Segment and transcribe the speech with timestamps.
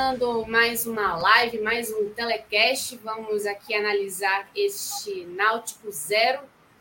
[0.00, 2.96] Começando mais uma live, mais um telecast.
[3.04, 6.40] Vamos aqui analisar este Náutico 0,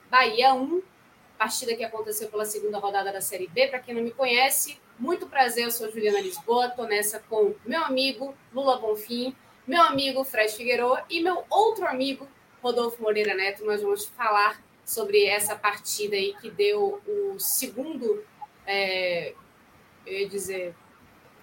[0.10, 0.82] Bahia 1,
[1.38, 3.68] partida que aconteceu pela segunda rodada da Série B.
[3.68, 7.84] Para quem não me conhece, muito prazer, eu sou Juliana Lisboa, estou nessa com meu
[7.84, 9.36] amigo Lula Bonfim,
[9.68, 12.26] meu amigo Fred Figueiredo e meu outro amigo
[12.64, 13.66] Rodolfo Moreira Neto.
[13.66, 18.24] Nós vamos falar sobre essa partida aí que deu o segundo,
[18.66, 19.34] é,
[20.06, 20.74] eu ia dizer,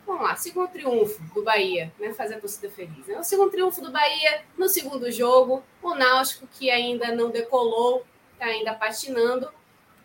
[0.07, 2.13] Vamos lá, segundo triunfo do Bahia, né?
[2.15, 3.07] Fazer a torcida feliz.
[3.09, 3.19] Né?
[3.19, 8.47] O segundo triunfo do Bahia no segundo jogo, o Náutico que ainda não decolou, está
[8.47, 9.49] ainda patinando,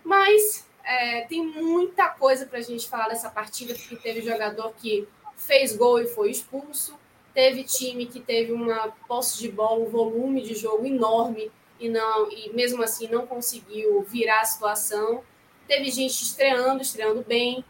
[0.04, 5.08] mas é, tem muita coisa para a gente falar dessa partida, porque teve jogador que
[5.36, 6.98] fez gol e foi expulso,
[7.34, 12.32] teve time que teve uma posse de bola, um volume de jogo enorme e não
[12.32, 15.24] e mesmo assim não conseguiu virar a situação.
[15.68, 17.64] Teve gente estreando, estreando bem,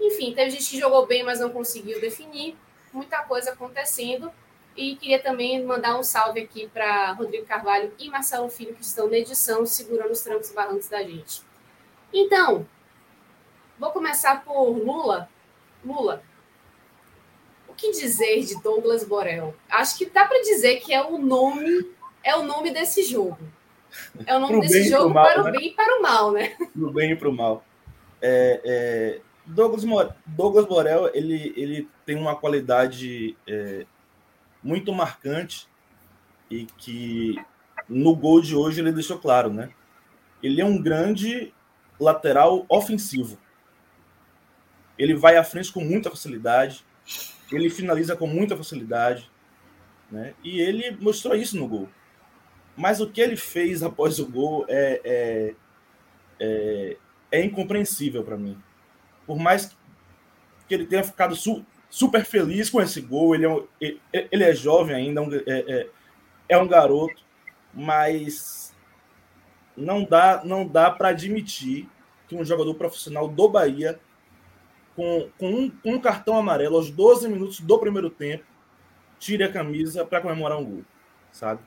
[0.00, 2.56] enfim, teve gente que jogou bem, mas não conseguiu definir.
[2.92, 4.30] Muita coisa acontecendo.
[4.76, 9.08] E queria também mandar um salve aqui para Rodrigo Carvalho e Marcelo Filho, que estão
[9.08, 11.42] na edição, segurando os trancos e barrancos da gente.
[12.12, 12.64] Então,
[13.78, 15.28] vou começar por Lula.
[15.84, 16.22] Lula,
[17.68, 19.54] o que dizer de Douglas Borel?
[19.68, 21.90] Acho que dá para dizer que é o nome,
[22.22, 23.38] é o nome desse jogo.
[24.26, 25.52] É o nome desse jogo mal, para o né?
[25.52, 26.56] bem e para o mal, né?
[26.56, 27.64] Para o bem e para o mal.
[28.20, 29.84] É, é, Douglas,
[30.26, 33.86] Douglas Borel ele, ele tem uma qualidade é,
[34.62, 35.66] muito marcante
[36.50, 37.34] e que
[37.88, 39.70] no gol de hoje ele deixou claro, né?
[40.42, 41.52] Ele é um grande
[41.98, 43.38] lateral ofensivo.
[44.98, 46.84] Ele vai à frente com muita facilidade,
[47.50, 49.30] ele finaliza com muita facilidade,
[50.10, 50.34] né?
[50.44, 51.88] E ele mostrou isso no gol.
[52.76, 55.54] Mas o que ele fez após o gol é, é,
[56.38, 56.96] é,
[57.32, 58.62] é incompreensível para mim
[59.28, 59.76] por mais
[60.66, 64.54] que ele tenha ficado su super feliz com esse gol, ele é, um, ele é
[64.54, 65.88] jovem ainda, é, é,
[66.48, 67.22] é um garoto,
[67.72, 68.74] mas
[69.76, 71.88] não dá, não dá para admitir
[72.26, 73.98] que um jogador profissional do Bahia,
[74.96, 78.44] com, com, um, com um cartão amarelo aos 12 minutos do primeiro tempo,
[79.18, 80.84] tire a camisa para comemorar um gol,
[81.32, 81.60] sabe?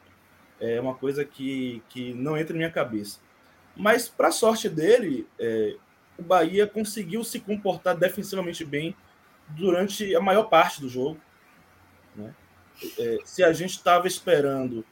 [0.59, 3.19] É uma coisa que, que não entra na minha cabeça.
[3.75, 5.75] Mas, para sorte dele, é,
[6.21, 8.95] o Bahia conseguiu se comportar defensivamente bem
[9.49, 11.19] durante a maior parte do jogo.
[12.15, 12.33] Né?
[12.97, 14.85] É, se a gente estava esperando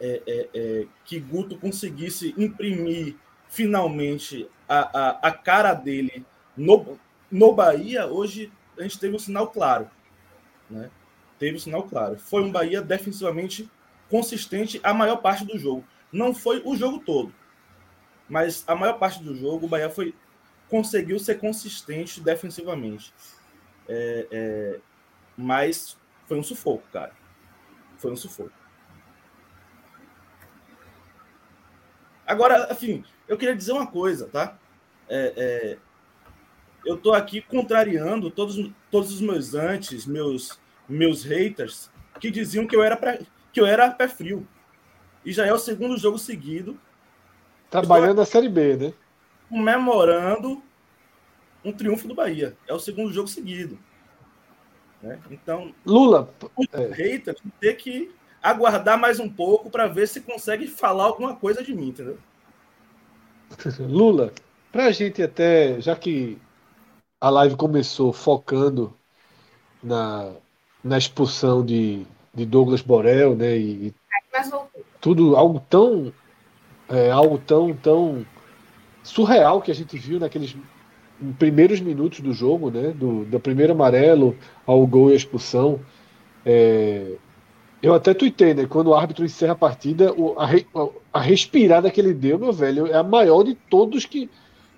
[0.00, 3.16] é, é, é, que Guto conseguisse imprimir
[3.48, 6.24] finalmente a, a, a, cara dele
[6.56, 6.98] no,
[7.30, 9.90] no Bahia, hoje a gente teve um sinal claro.
[10.70, 10.90] Né?
[11.38, 12.18] Teve um sinal claro.
[12.18, 13.68] Foi um Bahia defensivamente
[14.08, 15.84] consistente a maior parte do jogo.
[16.12, 17.34] Não foi o jogo todo,
[18.28, 20.14] mas a maior parte do jogo o Bahia foi
[20.68, 23.12] conseguiu ser consistente defensivamente.
[23.88, 24.80] É, é,
[25.36, 25.96] mas
[26.26, 27.12] foi um sufoco, cara.
[27.98, 28.52] Foi um sufoco.
[32.26, 34.58] Agora, enfim, eu queria dizer uma coisa, tá?
[35.08, 35.78] É, é,
[36.84, 41.90] eu tô aqui contrariando todos, todos os meus antes, meus, meus haters,
[42.20, 43.20] que diziam que eu era pré,
[43.52, 44.46] que eu era pé frio.
[45.24, 46.78] E já é o segundo jogo seguido.
[47.70, 48.94] Trabalhando a Série B, né?
[49.48, 50.62] comemorando
[51.66, 52.56] um triunfo do Bahia.
[52.66, 53.78] É o segundo jogo seguido.
[55.02, 55.18] Né?
[55.30, 56.32] Então, Lula,
[56.72, 56.86] é.
[56.92, 58.10] haters ter que
[58.42, 62.18] aguardar mais um pouco para ver se consegue falar alguma coisa de mim, entendeu?
[63.80, 64.32] Lula,
[64.70, 66.38] para a gente até, já que
[67.20, 68.96] a live começou focando
[69.82, 70.32] na,
[70.82, 73.94] na expulsão de, de Douglas Borel, né, e,
[75.00, 76.12] tudo algo tão
[76.88, 78.26] é, algo tão tão
[79.02, 80.54] surreal que a gente viu naqueles
[81.38, 82.92] primeiros minutos do jogo, né?
[82.94, 84.36] Do, do primeiro amarelo
[84.66, 85.80] ao gol e a expulsão.
[86.44, 87.12] É,
[87.82, 88.66] eu até tuitei, né?
[88.66, 90.48] Quando o árbitro encerra a partida, o, a,
[91.12, 94.30] a respirada que ele deu, meu velho, é a maior de todos que.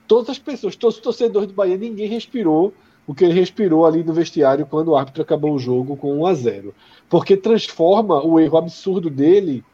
[0.06, 2.72] Todas as pessoas, todos os torcedores do Bahia, ninguém respirou
[3.06, 6.26] o que ele respirou ali no vestiário quando o árbitro acabou o jogo com 1
[6.26, 6.74] a 0
[7.08, 9.64] Porque transforma o erro absurdo dele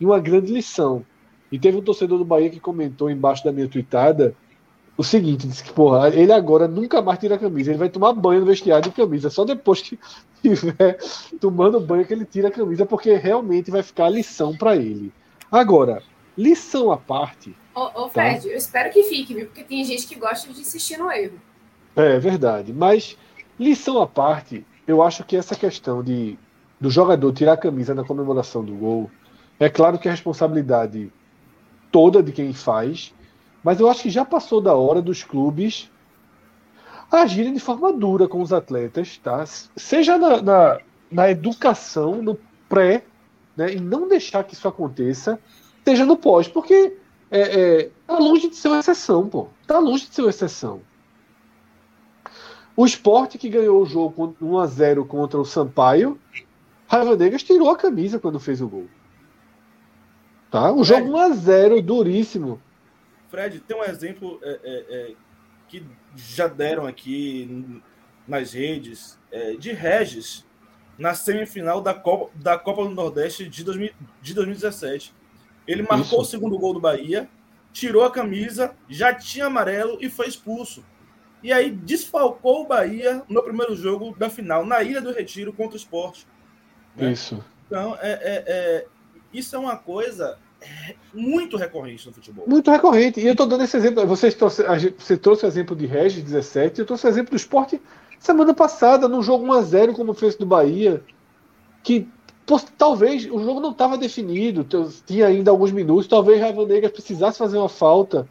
[0.00, 1.04] em uma grande lição.
[1.52, 4.34] E teve um torcedor do Bahia que comentou embaixo da minha tweetada
[5.00, 8.12] o seguinte: disse que, porra, ele agora nunca mais tira a camisa, ele vai tomar
[8.12, 9.98] banho no vestiário de camisa, só depois que
[10.44, 10.98] estiver
[11.40, 15.10] tomando banho que ele tira a camisa, porque realmente vai ficar lição para ele.
[15.50, 16.02] Agora,
[16.36, 17.56] lição à parte.
[17.74, 18.10] Ô, ô tá?
[18.10, 18.48] Fred, tá?
[18.48, 19.46] eu espero que fique, viu?
[19.46, 21.40] Porque tem gente que gosta de insistir no erro.
[21.96, 22.70] É verdade.
[22.70, 23.16] Mas,
[23.58, 26.38] lição à parte, eu acho que essa questão de
[26.78, 29.10] do jogador tirar a camisa na comemoração do gol,
[29.58, 31.12] é claro que a responsabilidade
[31.92, 33.12] toda de quem faz,
[33.62, 35.90] mas eu acho que já passou da hora dos clubes
[37.10, 39.44] agirem de forma dura com os atletas, tá?
[39.76, 40.80] Seja na, na,
[41.10, 43.04] na educação, no pré,
[43.56, 45.38] né, e não deixar que isso aconteça,
[45.84, 46.96] seja no pós, porque
[47.30, 49.48] é, é, tá longe de ser uma exceção, pô.
[49.66, 50.80] Tá longe de ser uma exceção.
[52.76, 56.18] O esporte que ganhou o jogo 1x0 contra o Sampaio,
[56.86, 58.86] Raiva Negas tirou a camisa quando fez o gol.
[60.50, 60.72] Tá?
[60.72, 62.60] O jogo 1x0, duríssimo.
[63.30, 65.14] Fred, tem um exemplo é, é, é,
[65.68, 65.84] que
[66.16, 67.80] já deram aqui
[68.26, 70.44] nas redes é, de Regis
[70.98, 75.14] na semifinal da Copa, da Copa do Nordeste de, 2000, de 2017.
[75.66, 76.20] Ele marcou Isso.
[76.20, 77.28] o segundo gol do Bahia,
[77.72, 80.84] tirou a camisa, já tinha amarelo e foi expulso.
[81.42, 85.74] E aí desfalcou o Bahia no primeiro jogo da final, na Ilha do Retiro contra
[85.74, 86.26] o Esporte.
[86.94, 87.12] Né?
[87.12, 87.42] Isso.
[87.66, 88.86] Então, é, é, é,
[89.32, 90.38] isso é uma coisa
[91.12, 92.44] muito recorrente no futebol.
[92.46, 93.20] Muito recorrente.
[93.20, 94.06] E eu estou dando esse exemplo.
[94.06, 94.62] Vocês trouxe,
[94.98, 97.80] você trouxe o exemplo de Regis 17, eu trouxe o exemplo do esporte
[98.18, 101.02] semana passada, num jogo 1x0, como fez do Bahia,
[101.82, 102.06] que
[102.44, 104.66] pô, talvez o jogo não estava definido,
[105.06, 108.28] tinha ainda alguns minutos, talvez Raiva Negra precisasse fazer uma falta.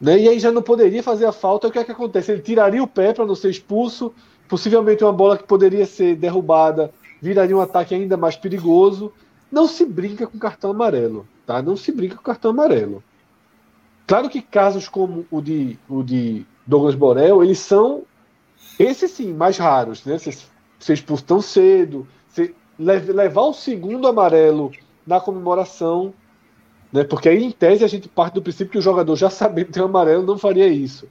[0.00, 0.18] Né?
[0.18, 1.68] E aí já não poderia fazer a falta.
[1.68, 2.32] O que é que acontece?
[2.32, 4.14] Ele tiraria o pé para não ser expulso,
[4.48, 6.90] possivelmente uma bola que poderia ser derrubada
[7.24, 9.10] viraria um ataque ainda mais perigoso.
[9.54, 11.62] Não se brinca com cartão amarelo, tá?
[11.62, 13.04] Não se brinca com cartão amarelo.
[14.04, 18.02] Claro que casos como o de, o de Douglas Borel, eles são,
[18.76, 20.18] esses sim, mais raros, né?
[20.18, 24.72] Ser expulso tão cedo, ser, levar o segundo amarelo
[25.06, 26.12] na comemoração,
[26.92, 27.04] né?
[27.04, 29.82] Porque aí, em tese, a gente parte do princípio que o jogador, já sabendo ter
[29.82, 31.08] um amarelo, não faria isso.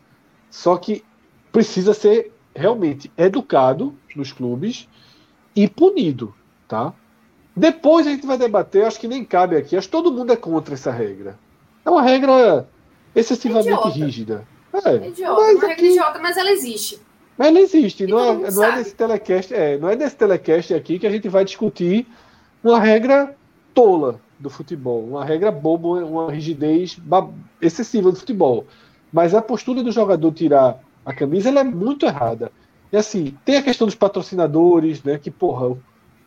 [0.52, 1.02] Só que
[1.50, 4.90] precisa ser realmente educado nos clubes
[5.56, 6.36] e punido,
[6.68, 6.94] tá?
[7.56, 10.36] Depois a gente vai debater, acho que nem cabe aqui, acho que todo mundo é
[10.36, 11.38] contra essa regra.
[11.86, 12.68] É uma regra
[13.16, 14.48] excessivamente é rígida.
[14.74, 17.00] É, idiota, mas uma regra idiota, mas ela existe.
[17.38, 20.98] Mas ela existe, não é, não é nesse telecast, é, não é nesse telecast aqui
[20.98, 22.08] que a gente vai discutir
[22.64, 23.36] uma regra
[23.74, 26.98] tola do futebol, uma regra boba, uma rigidez
[27.62, 28.66] excessiva do futebol.
[29.12, 32.52] Mas a postura do jogador tirar a camisa é muito errada.
[32.92, 35.18] E assim, tem a questão dos patrocinadores, né?
[35.18, 35.78] Que, porra,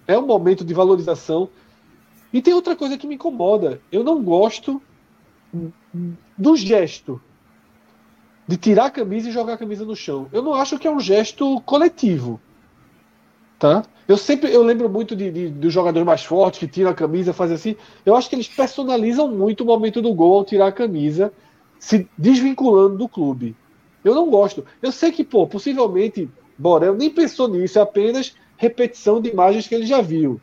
[0.06, 1.48] é um momento de valorização.
[2.32, 3.80] E tem outra coisa que me incomoda.
[3.90, 4.80] Eu não gosto
[6.36, 7.20] do gesto
[8.46, 10.28] de tirar a camisa e jogar a camisa no chão.
[10.32, 12.40] Eu não acho que é um gesto coletivo.
[13.58, 13.84] Tá?
[14.06, 17.32] Eu sempre eu lembro muito de, de, dos jogadores mais fortes que tiram a camisa,
[17.32, 17.76] fazem assim.
[18.04, 21.32] Eu acho que eles personalizam muito o momento do gol ao tirar a camisa,
[21.78, 23.56] se desvinculando do clube.
[24.04, 24.64] Eu não gosto.
[24.80, 29.74] Eu sei que, pô, possivelmente Borel nem pensou nisso, é apenas repetição de imagens que
[29.74, 30.40] ele já viu,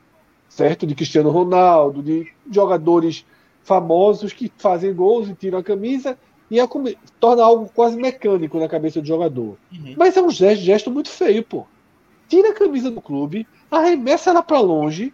[0.50, 0.86] certo?
[0.86, 3.26] De Cristiano Ronaldo, de jogadores
[3.64, 6.18] famosos que fazem gols e tiram a camisa
[6.52, 6.68] e a,
[7.20, 9.58] torna algo quase mecânico na cabeça do jogador.
[9.72, 9.96] Uhum.
[9.98, 11.66] Mas é um gesto, gesto muito feio, pô.
[12.28, 15.14] Tira a camisa do clube, arremessa ela para longe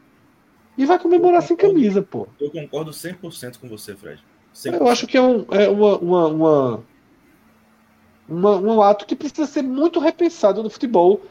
[0.78, 2.28] e vai comemorar sem camisa, pô.
[2.40, 4.24] Eu concordo 100% com você, Fred.
[4.56, 4.74] 100%.
[4.74, 6.84] Eu acho que é, um, é uma, uma, uma
[8.30, 11.22] uma, um ato que precisa ser muito repensado no futebol.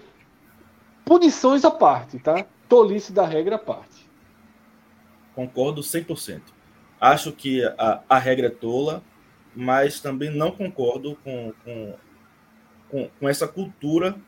[1.09, 2.47] Punições à parte, tá?
[2.69, 4.07] Tolice da regra à parte.
[5.35, 6.43] Concordo 100%.
[7.01, 9.03] Acho que a, a regra é tola,
[9.57, 11.95] mas também não concordo com, com,
[12.91, 14.21] com, com essa cultura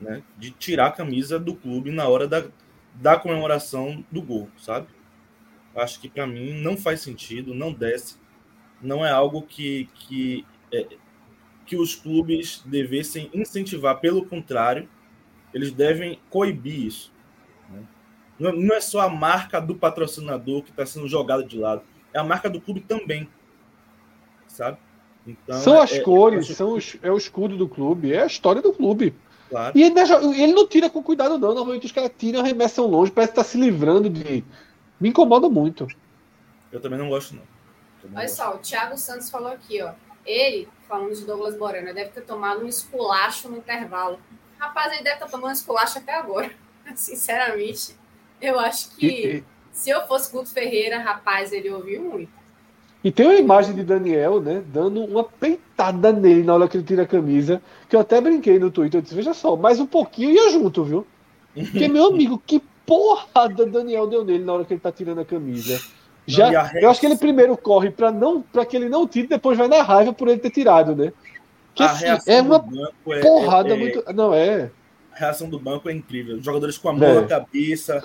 [0.00, 2.44] né, de tirar a camisa do clube na hora da,
[2.94, 4.86] da comemoração do gol, sabe?
[5.74, 8.16] Acho que para mim não faz sentido, não desce,
[8.80, 10.86] não é algo que, que é,
[11.66, 14.88] que os clubes devessem incentivar, pelo contrário,
[15.52, 17.12] eles devem coibir isso.
[17.70, 17.82] Né?
[18.38, 22.24] Não é só a marca do patrocinador que está sendo jogada de lado, é a
[22.24, 23.28] marca do clube também,
[24.46, 24.78] sabe?
[25.26, 28.26] Então, são é, as é, cores, são os, é o escudo do clube, é a
[28.26, 29.14] história do clube.
[29.50, 29.76] Claro.
[29.76, 29.98] E ele,
[30.42, 31.54] ele, não tira com cuidado, não.
[31.54, 34.44] Normalmente os caras tiram, arremessam longe, parece estar tá se livrando de.
[35.00, 35.86] Me incomoda muito.
[36.72, 37.42] Eu também não gosto, não.
[38.14, 39.92] Olha só, o Thiago Santos falou aqui, ó.
[40.24, 44.18] Ele, falando de Douglas Moreno, deve ter tomado um esculacho no intervalo.
[44.58, 46.50] Rapaz, ele deve estar tomando um esculacho até agora.
[46.94, 47.94] Sinceramente,
[48.40, 52.38] eu acho que se eu fosse Guto Ferreira, rapaz, ele ouviu muito.
[53.02, 56.84] E tem uma imagem de Daniel, né, dando uma peitada nele na hora que ele
[56.84, 59.86] tira a camisa, que eu até brinquei no Twitter, eu disse, veja só, mais um
[59.86, 61.06] pouquinho ia junto, viu?
[61.54, 65.24] Porque, meu amigo, que porrada Daniel deu nele na hora que ele tá tirando a
[65.24, 65.80] camisa.
[66.26, 69.28] Já, não, eu acho que ele primeiro corre para não para que ele não tire,
[69.28, 71.12] depois vai na raiva por ele ter tirado, né?
[71.78, 72.64] Que, assim, é uma
[73.06, 74.12] é, porrada é, é, muito.
[74.12, 74.68] Não é.
[75.12, 76.36] A reação do banco é incrível.
[76.36, 77.20] Os jogadores com a mão é.
[77.20, 78.02] na cabeça,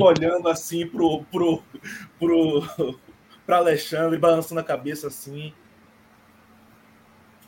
[0.00, 1.60] olhando assim pro, pro,
[2.16, 2.62] pro,
[3.44, 5.52] para Alexandre, balançando a cabeça assim,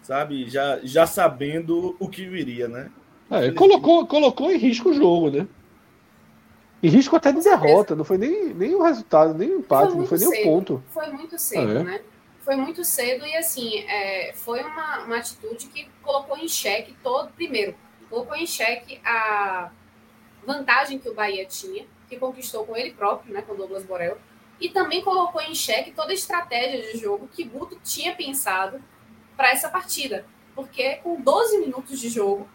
[0.03, 0.51] sabe?
[0.51, 2.91] Já, já sabendo o que viria, né?
[3.31, 5.47] É, colocou, colocou em risco o jogo, né?
[6.83, 10.01] Em risco até de derrota, não foi nem, nem o resultado, nem o empate, foi
[10.01, 10.41] não foi nem cedo.
[10.41, 10.83] o ponto.
[10.89, 11.85] Foi muito cedo, ah, é?
[11.85, 12.01] né?
[12.41, 17.31] Foi muito cedo e assim, é, foi uma, uma atitude que colocou em xeque todo,
[17.33, 17.75] primeiro,
[18.09, 19.71] colocou em xeque a
[20.47, 24.19] vantagem que o Bahia tinha, que conquistou com ele próprio, né, com o Douglas Borel,
[24.59, 28.83] e também colocou em xeque toda a estratégia de jogo que Guto tinha pensado
[29.37, 30.27] para essa partida.
[30.55, 32.49] Porque com 12 minutos de jogo,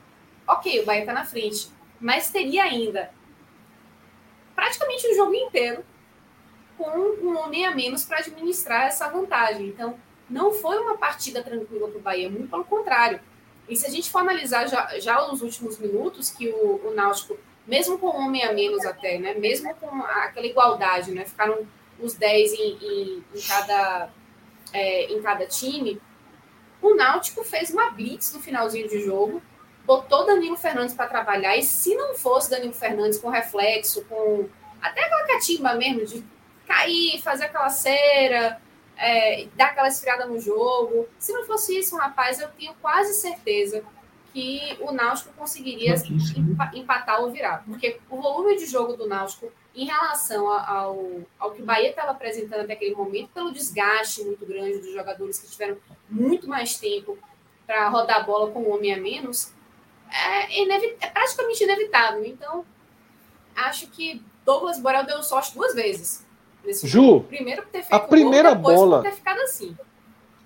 [0.48, 3.12] ok, o Bahia está na frente, mas teria ainda
[4.56, 5.84] praticamente o jogo inteiro
[6.77, 9.67] com um homem a menos para administrar essa vantagem.
[9.67, 9.98] Então,
[10.29, 13.20] não foi uma partida tranquila para o Bahia, muito pelo contrário.
[13.67, 17.38] E se a gente for analisar já, já os últimos minutos, que o, o Náutico,
[17.65, 21.65] mesmo com um homem a menos até, né, mesmo com aquela igualdade, né, ficaram
[22.00, 24.10] os 10 em, em, em cada,
[24.72, 26.00] é, em cada time,
[26.82, 29.41] o Náutico fez uma blitz no finalzinho de jogo,
[29.86, 34.48] botou Danilo Fernandes para trabalhar, e se não fosse Danilo Fernandes com reflexo, com
[34.82, 36.24] até aquela catimba mesmo, de
[36.65, 38.62] cair, fazer aquela cera,
[38.98, 43.84] é, dar aquela esfriada no jogo, se não fosse isso, rapaz, eu tenho quase certeza
[44.34, 45.95] que o Náutico conseguiria
[46.74, 51.62] empatar ou virar, porque o volume de jogo do Náutico em relação ao, ao que
[51.62, 55.77] o Bahia estava apresentando até aquele momento, pelo desgaste muito grande dos jogadores que tiveram
[56.10, 57.17] muito mais tempo
[57.65, 59.53] para rodar a bola com um homem a menos,
[60.12, 62.25] é, é praticamente inevitável.
[62.25, 62.65] Então,
[63.55, 66.25] acho que Douglas Borel deu sorte duas vezes.
[66.65, 69.75] Nesse Ju, primeiro ter feito a primeira gol, bola, ter ficado assim.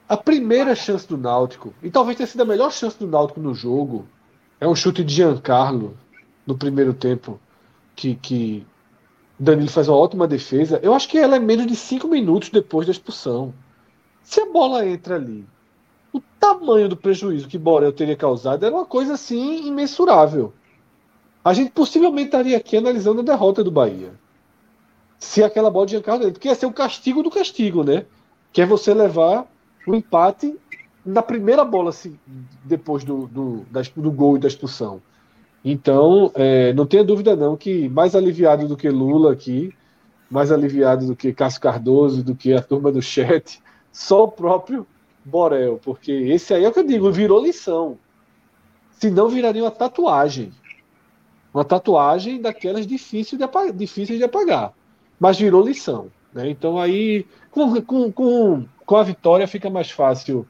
[0.07, 3.53] A primeira chance do Náutico, e talvez tenha sido a melhor chance do Náutico no
[3.53, 4.07] jogo,
[4.59, 5.95] é um chute de Giancarlo
[6.45, 7.39] no primeiro tempo,
[7.95, 8.65] que, que
[9.37, 10.79] Danilo faz uma ótima defesa.
[10.83, 13.53] Eu acho que ela é menos de cinco minutos depois da expulsão.
[14.21, 15.45] Se a bola entra ali,
[16.11, 20.53] o tamanho do prejuízo que Borel teria causado era uma coisa assim imensurável.
[21.43, 24.11] A gente possivelmente estaria aqui analisando a derrota do Bahia.
[25.19, 28.05] Se aquela bola de Giancarlo dentro, porque ia ser o castigo do castigo, né?
[28.53, 29.45] Que é você levar
[29.85, 30.57] o empate
[31.05, 32.17] na primeira bola assim,
[32.63, 35.01] depois do, do, da, do gol e da expulsão.
[35.63, 39.73] Então, é, não tenha dúvida não que mais aliviado do que Lula aqui,
[40.29, 43.61] mais aliviado do que Cássio Cardoso, do que a turma do chat,
[43.91, 44.87] só o próprio
[45.25, 47.97] Borel, porque esse aí é o que eu digo, virou lição.
[48.91, 50.51] Se não viraria uma tatuagem.
[51.53, 54.73] Uma tatuagem daquelas difíceis de apagar, difíceis de apagar.
[55.19, 56.11] Mas virou lição.
[56.33, 56.49] Né?
[56.49, 60.47] Então aí, com, com, com, com a vitória fica mais fácil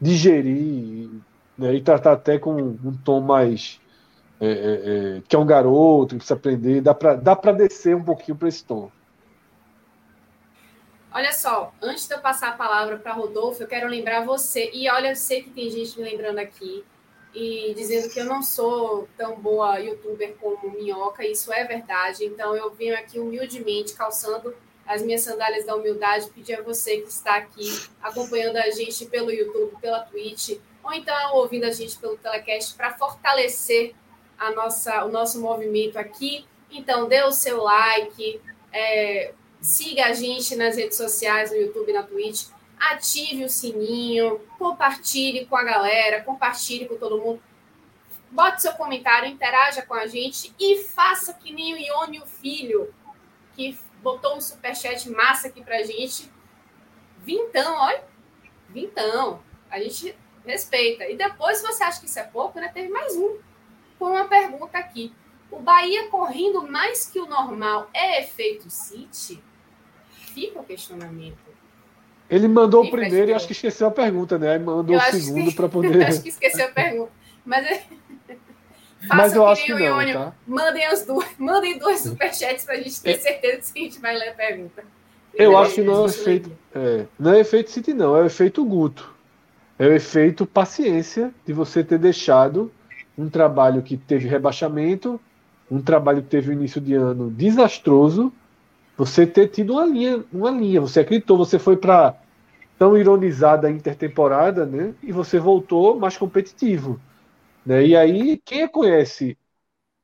[0.00, 1.10] digerir
[1.56, 1.74] né?
[1.74, 3.80] e tratar até com um tom mais
[4.40, 8.04] é, é, é, que é um garoto, que precisa aprender, dá para dá descer um
[8.04, 8.90] pouquinho para esse tom.
[11.12, 14.88] Olha só, antes de eu passar a palavra para Rodolfo, eu quero lembrar você, e
[14.88, 16.84] olha, eu sei que tem gente me lembrando aqui
[17.38, 22.56] e dizendo que eu não sou tão boa youtuber como Minhoca, isso é verdade, então
[22.56, 24.52] eu venho aqui humildemente calçando
[24.84, 29.30] as minhas sandálias da humildade, pedir a você que está aqui acompanhando a gente pelo
[29.30, 33.94] YouTube, pela Twitch, ou então ouvindo a gente pelo telecast para fortalecer
[34.36, 36.44] a nossa, o nosso movimento aqui.
[36.70, 38.40] Então, dê o seu like,
[38.72, 42.46] é, siga a gente nas redes sociais, no YouTube na Twitch,
[42.78, 47.42] ative o sininho, compartilhe com a galera, compartilhe com todo mundo.
[48.30, 52.94] Bote seu comentário, interaja com a gente e faça que nem o Ione, o filho,
[53.54, 56.30] que botou um superchat massa aqui pra gente.
[57.18, 58.04] Vintão, olha.
[58.68, 59.42] Vintão.
[59.70, 61.08] A gente respeita.
[61.08, 62.68] E depois, se você acha que isso é pouco, né?
[62.68, 63.38] Teve mais um
[63.98, 65.14] com uma pergunta aqui.
[65.50, 69.42] O Bahia correndo mais que o normal é efeito City?
[70.10, 71.47] Fica o questionamento.
[72.30, 74.52] Ele mandou o primeiro e acho que esqueceu a pergunta, né?
[74.52, 76.06] Aí mandou eu o segundo para poder.
[76.06, 77.10] acho que esqueceu a pergunta.
[77.44, 77.82] Mas, é...
[79.08, 80.32] Mas eu acho que não, Iônio, tá?
[80.46, 83.18] Mandem as duas, mandem dois superchats para a gente ter é.
[83.18, 84.84] certeza que a gente vai ler a pergunta.
[85.32, 86.50] Eu acho que não é efeito.
[86.74, 89.14] É, não é efeito City, não, é o efeito Guto.
[89.78, 92.72] É o efeito paciência de você ter deixado
[93.16, 95.20] um trabalho que teve rebaixamento,
[95.70, 98.32] um trabalho que teve um início de ano desastroso,
[98.98, 102.20] você ter tido uma linha, uma linha, você acreditou, você foi para
[102.76, 104.92] tão ironizada intertemporada, né?
[105.02, 107.00] E você voltou mais competitivo,
[107.64, 107.86] né?
[107.86, 109.38] E aí quem conhece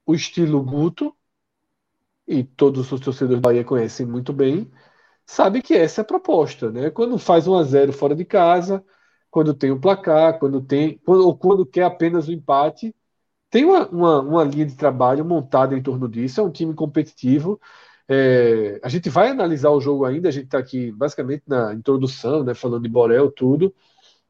[0.06, 1.14] o estilo Guto
[2.26, 4.70] e todos os torcedores da Bahia conhecem muito bem,
[5.26, 6.90] sabe que essa é a proposta, né?
[6.90, 8.84] Quando faz 1 a 0 fora de casa,
[9.30, 12.94] quando tem o um placar, quando tem, quando, ou quando quer apenas o empate,
[13.50, 17.60] tem uma, uma, uma linha de trabalho montada em torno disso, é um time competitivo
[18.08, 22.44] é, a gente vai analisar o jogo ainda, a gente está aqui basicamente na introdução,
[22.44, 23.74] né, falando de Borel, tudo.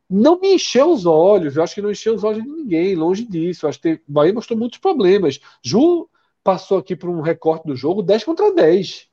[0.08, 3.24] Não me encheu os olhos, eu acho que não encheu os olhos de ninguém, longe
[3.24, 3.64] disso.
[3.64, 5.40] Eu acho que o Bahia mostrou muitos problemas.
[5.62, 6.08] Ju
[6.42, 9.08] passou aqui por um recorte do jogo 10 contra 10.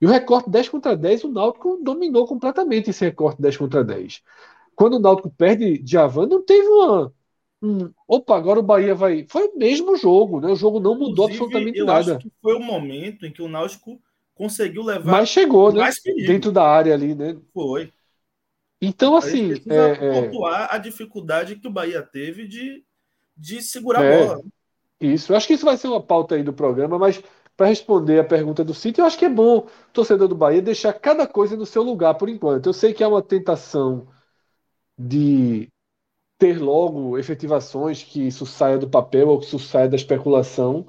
[0.00, 4.22] E o recorte 10 contra 10, o Náutico dominou completamente esse recorte 10 contra 10.
[4.74, 7.12] Quando o Náutico perde de Avan, não teve uma,
[7.60, 9.26] Hum, opa, agora o Bahia vai.
[9.28, 10.48] Foi o mesmo jogo, né?
[10.48, 12.16] O jogo não mudou Inclusive, absolutamente eu nada.
[12.16, 14.00] Acho que foi o momento em que o Náutico
[14.34, 15.10] conseguiu levar.
[15.10, 15.90] Mas chegou, né?
[16.26, 17.36] Dentro da área ali, né?
[17.52, 17.92] Foi.
[18.80, 19.54] Então, assim.
[19.68, 22.84] É, é, pontuar a dificuldade que o Bahia teve de,
[23.36, 24.42] de segurar é, a bola.
[25.00, 25.32] Isso.
[25.32, 27.20] Eu acho que isso vai ser uma pauta aí do programa, mas
[27.56, 30.62] para responder a pergunta do sítio, eu acho que é bom o torcedor do Bahia
[30.62, 32.66] deixar cada coisa no seu lugar por enquanto.
[32.66, 34.06] Eu sei que há uma tentação
[34.96, 35.68] de
[36.38, 40.86] ter logo efetivações que isso saia do papel ou que isso saia da especulação.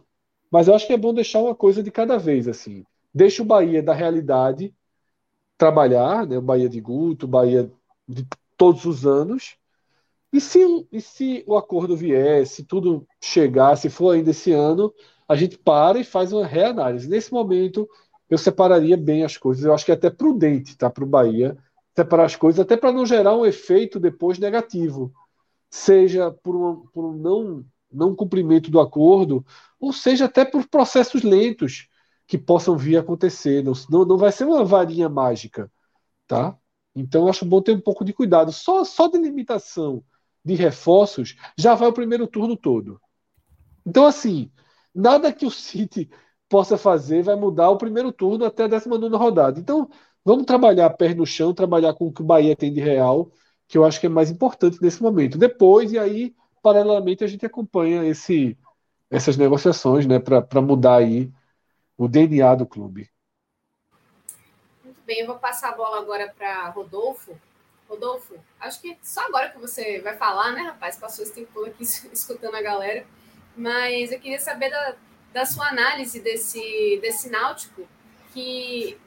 [0.51, 2.85] Mas eu acho que é bom deixar uma coisa de cada vez, assim.
[3.13, 4.73] Deixa o Bahia da realidade
[5.57, 6.37] trabalhar, né?
[6.37, 7.71] o Bahia de Guto, o Bahia
[8.07, 8.25] de
[8.55, 9.57] todos os anos.
[10.31, 14.93] E se, e se o acordo vier, se tudo chegar, se for ainda esse ano,
[15.27, 17.09] a gente para e faz uma reanálise.
[17.09, 17.89] Nesse momento,
[18.29, 19.65] eu separaria bem as coisas.
[19.65, 21.57] Eu acho que é até prudente tá, para o Bahia
[21.95, 25.11] separar as coisas, até para não gerar um efeito depois negativo
[25.69, 29.45] seja por um, por um não, não cumprimento do acordo,
[29.79, 31.87] ou seja até por processos lentos
[32.27, 33.63] que possam vir a acontecer.
[33.63, 35.71] Não, não vai ser uma varinha mágica,
[36.27, 36.57] tá?
[36.95, 38.51] Então acho bom ter um pouco de cuidado.
[38.51, 40.03] Só, só de limitação
[40.43, 42.99] de reforços já vai o primeiro turno todo.
[43.85, 44.51] Então, assim,
[44.93, 46.09] nada que o City
[46.47, 49.59] possa fazer vai mudar o primeiro turno até a 19 rodada.
[49.59, 49.89] Então,
[50.23, 53.31] vamos trabalhar pé no chão, trabalhar com o que o Bahia tem de real
[53.69, 55.37] que eu acho que é mais importante nesse momento.
[55.37, 58.57] Depois, e aí, paralelamente, a gente acompanha esse,
[59.11, 61.31] essas negociações né, para mudar aí
[61.95, 63.07] o DNA do clube.
[64.83, 67.39] Muito bem, eu vou passar a bola agora para Rodolfo.
[67.87, 70.97] Rodolfo, acho que só agora que você vai falar, né, rapaz?
[70.97, 73.05] Passou esse tempo aqui escutando a galera.
[73.55, 74.95] Mas eu queria saber da,
[75.31, 77.87] da sua análise desse, desse Náutico,
[78.33, 78.97] que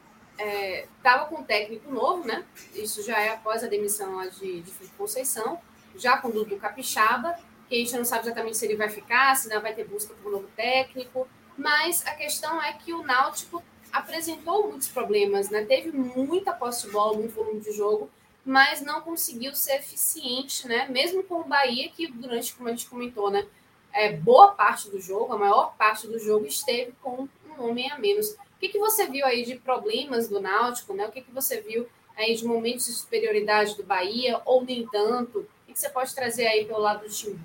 [0.97, 2.45] estava é, com um técnico novo, né?
[2.75, 5.61] Isso já é após a demissão de, de Conceição,
[5.97, 9.37] já com o Dudu Capixaba, que a gente não sabe exatamente se ele vai ficar,
[9.37, 11.27] se não vai ter busca por um novo técnico,
[11.57, 15.65] mas a questão é que o Náutico apresentou muitos problemas, né?
[15.65, 18.11] Teve muita posse de bola, muito volume de jogo,
[18.45, 20.89] mas não conseguiu ser eficiente, né?
[20.89, 23.47] Mesmo com o Bahia, que durante, como a gente comentou, né?
[23.93, 27.99] É, boa parte do jogo, a maior parte do jogo esteve com um homem a
[27.99, 31.05] menos que, que você viu aí de problemas do Náutico, né?
[31.07, 35.41] O que, que você viu aí de momentos de superioridade do Bahia, ou nem tanto?
[35.41, 37.41] O que, você pode trazer aí pelo lado do time?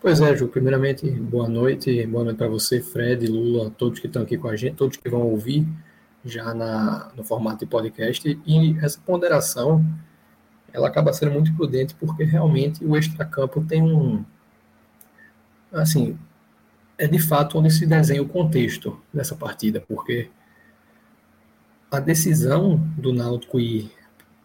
[0.00, 4.22] Pois é, Ju, primeiramente, boa noite, boa noite para você, Fred, Lula, todos que estão
[4.22, 5.66] aqui com a gente, todos que vão ouvir
[6.24, 8.40] já na, no formato de podcast.
[8.46, 9.84] E essa ponderação,
[10.72, 14.24] ela acaba sendo muito prudente, porque realmente o extracampo tem um.
[15.72, 16.16] Assim,
[17.00, 20.28] é de fato onde se desenha o contexto dessa partida, porque
[21.90, 23.90] a decisão do Náutico ir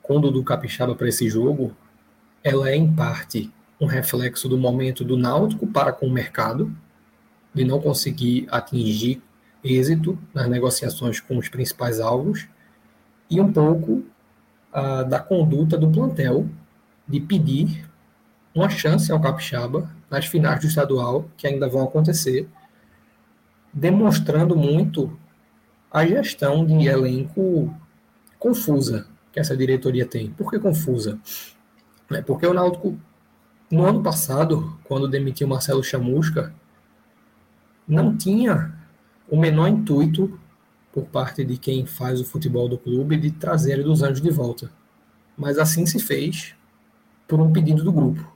[0.01, 1.75] com o do Capixaba para esse jogo,
[2.41, 6.73] ela é em parte um reflexo do momento do Náutico para com o mercado,
[7.53, 9.21] de não conseguir atingir
[9.61, 12.47] êxito nas negociações com os principais alvos,
[13.29, 14.05] e um pouco
[14.71, 16.47] uh, da conduta do plantel
[17.05, 17.85] de pedir
[18.53, 22.47] uma chance ao Capixaba nas finais do estadual, que ainda vão acontecer,
[23.73, 25.17] demonstrando muito
[25.91, 27.73] a gestão de elenco
[28.37, 30.31] confusa que essa diretoria tem.
[30.31, 31.19] Por que confusa?
[32.11, 32.97] É porque o Náutico,
[33.71, 36.53] no ano passado, quando demitiu Marcelo Chamusca,
[37.87, 38.73] não tinha
[39.29, 40.39] o menor intuito
[40.93, 44.71] por parte de quem faz o futebol do clube de trazer dos anjos de volta.
[45.37, 46.55] Mas assim se fez
[47.27, 48.34] por um pedido do grupo.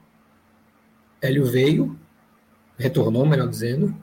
[1.20, 1.98] Hélio veio,
[2.78, 3.94] retornou, melhor dizendo,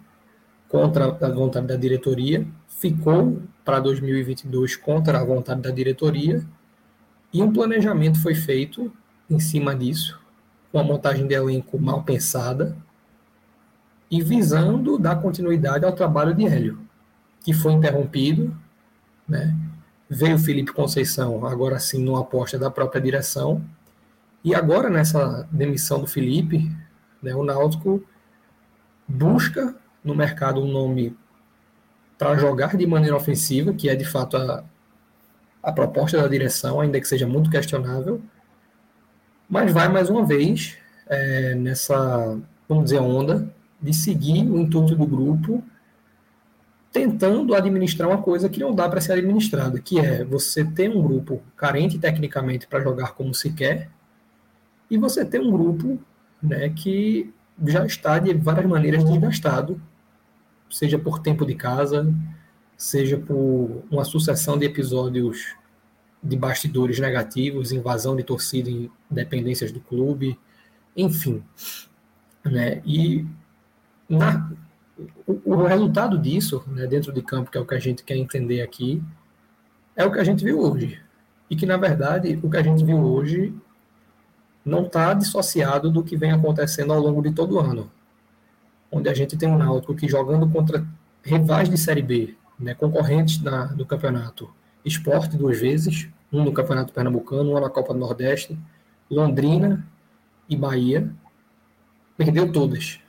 [0.69, 6.45] contra a vontade da diretoria, ficou para 2022 contra a vontade da diretoria,
[7.33, 8.91] e um planejamento foi feito
[9.29, 10.19] em cima disso,
[10.71, 12.77] com a montagem de elenco mal pensada,
[14.09, 16.79] e visando dar continuidade ao trabalho de Hélio,
[17.43, 18.55] que foi interrompido,
[19.27, 19.55] né?
[20.09, 23.61] Veio Felipe Conceição, agora sim, numa aposta da própria direção,
[24.41, 26.71] e agora nessa demissão do Felipe,
[27.21, 28.03] né, o Náutico
[29.07, 31.15] busca no mercado um nome
[32.17, 34.63] para jogar de maneira ofensiva, que é de fato a,
[35.61, 38.21] a proposta da direção, ainda que seja muito questionável,
[39.49, 40.77] mas vai mais uma vez
[41.07, 45.63] é, nessa, vamos dizer, onda de seguir o intuito do grupo,
[46.91, 51.01] tentando administrar uma coisa que não dá para ser administrada, que é você ter um
[51.01, 53.89] grupo carente tecnicamente para jogar como se quer,
[54.89, 55.99] e você ter um grupo
[56.41, 57.33] né, que
[57.65, 59.81] já está de várias maneiras desgastado,
[60.69, 62.13] seja por tempo de casa,
[62.75, 65.55] seja por uma sucessão de episódios
[66.21, 70.37] de bastidores negativos, invasão de torcida em dependências do clube,
[70.95, 71.43] enfim.
[72.43, 72.81] Né?
[72.85, 73.25] E
[74.09, 74.51] na,
[75.25, 78.15] o, o, resultado disso, né, dentro de campo, que é o que a gente quer
[78.15, 79.01] entender aqui,
[79.95, 81.01] é o que a gente viu hoje.
[81.49, 83.53] E que, na verdade, o que a gente viu hoje
[84.67, 87.89] não está dissociado do que vem acontecendo ao longo de todo o ano.
[88.91, 90.85] Onde a gente tem um Náutico que jogando contra
[91.23, 94.49] rivais de Série B, né, concorrentes na, do campeonato,
[94.83, 98.57] esporte duas vezes, um no Campeonato Pernambucano, um na Copa do Nordeste,
[99.09, 99.85] Londrina
[100.49, 101.09] e Bahia,
[102.17, 102.99] perdeu todas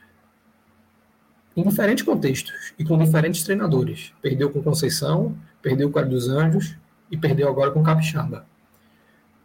[1.58, 4.12] em diferentes contextos e com diferentes treinadores.
[4.22, 6.76] Perdeu com Conceição, perdeu com a dos Anjos
[7.10, 8.46] e perdeu agora com Capixaba.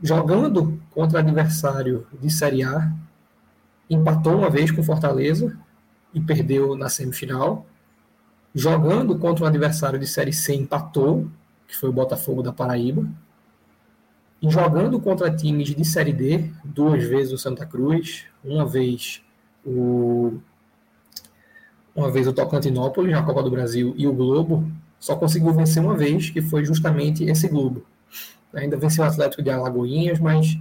[0.06, 2.92] Jogando contra adversário de Série A,
[3.90, 5.58] empatou uma vez com Fortaleza
[6.14, 7.66] e perdeu na semifinal.
[8.54, 11.30] Jogando contra um adversário de Série C, empatou,
[11.66, 13.08] que foi o Botafogo da Paraíba.
[14.42, 19.24] E jogando contra times de Série D, duas vezes o Santa Cruz, uma vez
[19.66, 20.34] o
[21.96, 25.96] uma vez o Tocantinópolis na Copa do Brasil e o Globo, só conseguiu vencer uma
[25.96, 27.86] vez, que foi justamente esse Globo.
[28.54, 30.58] Ainda venceu o Atlético de Alagoinhas, mas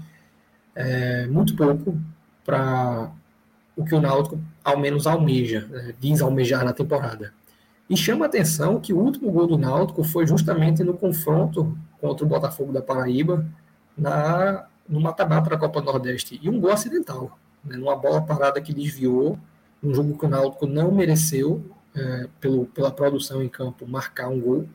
[0.74, 1.98] é, muito pouco
[2.44, 3.10] para
[3.76, 7.32] o que o Náutico ao menos almeja, né, diz almejar na temporada.
[7.88, 12.24] E chama a atenção que o último gol do Náutico foi justamente no confronto contra
[12.24, 13.46] o Botafogo da Paraíba,
[13.96, 16.40] na, no mata-mata da Copa Nordeste.
[16.42, 19.38] E um gol acidental, né, numa bola parada que desviou
[19.82, 21.62] um jogo que o Náutico não mereceu,
[21.94, 24.68] é, pelo, pela produção em campo, marcar um gol.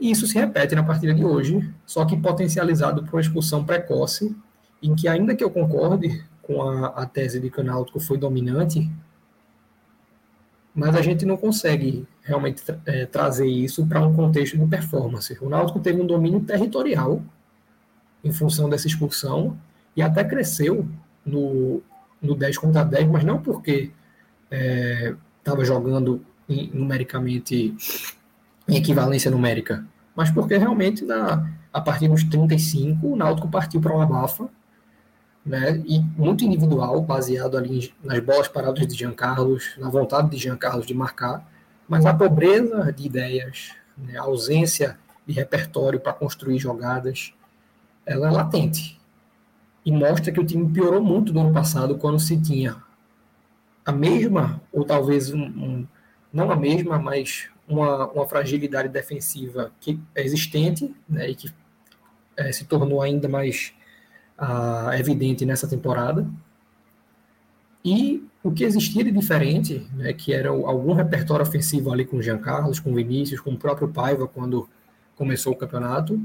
[0.00, 4.34] E isso se repete na partida de hoje, só que potencializado por uma expulsão precoce,
[4.82, 8.18] em que, ainda que eu concorde com a, a tese de que o Náutico foi
[8.18, 8.90] dominante,
[10.74, 15.38] mas a gente não consegue realmente é, trazer isso para um contexto de performance.
[15.40, 17.22] O Náutico teve um domínio territorial
[18.22, 19.56] em função dessa expulsão
[19.94, 20.88] e até cresceu
[21.24, 21.80] no,
[22.20, 23.90] no 10 contra 10, mas não porque
[24.50, 27.74] estava é, jogando em, numericamente
[28.68, 33.94] em equivalência numérica, mas porque realmente na, a partir dos 35 o Náutico partiu para
[33.94, 34.48] uma bafa,
[35.44, 40.38] né, e muito individual, baseado ali nas bolas paradas de Jean Carlos, na vontade de
[40.38, 41.46] Jean Carlos de marcar,
[41.86, 47.34] mas a pobreza de ideias, né, a ausência de repertório para construir jogadas,
[48.06, 48.98] ela é latente.
[49.84, 52.76] E mostra que o time piorou muito do ano passado, quando se tinha
[53.84, 55.86] a mesma, ou talvez um, um,
[56.32, 61.52] não a mesma, mas uma, uma, fragilidade defensiva que é existente né, e que
[62.36, 63.72] é, se tornou ainda mais
[64.38, 66.26] uh, evidente nessa temporada.
[67.84, 72.22] E o que existia de diferente, né, que era algum repertório ofensivo ali com o
[72.22, 74.68] Jean Carlos, com o Vinícius, com o próprio Paiva, quando
[75.16, 76.20] começou o campeonato,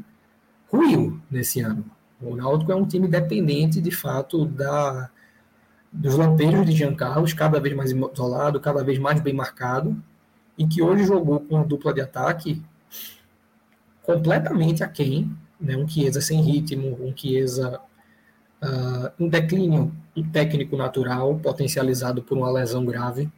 [0.68, 1.86] ruiu nesse ano.
[2.22, 5.10] O Náutico é um time dependente, de fato, da,
[5.92, 10.02] dos lampejos de Jean Carlos, cada vez mais isolado, cada vez mais bem marcado,
[10.60, 12.62] e que hoje jogou com uma dupla de ataque
[14.04, 15.78] completamente aquém, né?
[15.78, 17.80] um Chiesa sem ritmo, um Chiesa
[18.62, 19.96] uh, em declínio
[20.34, 23.32] técnico natural, potencializado por uma lesão grave,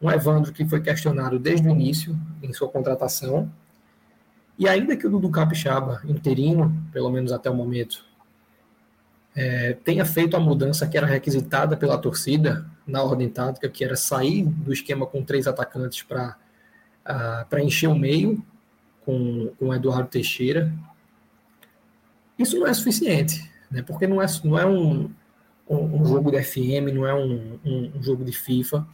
[0.00, 3.52] um Evandro que foi questionado desde o início em sua contratação,
[4.58, 8.06] e ainda que o Dudu Capixaba, interino, pelo menos até o momento,
[9.36, 13.96] é, tenha feito a mudança que era requisitada pela torcida na ordem tática, que era
[13.96, 16.36] sair do esquema com três atacantes para
[17.06, 18.42] uh, encher o meio
[19.04, 20.72] com, com o Eduardo Teixeira.
[22.38, 23.82] Isso não é suficiente, né?
[23.82, 25.10] porque não é, não é um,
[25.68, 28.86] um, um jogo de FM, não é um, um, jogo de FIFA.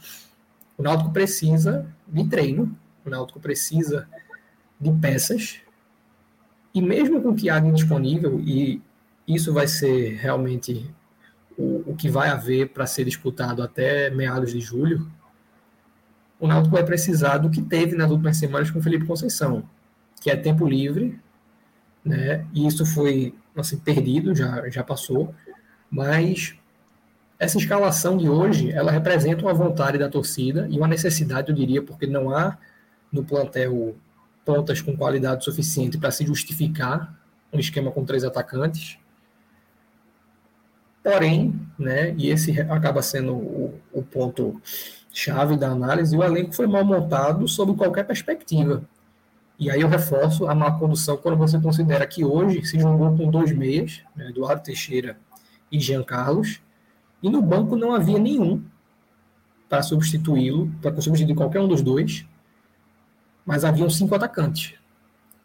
[0.77, 4.07] O Náutico precisa de treino, o Náutico precisa
[4.79, 5.59] de peças,
[6.73, 8.81] e mesmo com o que há de disponível, e
[9.27, 10.89] isso vai ser realmente
[11.57, 15.11] o, o que vai haver para ser disputado até meados de julho,
[16.41, 19.63] o Náutico vai precisar do que teve nas últimas semanas com o Felipe Conceição,
[20.19, 21.19] que é tempo livre,
[22.03, 22.47] né?
[22.51, 25.35] E isso foi assim, perdido, já, já passou,
[25.89, 26.55] mas
[27.37, 31.81] essa escalação de hoje, ela representa uma vontade da torcida e uma necessidade, eu diria,
[31.83, 32.57] porque não há
[33.11, 33.95] no plantel
[34.43, 37.15] pontas com qualidade suficiente para se justificar
[37.53, 38.97] um esquema com três atacantes.
[41.03, 44.59] Porém, né, e esse acaba sendo o, o ponto
[45.11, 48.83] chave da análise, o elenco foi mal montado sob qualquer perspectiva.
[49.59, 53.29] E aí eu reforço a má condução quando você considera que hoje se jogou com
[53.29, 55.17] dois meias, né, Eduardo Teixeira
[55.71, 56.61] e Jean Carlos,
[57.21, 58.63] e no banco não havia nenhum
[59.69, 62.25] para substituí-lo, para substituir qualquer um dos dois,
[63.45, 64.73] mas haviam cinco atacantes.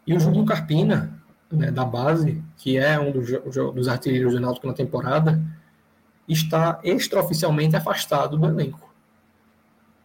[0.05, 1.13] E o Júlio Carpina,
[1.51, 3.29] né, da base, que é um dos,
[3.73, 5.39] dos artilheiros do Náutico na temporada,
[6.27, 8.86] está extraoficialmente afastado do elenco.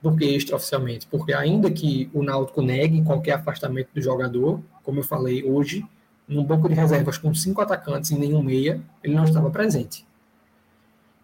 [0.03, 1.07] Por que extraoficialmente?
[1.07, 5.87] Porque ainda que o Náutico negue qualquer afastamento do jogador, como eu falei hoje,
[6.27, 10.05] num banco de reservas com cinco atacantes e nenhum meia, ele não estava presente.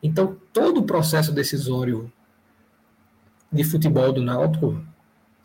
[0.00, 2.10] Então, todo o processo decisório
[3.50, 4.80] de futebol do Náutico,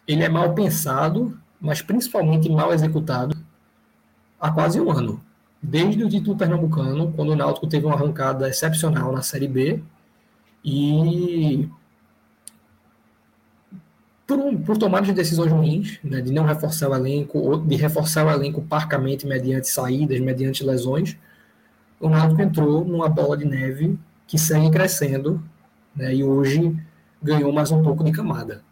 [0.08, 3.36] ele é mal pensado, mas principalmente mal executado
[4.40, 5.20] há quase um ano.
[5.62, 9.82] Desde o título pernambucano, quando o Náutico teve uma arrancada excepcional na Série B
[10.64, 11.68] e
[14.26, 17.76] por, um, por tomar de decisões ruins, né, de não reforçar o elenco, ou de
[17.76, 21.18] reforçar o elenco parcamente mediante saídas, mediante lesões,
[22.00, 25.44] o Náutico entrou numa bola de neve que segue crescendo
[25.96, 26.76] né, e hoje
[27.22, 28.64] ganhou mais um pouco de camada.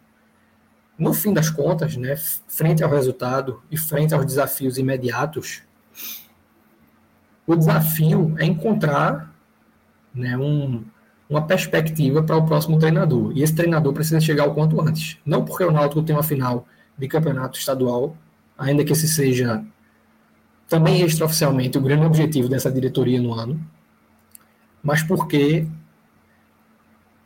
[0.98, 2.14] No fim das contas, né,
[2.46, 5.62] frente ao resultado e frente aos desafios imediatos,
[7.46, 9.34] o desafio é encontrar
[10.14, 10.84] né, um,
[11.32, 13.32] uma perspectiva para o próximo treinador.
[13.34, 15.16] E esse treinador precisa chegar o quanto antes.
[15.24, 16.66] Não porque o Náutico tem uma final
[16.96, 18.14] de campeonato estadual,
[18.56, 19.64] ainda que esse seja
[20.68, 23.58] também extraoficialmente o grande objetivo dessa diretoria no ano,
[24.82, 25.66] mas porque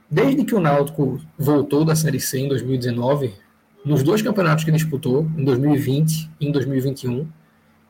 [0.08, 3.34] desde que o Náutico voltou da Série C em 2019,
[3.84, 7.26] nos dois campeonatos que disputou, em 2020 e em 2021,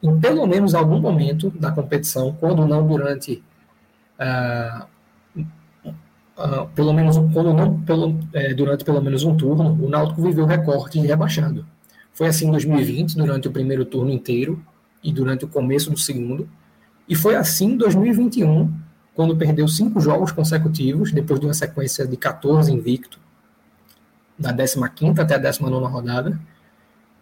[0.02, 3.42] em pelo menos algum momento da competição, quando não durante.
[4.18, 4.95] Uh,
[6.36, 10.46] uh, pelo menos quando não pelo, é, durante pelo menos um turno, o Náutico viveu
[10.46, 11.66] recorde de rebaixado.
[12.12, 14.62] Foi assim em 2020, durante o primeiro turno inteiro
[15.02, 16.48] e durante o começo do segundo,
[17.08, 18.72] e foi assim em 2021,
[19.14, 23.18] quando perdeu cinco jogos consecutivos, depois de uma sequência de 14 invicto,
[24.38, 26.38] da 15 até a 19 rodada.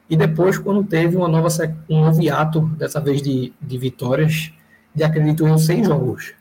[0.09, 1.48] E depois, quando teve uma nova,
[1.88, 4.53] um novo hiato, dessa vez de, de vitórias,
[4.94, 6.35] de acredito em seis jogos.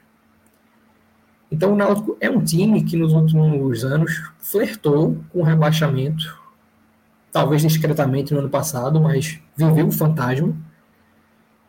[1.53, 6.35] Então o Náutico é um time que nos últimos anos flertou com o rebaixamento,
[7.31, 10.51] talvez discretamente no ano passado, mas viveu o fantasma.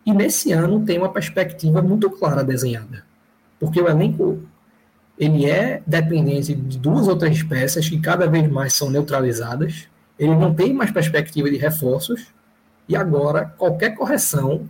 [0.07, 3.05] E nesse ano tem uma perspectiva muito clara desenhada.
[3.61, 4.41] Porque o elenco
[5.19, 9.87] ele é dependente de duas ou três peças que cada vez mais são neutralizadas.
[10.19, 12.29] Ele não tem mais perspectiva de reforços.
[12.89, 14.67] E agora, qualquer correção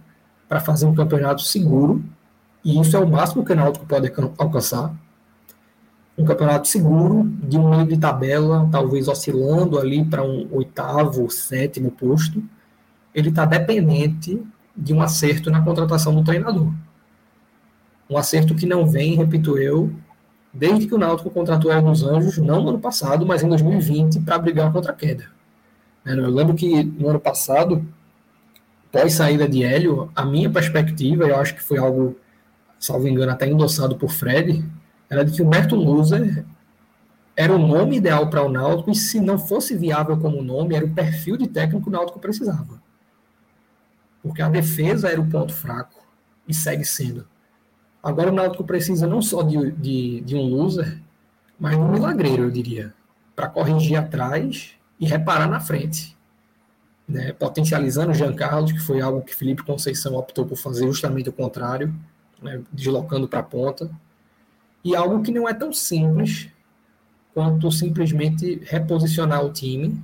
[0.49, 2.05] para fazer um campeonato seguro,
[2.65, 4.93] e isso é o máximo que o Náutico pode alcançar,
[6.17, 11.91] um campeonato seguro, de um meio de tabela, talvez oscilando ali para um oitavo, sétimo
[11.91, 12.43] posto,
[13.15, 14.41] ele está dependente
[14.77, 16.73] de um acerto na contratação do treinador.
[18.09, 19.93] Um acerto que não vem, repito eu,
[20.53, 24.21] desde que o Náutico contratou o dos Anjos, não no ano passado, mas em 2020,
[24.21, 25.25] para brigar contra a queda.
[26.07, 27.85] É, eu lembro que no ano passado,
[28.93, 32.17] pós saída de Hélio, a minha perspectiva, eu acho que foi algo,
[32.79, 34.65] salvo engano, até endossado por Fred,
[35.09, 36.45] era de que o Merton Loser
[37.37, 40.85] era o nome ideal para o Náutico e se não fosse viável como nome, era
[40.85, 42.81] o perfil de técnico que o Náutico precisava.
[44.23, 46.03] Porque a defesa era o ponto fraco
[46.47, 47.27] e segue sendo.
[48.03, 51.01] Agora o Náutico precisa não só de, de, de um loser,
[51.59, 52.95] mas de um milagreiro, eu diria,
[53.35, 56.17] para corrigir atrás e reparar na frente.
[57.07, 57.33] Né?
[57.33, 61.33] Potencializando o Jean Carlos, que foi algo que Felipe Conceição optou por fazer justamente o
[61.33, 61.95] contrário,
[62.43, 62.63] né?
[62.73, 63.91] deslocando para a ponta.
[64.85, 66.49] E algo que não é tão simples
[67.33, 70.01] quanto simplesmente reposicionar o time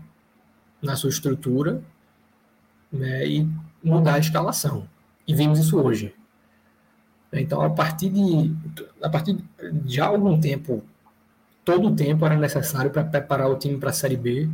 [0.83, 1.83] na sua estrutura
[2.91, 3.27] né?
[3.27, 3.49] e
[3.83, 4.89] mudar a escalação.
[5.27, 6.15] E vimos isso hoje.
[7.33, 8.53] Então, a partir de,
[9.01, 10.83] a partir de já algum tempo,
[11.65, 14.49] todo o tempo era necessário para preparar o time para a Série B.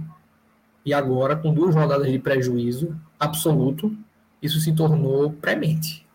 [0.84, 3.96] E agora, com duas rodadas de prejuízo absoluto,
[4.42, 6.05] isso se tornou premente.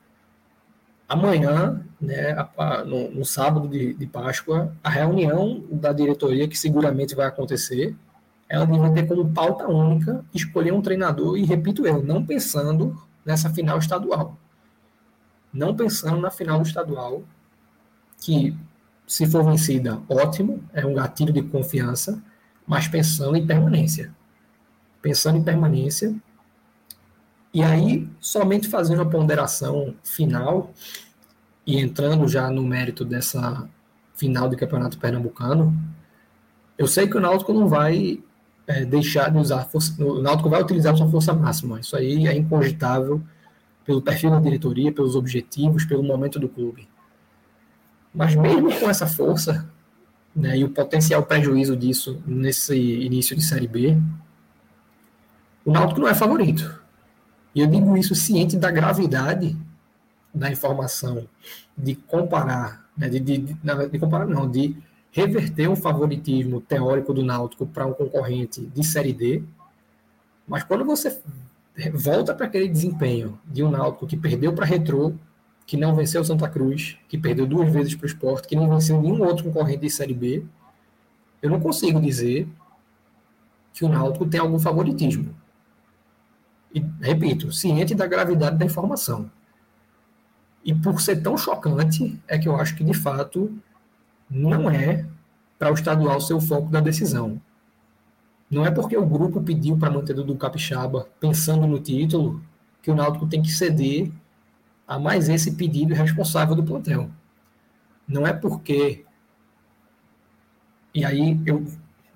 [1.12, 2.34] Amanhã, né,
[2.88, 7.94] no, no sábado de, de, Páscoa, a reunião da diretoria, que seguramente vai acontecer,
[8.48, 13.50] ela deve ter como pauta única escolher um treinador, e repito eu, não pensando nessa
[13.50, 14.38] final estadual.
[15.54, 17.24] Não pensando na final estadual,
[18.22, 18.58] que
[19.06, 22.24] se for vencida, ótimo, é um gatilho de confiança,
[22.66, 24.16] mas pensando em permanência.
[25.02, 26.16] Pensando em permanência,
[27.54, 30.72] e aí, somente fazendo a ponderação final
[31.66, 33.68] e entrando já no mérito dessa
[34.16, 35.78] final do Campeonato Pernambucano,
[36.78, 38.24] eu sei que o Náutico não vai
[38.66, 41.80] é, deixar de usar força, o Náutico vai utilizar sua força máxima.
[41.80, 43.22] Isso aí é incogitável
[43.84, 46.88] pelo perfil da diretoria, pelos objetivos, pelo momento do clube.
[48.14, 49.70] Mas mesmo com essa força,
[50.36, 53.98] né, e o potencial prejuízo disso nesse início de Série B,
[55.66, 56.81] o Náutico não é favorito.
[57.54, 59.58] E eu digo isso ciente da gravidade
[60.34, 61.28] da informação
[61.78, 64.76] de comparar, né, de, de, de, de comparar não, de
[65.12, 69.44] reverter o favoritismo teórico do Náutico para um concorrente de Série D,
[70.48, 71.22] mas quando você
[71.94, 75.14] volta para aquele desempenho de um Náutico que perdeu para Retrô,
[75.66, 79.02] que não venceu Santa Cruz, que perdeu duas vezes para o Sport, que não venceu
[79.02, 80.44] nenhum outro concorrente de Série B,
[81.42, 82.48] eu não consigo dizer
[83.74, 85.34] que o Náutico tem algum favoritismo.
[86.74, 89.30] E, repito, ciente da gravidade da informação.
[90.64, 93.52] E por ser tão chocante, é que eu acho que, de fato,
[94.30, 95.06] não é
[95.58, 97.42] para o estadual ser o foco da decisão.
[98.50, 102.42] Não é porque o grupo pediu para manter do Capixaba, pensando no título,
[102.82, 104.12] que o Náutico tem que ceder
[104.88, 107.10] a mais esse pedido responsável do plantel.
[108.08, 109.06] Não é porque.
[110.94, 111.66] E aí eu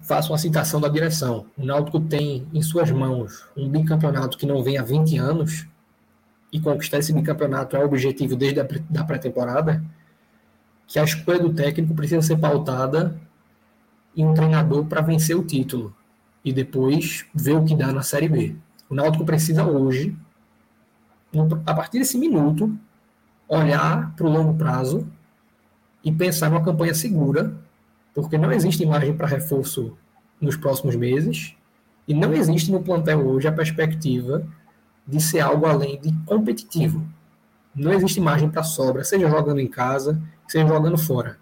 [0.06, 1.48] faço uma citação da direção.
[1.58, 5.68] O Náutico tem em suas mãos um bicampeonato que não vem há 20 anos,
[6.54, 9.84] e conquistar esse bicampeonato é o objetivo desde a pré-temporada,
[10.88, 13.20] que a escolha do técnico precisa ser pautada
[14.16, 15.94] em um treinador para vencer o título
[16.46, 18.56] e depois ver o que dá na Série B.
[18.90, 20.16] O Náutico precisa hoje,
[21.66, 22.78] a partir desse minuto,
[23.50, 25.06] olhar para o longo prazo
[26.04, 27.65] e pensar numa campanha segura
[28.16, 29.96] porque não existe margem para reforço
[30.40, 31.54] nos próximos meses
[32.08, 34.48] e não existe no plantel hoje a perspectiva
[35.06, 37.06] de ser algo além de competitivo.
[37.76, 41.38] Não existe margem para sobra, seja jogando em casa, seja jogando fora.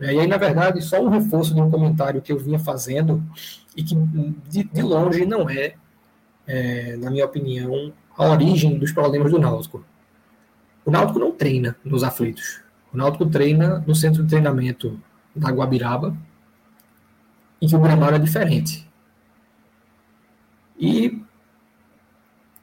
[0.00, 3.22] E aí, na verdade, só um reforço de um comentário que eu vinha fazendo
[3.76, 3.94] e que
[4.48, 5.74] de, de longe não é,
[6.46, 9.84] é, na minha opinião, a origem dos problemas do Náutico.
[10.84, 12.60] O Náutico não treina nos aflitos.
[12.92, 15.00] O Náutico treina no centro de treinamento
[15.34, 16.16] da Guabiraba,
[17.60, 18.88] em que o gramado é diferente.
[20.78, 21.22] E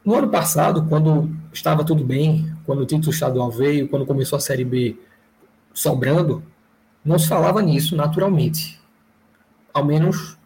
[0.03, 4.39] no ano passado, quando estava tudo bem, quando o título estadual veio, quando começou a
[4.39, 4.97] Série B
[5.73, 6.43] sobrando,
[7.03, 8.79] não se falava nisso naturalmente.
[9.73, 10.37] Ao menos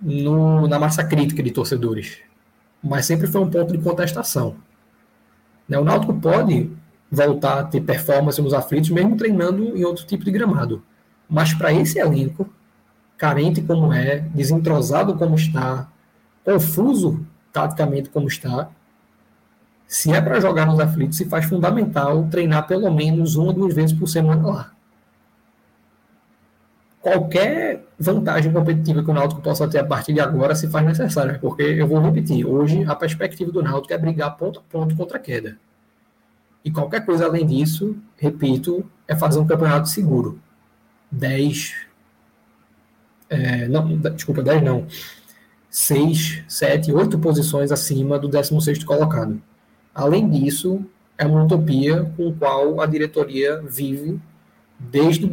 [0.00, 2.18] no, na massa crítica de torcedores.
[2.82, 4.56] Mas sempre foi um ponto de contestação.
[5.68, 6.70] Né, o Náutico pode
[7.10, 10.82] voltar a ter performance nos aflitos, mesmo treinando em outro tipo de gramado.
[11.28, 12.48] Mas para esse elenco,
[13.18, 15.88] carente como é, desentrosado como está,
[16.44, 18.70] confuso taticamente como está,
[19.86, 23.74] se é para jogar nos aflitos, se faz fundamental treinar pelo menos uma ou duas
[23.74, 24.72] vezes por semana lá.
[27.00, 31.38] Qualquer vantagem competitiva que o Náutico possa ter a partir de agora se faz necessária,
[31.40, 35.16] porque eu vou repetir, hoje a perspectiva do Náutico é brigar ponto a ponto contra
[35.16, 35.58] a queda.
[36.64, 40.40] E qualquer coisa além disso, repito, é fazer um campeonato seguro.
[41.10, 41.74] 10.
[43.28, 44.86] É, não, desculpa, 10 não.
[45.70, 49.40] 6, 7, 8 posições acima do 16 colocado.
[49.94, 50.84] Além disso,
[51.16, 54.20] é uma utopia com a qual a diretoria vive
[54.78, 55.30] desde,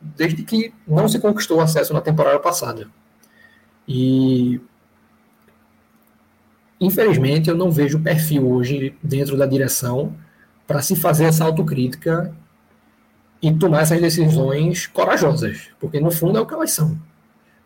[0.00, 2.88] desde que não se conquistou acesso na temporada passada.
[3.88, 4.60] E
[6.80, 10.14] infelizmente eu não vejo perfil hoje dentro da direção
[10.66, 12.34] para se fazer essa autocrítica
[13.40, 16.98] e tomar essas decisões corajosas, porque no fundo é o que elas são.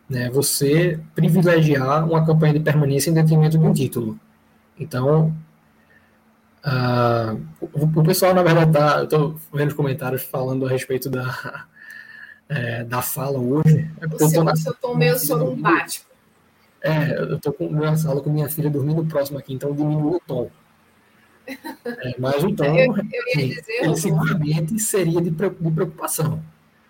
[0.08, 0.28] Né?
[0.30, 4.18] Você privilegiar uma campanha de permanência em detrimento de um título.
[4.78, 5.34] Então,
[6.64, 11.66] uh, o, pessoal, na verdade, tá, eu estou vendo os comentários falando a respeito da,
[12.48, 13.88] é, da fala hoje.
[14.00, 16.10] É você, eu tô seu tom meio sorumbático.
[16.82, 20.22] É, eu estou com minha sala com minha filha dormindo próximo aqui, então diminui o
[20.26, 20.50] tom.
[21.98, 26.42] É, mas então, eu, eu ia dizer, ele seguramente seria de, preocupação.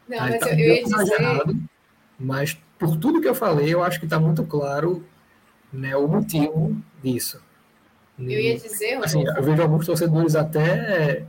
[0.08, 0.24] Não, tá?
[0.24, 1.56] mas tá eu, eu ia dizer...
[2.18, 5.04] Mas por tudo que eu falei, eu acho que está muito claro
[5.72, 7.40] né, o motivo disso.
[8.18, 11.24] Eu ia dizer, assim, eu vejo alguns torcedores até,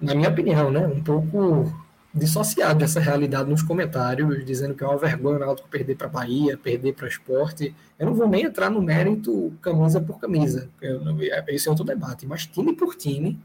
[0.00, 1.72] na minha opinião, né, um pouco
[2.12, 6.56] dissociado dessa realidade nos comentários, dizendo que é uma vergonha o Náutico perder para Bahia,
[6.56, 7.74] perder para esporte.
[7.98, 11.00] Eu não vou nem entrar no mérito camisa por camisa, eu,
[11.48, 13.38] esse é outro debate, mas time por time,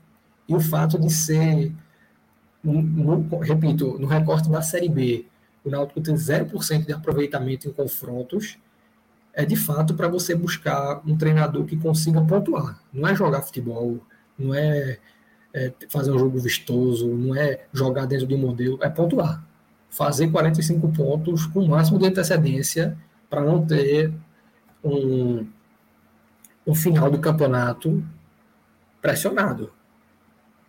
[0.48, 1.72] e o fato de ser,
[2.64, 5.26] no, no, repito, no recorte da Série B,
[5.64, 8.58] o Náutico tem 0% de aproveitamento em confrontos,
[9.34, 12.80] é de fato para você buscar um treinador que consiga pontuar.
[12.94, 14.00] Não é jogar futebol,
[14.40, 14.98] não é
[15.56, 19.42] é, fazer um jogo vistoso, não é jogar dentro de um modelo, é pontuar.
[19.90, 22.98] Fazer 45 pontos com o máximo de antecedência
[23.30, 24.12] para não ter
[24.84, 25.48] um,
[26.68, 28.04] um final do campeonato
[29.02, 29.72] pressionado.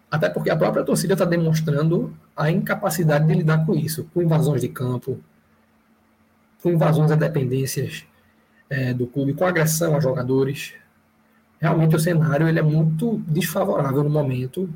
[0.08, 4.60] Até porque a própria torcida está demonstrando a incapacidade de lidar com isso, com invasões
[4.60, 5.18] de campo,
[6.62, 8.06] com invasões a dependências
[8.70, 10.74] é, do clube, com agressão a jogadores
[11.60, 14.68] realmente o cenário ele é muito desfavorável no momento.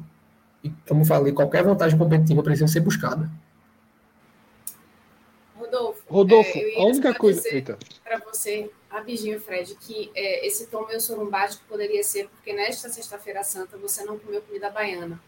[0.62, 3.30] E, como falei, qualquer vantagem competitiva precisa ser buscada.
[5.56, 7.42] Rodolfo, Rodolfo é, a única coisa.
[8.02, 13.44] Para você, rapidinho, Fred, que é, esse tom meu sorumbático poderia ser porque nesta Sexta-feira
[13.44, 15.20] Santa você não comeu comida baiana.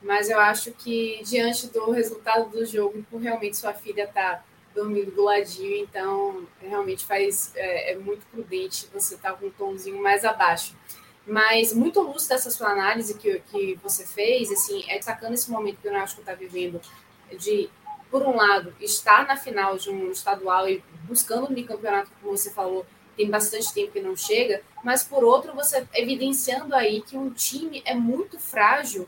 [0.00, 4.44] Mas eu acho que, diante do resultado do jogo, por realmente sua filha estar tá
[4.72, 9.50] dormindo do ladinho, então realmente faz é, é muito prudente você estar tá com um
[9.50, 10.76] tomzinho mais abaixo.
[11.28, 15.78] Mas muito lúcida essa sua análise que, que você fez, assim, é destacando esse momento
[15.82, 16.80] que o Náutico está vivendo
[17.38, 17.68] de,
[18.10, 22.50] por um lado, estar na final de um estadual e buscando um bicampeonato, como você
[22.50, 27.30] falou, tem bastante tempo que não chega, mas por outro, você evidenciando aí que um
[27.30, 29.06] time é muito frágil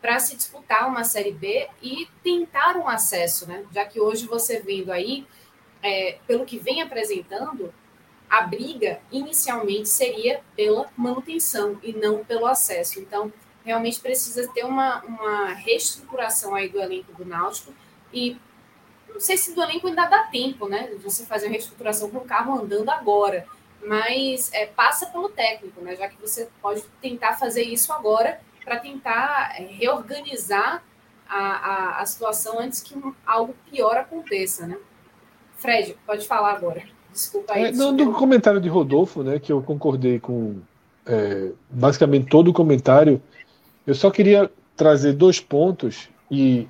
[0.00, 3.64] para se disputar uma Série B e tentar um acesso, né?
[3.72, 5.24] Já que hoje você vendo aí,
[5.80, 7.72] é, pelo que vem apresentando,
[8.32, 12.98] a briga inicialmente seria pela manutenção e não pelo acesso.
[12.98, 13.30] Então,
[13.62, 17.74] realmente precisa ter uma, uma reestruturação aí do elenco do Náutico
[18.10, 18.38] e
[19.06, 20.94] não sei se do elenco ainda dá tempo, né?
[21.02, 23.46] Você fazer uma reestruturação com o carro andando agora,
[23.84, 25.94] mas é, passa pelo técnico, né?
[25.94, 30.82] Já que você pode tentar fazer isso agora para tentar é, reorganizar
[31.28, 32.94] a, a, a situação antes que
[33.26, 34.78] algo pior aconteça, né?
[35.58, 36.82] Fred, pode falar agora.
[37.12, 37.64] Desculpa aí.
[37.64, 40.56] É, não, do comentário de Rodolfo, né, que eu concordei com
[41.06, 43.20] é, basicamente todo o comentário,
[43.86, 46.66] eu só queria trazer dois pontos e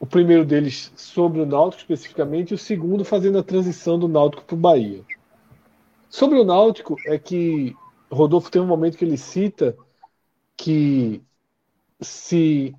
[0.00, 4.44] o primeiro deles sobre o Náutico especificamente e o segundo fazendo a transição do Náutico
[4.44, 5.02] para o Bahia.
[6.08, 7.74] Sobre o Náutico é que
[8.10, 9.76] Rodolfo tem um momento que ele cita
[10.56, 11.22] que
[12.00, 12.74] se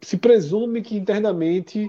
[0.00, 1.88] se presume que internamente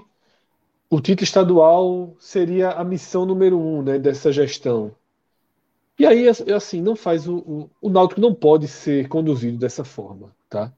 [0.94, 4.94] o título estadual seria a missão número um né, dessa gestão.
[5.98, 10.32] E aí, assim, não faz o, o, o Náutico não pode ser conduzido dessa forma,
[10.48, 10.72] tá?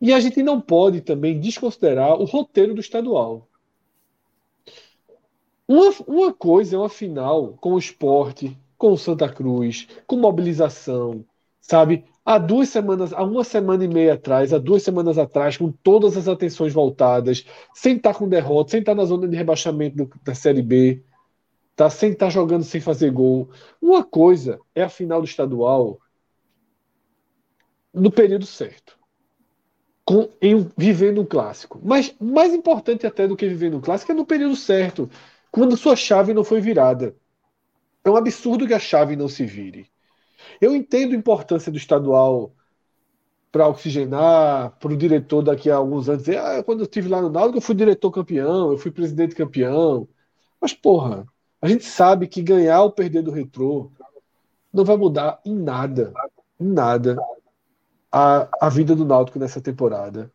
[0.00, 3.46] E a gente não pode também desconsiderar o roteiro do estadual.
[5.68, 11.24] Uma, uma coisa é uma final com o esporte, com o Santa Cruz, com mobilização,
[11.62, 12.04] sabe?
[12.24, 16.16] há duas semanas, há uma semana e meia atrás, há duas semanas atrás, com todas
[16.16, 17.44] as atenções voltadas,
[17.74, 21.02] sem estar com derrota, sem estar na zona de rebaixamento do, da Série B,
[21.76, 21.90] tá?
[21.90, 23.50] sem estar jogando sem fazer gol.
[23.80, 25.98] Uma coisa é a final do estadual
[27.92, 28.98] no período certo.
[30.04, 31.80] Com, em, vivendo um clássico.
[31.82, 35.08] Mas mais importante até do que vivendo um clássico é no período certo,
[35.50, 37.14] quando sua chave não foi virada.
[38.04, 39.91] É um absurdo que a chave não se vire.
[40.60, 42.52] Eu entendo a importância do estadual
[43.50, 47.20] para oxigenar, para o diretor daqui a alguns anos dizer, ah, quando eu estive lá
[47.20, 50.08] no Náutico eu fui diretor campeão, eu fui presidente campeão.
[50.60, 51.26] Mas, porra,
[51.60, 53.92] a gente sabe que ganhar ou perder do retrô
[54.72, 56.12] não vai mudar em nada,
[56.58, 57.16] em nada,
[58.10, 60.32] a, a vida do Náutico nessa temporada.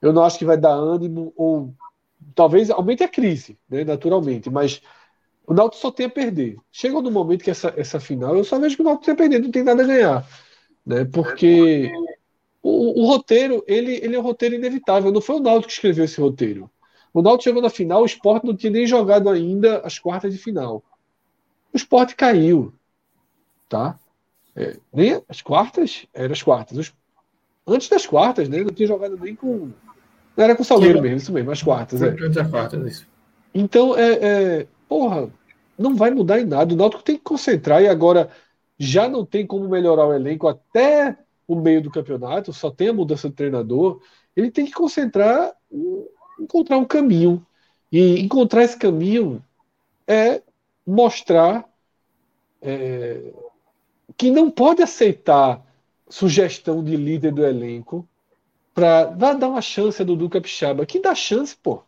[0.00, 1.74] Eu não acho que vai dar ânimo ou
[2.34, 4.82] talvez aumente a crise, né, naturalmente, mas
[5.52, 6.56] o Náutico só tem a perder.
[6.72, 9.16] Chegou no momento que essa, essa final, eu só vejo que o Náutico tem a
[9.16, 10.26] perder, não tem nada a ganhar.
[10.84, 11.04] Né?
[11.04, 11.92] Porque
[12.62, 15.12] o, o, roteiro, ele, ele é um roteiro inevitável.
[15.12, 16.70] Não foi o Náutico que escreveu esse roteiro.
[17.12, 20.38] O Náutico chegou na final, o Sport não tinha nem jogado ainda as quartas de
[20.38, 20.82] final.
[21.70, 22.72] O Sport caiu.
[23.68, 23.98] Tá?
[24.56, 26.78] É, nem as quartas, eram as quartas.
[26.78, 26.94] Os,
[27.66, 28.64] antes das quartas, né?
[28.64, 29.70] Não tinha jogado nem com.
[30.34, 32.00] Não era com o Salgueiro mesmo, isso mesmo, as quartas.
[32.00, 32.08] É.
[33.54, 35.30] Então, é, é, porra,
[35.82, 36.72] não vai mudar em nada.
[36.72, 38.30] O Náutico tem que concentrar e agora
[38.78, 41.16] já não tem como melhorar o elenco até
[41.46, 44.00] o meio do campeonato, só tem a mudança de treinador.
[44.34, 45.52] Ele tem que concentrar,
[46.40, 47.44] encontrar um caminho.
[47.90, 49.44] E encontrar esse caminho
[50.06, 50.40] é
[50.86, 51.68] mostrar
[52.62, 53.32] é,
[54.16, 55.62] que não pode aceitar
[56.08, 58.08] sugestão de líder do elenco
[58.74, 60.86] para dar uma chance a Dudu Capixaba.
[60.86, 61.82] Que dá chance, pô.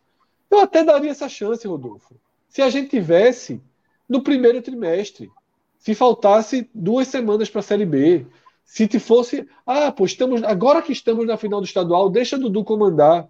[0.49, 2.15] Eu até daria essa chance, Rodolfo.
[2.47, 3.61] Se a gente tivesse
[4.07, 5.31] no primeiro trimestre,
[5.77, 8.25] se faltasse duas semanas para a Série B,
[8.63, 13.29] se fosse, ah, pô, estamos, agora que estamos na final do estadual, deixa Dudu comandar.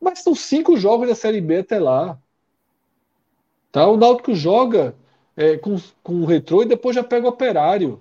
[0.00, 2.18] Mas são cinco jogos da Série B até lá.
[3.72, 3.88] Tá?
[3.88, 4.94] O Náutico joga
[5.36, 8.00] é, com, com o retrô e depois já pega o operário.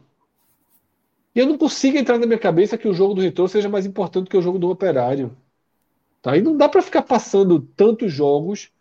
[1.34, 3.86] E eu não consigo entrar na minha cabeça que o jogo do retrô seja mais
[3.86, 5.36] importante que o jogo do operário.
[6.22, 6.36] Tá?
[6.38, 8.72] E não dá para ficar passando tantos jogos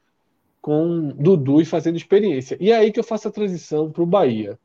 [0.65, 2.57] com Dudu e fazendo experiência.
[2.59, 4.59] E é aí que eu faço a transição para o Bahia.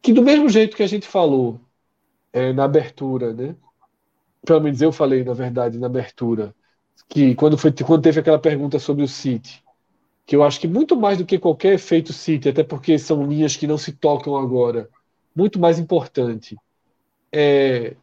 [0.00, 1.60] Que do mesmo jeito que a gente falou
[2.32, 3.54] é, na abertura, né?
[4.46, 6.54] Pelo menos eu falei, na verdade, na abertura,
[7.06, 9.62] que quando, foi, quando teve aquela pergunta sobre o City,
[10.24, 13.56] que eu acho que muito mais do que qualquer efeito City, até porque são linhas
[13.56, 14.88] que não se tocam agora,
[15.36, 16.56] muito mais importante
[17.30, 17.94] é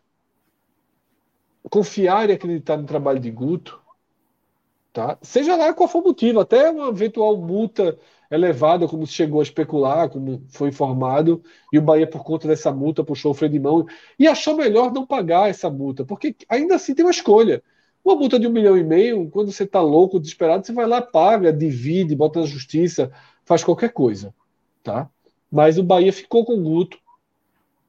[1.68, 3.82] confiar e acreditar no trabalho de Guto,
[4.96, 5.18] tá?
[5.22, 8.00] seja lá qual for o motivo, até uma eventual multa
[8.32, 12.72] elevada, como se chegou a especular, como foi informado, e o Bahia, por conta dessa
[12.72, 13.86] multa, puxou o freio de mão
[14.18, 17.62] e achou melhor não pagar essa multa, porque ainda assim tem uma escolha.
[18.06, 21.02] Uma multa de um milhão e meio, quando você está louco, desesperado, você vai lá,
[21.02, 23.12] paga, divide, bota na justiça,
[23.44, 24.34] faz qualquer coisa.
[24.84, 25.10] tá?
[25.52, 26.98] Mas o Bahia ficou com o Guto,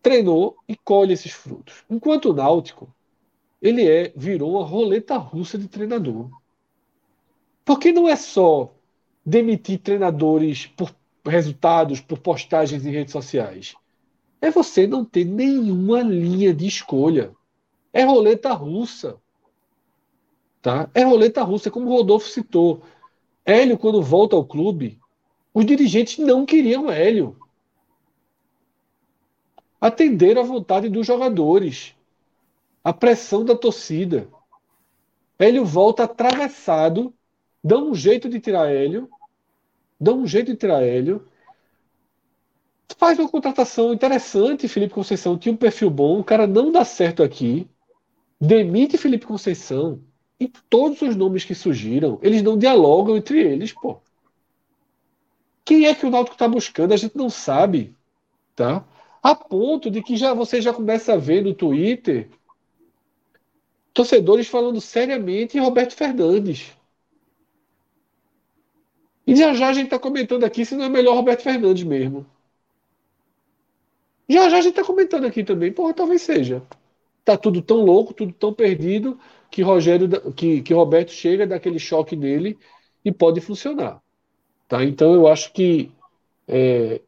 [0.02, 1.84] treinou e colhe esses frutos.
[1.88, 2.88] Enquanto o Náutico,
[3.62, 6.30] ele é virou uma roleta russa de treinador.
[7.66, 8.72] Porque não é só
[9.24, 10.94] demitir treinadores por
[11.26, 13.74] resultados, por postagens em redes sociais.
[14.40, 17.34] É você não ter nenhuma linha de escolha.
[17.92, 19.16] É roleta russa.
[20.62, 20.88] Tá?
[20.94, 22.82] É roleta russa, como o Rodolfo citou.
[23.44, 25.00] Hélio, quando volta ao clube,
[25.52, 27.36] os dirigentes não queriam Hélio
[29.80, 31.96] atender à vontade dos jogadores,
[32.84, 34.28] a pressão da torcida.
[35.36, 37.12] Hélio volta atravessado,
[37.66, 39.10] dá um jeito de tirar Hélio,
[40.00, 41.26] dá um jeito de tirar Hélio,
[42.96, 47.24] faz uma contratação interessante, Felipe Conceição tinha um perfil bom, o cara não dá certo
[47.24, 47.68] aqui,
[48.40, 50.00] demite Felipe Conceição,
[50.38, 53.98] e todos os nomes que surgiram, eles não dialogam entre eles, pô.
[55.64, 56.94] Quem é que o Náutico está buscando?
[56.94, 57.96] A gente não sabe,
[58.54, 58.84] tá?
[59.20, 62.30] A ponto de que já você já começa a ver no Twitter
[63.92, 66.76] torcedores falando seriamente em Roberto Fernandes.
[69.27, 72.24] E já já a gente está comentando aqui se não é melhor Roberto Fernandes mesmo.
[74.29, 75.72] Já já a gente está comentando aqui também.
[75.72, 76.62] Porra, talvez seja.
[77.24, 79.18] Tá tudo tão louco, tudo tão perdido,
[79.51, 82.57] que Rogério, que, que Roberto chega daquele choque nele
[83.05, 84.01] e pode funcionar.
[84.68, 84.85] Tá?
[84.85, 85.91] Então eu acho que
[86.47, 87.01] é,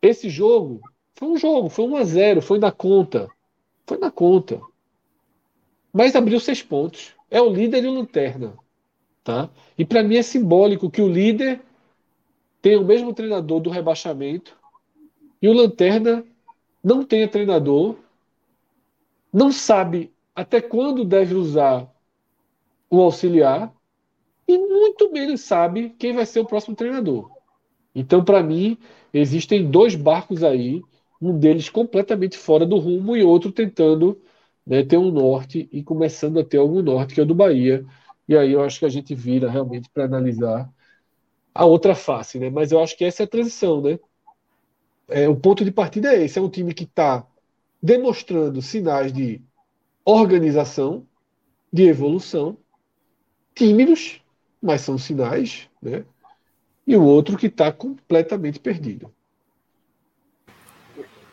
[0.00, 0.80] esse jogo
[1.14, 3.28] foi um jogo, foi 1 a 0 foi na conta.
[3.86, 4.60] Foi na conta.
[5.92, 7.14] Mas abriu seis pontos.
[7.30, 8.56] É o líder e o lanterna.
[9.24, 9.48] Tá?
[9.76, 11.62] E para mim é simbólico que o líder
[12.60, 14.56] tenha o mesmo treinador do rebaixamento
[15.40, 16.24] e o lanterna
[16.82, 17.96] não tenha treinador,
[19.32, 21.90] não sabe até quando deve usar
[22.90, 23.74] o auxiliar
[24.46, 27.30] e muito menos sabe quem vai ser o próximo treinador.
[27.94, 28.76] Então, para mim,
[29.12, 30.82] existem dois barcos aí
[31.20, 34.20] um deles completamente fora do rumo e outro tentando
[34.66, 37.86] né, ter um norte e começando a ter algum norte, que é o do Bahia.
[38.28, 40.68] E aí eu acho que a gente vira realmente para analisar
[41.54, 42.50] a outra face, né?
[42.50, 43.98] Mas eu acho que essa é a transição, né?
[45.08, 47.26] É, o ponto de partida é esse: é um time que está
[47.82, 49.42] demonstrando sinais de
[50.04, 51.06] organização,
[51.72, 52.56] de evolução,
[53.54, 54.22] tímidos,
[54.60, 56.04] mas são sinais, né?
[56.86, 59.12] E o outro que está completamente perdido.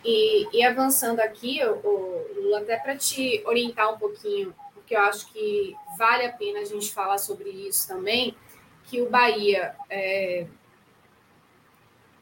[0.04, 4.54] E, e avançando aqui, o, Lula, até para te orientar um pouquinho,
[4.92, 8.36] porque eu acho que vale a pena a gente falar sobre isso também,
[8.84, 10.46] que o Bahia é,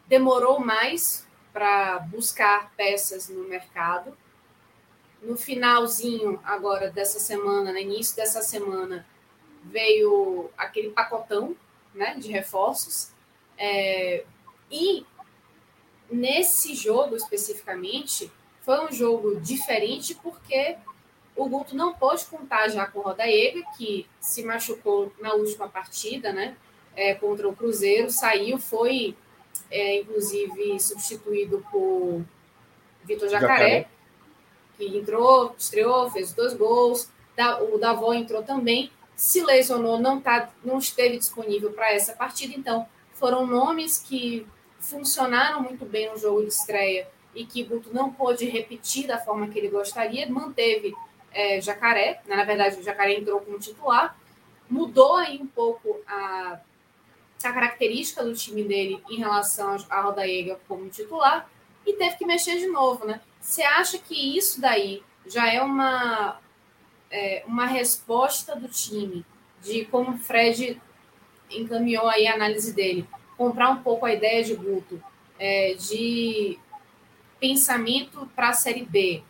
[0.08, 4.16] demorou mais para buscar peças no mercado.
[5.20, 9.04] No finalzinho agora dessa semana, no início dessa semana,
[9.64, 11.56] veio aquele pacotão
[11.92, 13.12] né, de reforços.
[13.58, 14.24] É,
[14.70, 15.04] e
[16.12, 20.78] nesse jogo especificamente, foi um jogo diferente porque
[21.40, 26.34] o Guto não pôde contar já com o Rodaega, que se machucou na última partida,
[26.34, 26.58] né?
[26.96, 29.16] É, contra o Cruzeiro, saiu, foi
[29.72, 32.26] é, inclusive substituído por
[33.06, 33.88] Vitor Jacaré, Jacaré,
[34.78, 37.10] que entrou, estreou, fez dois gols.
[37.72, 42.86] O Davó entrou também, se lesionou, não, tá, não esteve disponível para essa partida, então
[43.14, 44.46] foram nomes que
[44.78, 49.48] funcionaram muito bem no jogo de estreia e que Guto não pôde repetir da forma
[49.48, 50.94] que ele gostaria, manteve
[51.32, 52.36] é, Jacaré, né?
[52.36, 54.18] na verdade o Jacaré entrou como titular,
[54.70, 56.60] mudou aí um pouco a,
[57.44, 61.50] a característica do time dele em relação a Rodaega como titular
[61.86, 63.22] e teve que mexer de novo, né?
[63.42, 66.40] Você acha que isso daí já é uma,
[67.10, 69.26] é, uma resposta do time
[69.62, 70.80] de como o Fred
[71.50, 73.08] encaminhou aí a análise dele,
[73.38, 75.02] comprar um pouco a ideia de Guto,
[75.38, 76.60] é, de
[77.40, 79.24] pensamento para a Série B,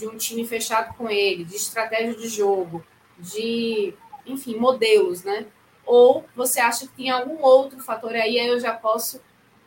[0.00, 2.82] de um time fechado com ele, de estratégia de jogo,
[3.18, 3.92] de,
[4.24, 5.46] enfim, modelos, né?
[5.84, 9.20] Ou você acha que tem algum outro fator aí, aí eu já posso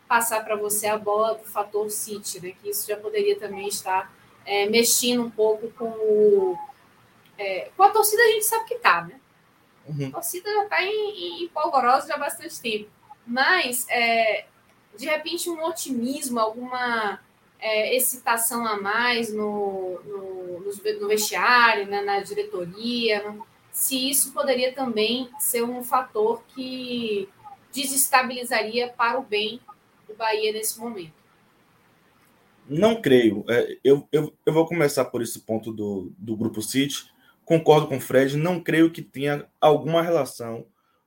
[0.08, 2.54] passar para você a bola do fator City, né?
[2.60, 4.12] Que isso já poderia também estar
[4.44, 6.58] é, mexendo um pouco com o.
[7.38, 9.20] É, com a torcida a gente sabe que tá, né?
[9.88, 10.08] Uhum.
[10.08, 12.90] A torcida já está em, em polvorosa já há bastante tempo.
[13.26, 14.46] Mas, é,
[14.98, 17.20] de repente, um otimismo, alguma
[17.64, 20.60] é, excitação a mais no, no,
[21.00, 23.24] no vestiário, né, na diretoria,
[23.72, 27.30] se isso poderia também ser um fator que
[27.74, 29.62] desestabilizaria para o bem
[30.08, 31.14] do Bahia nesse momento.
[32.68, 33.46] Não creio.
[33.50, 37.12] É, eu, eu, eu vou começar por esse ponto do, do Grupo City.
[37.46, 40.66] Concordo com o Fred, não creio que tenha alguma relação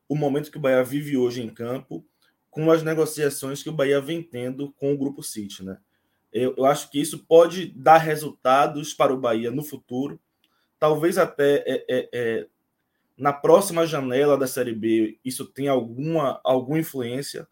[0.08, 2.04] o momento que o Bahia vive hoje em campo
[2.50, 5.78] com as negociações que o Bahia vem tendo com o Grupo City, né?
[6.36, 10.20] Eu, eu, acho que isso pode dar resultados para o Bahia no futuro,
[10.78, 12.46] talvez até é, é, é,
[13.16, 17.48] na próxima janela da Série B isso tenha alguma, alguma influência.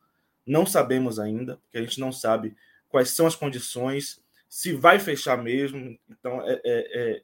[0.47, 2.55] Não sabemos ainda, porque a gente não sabe
[2.91, 5.99] quais são as condições, se vai fechar mesmo.
[6.11, 7.22] Então é, é, é,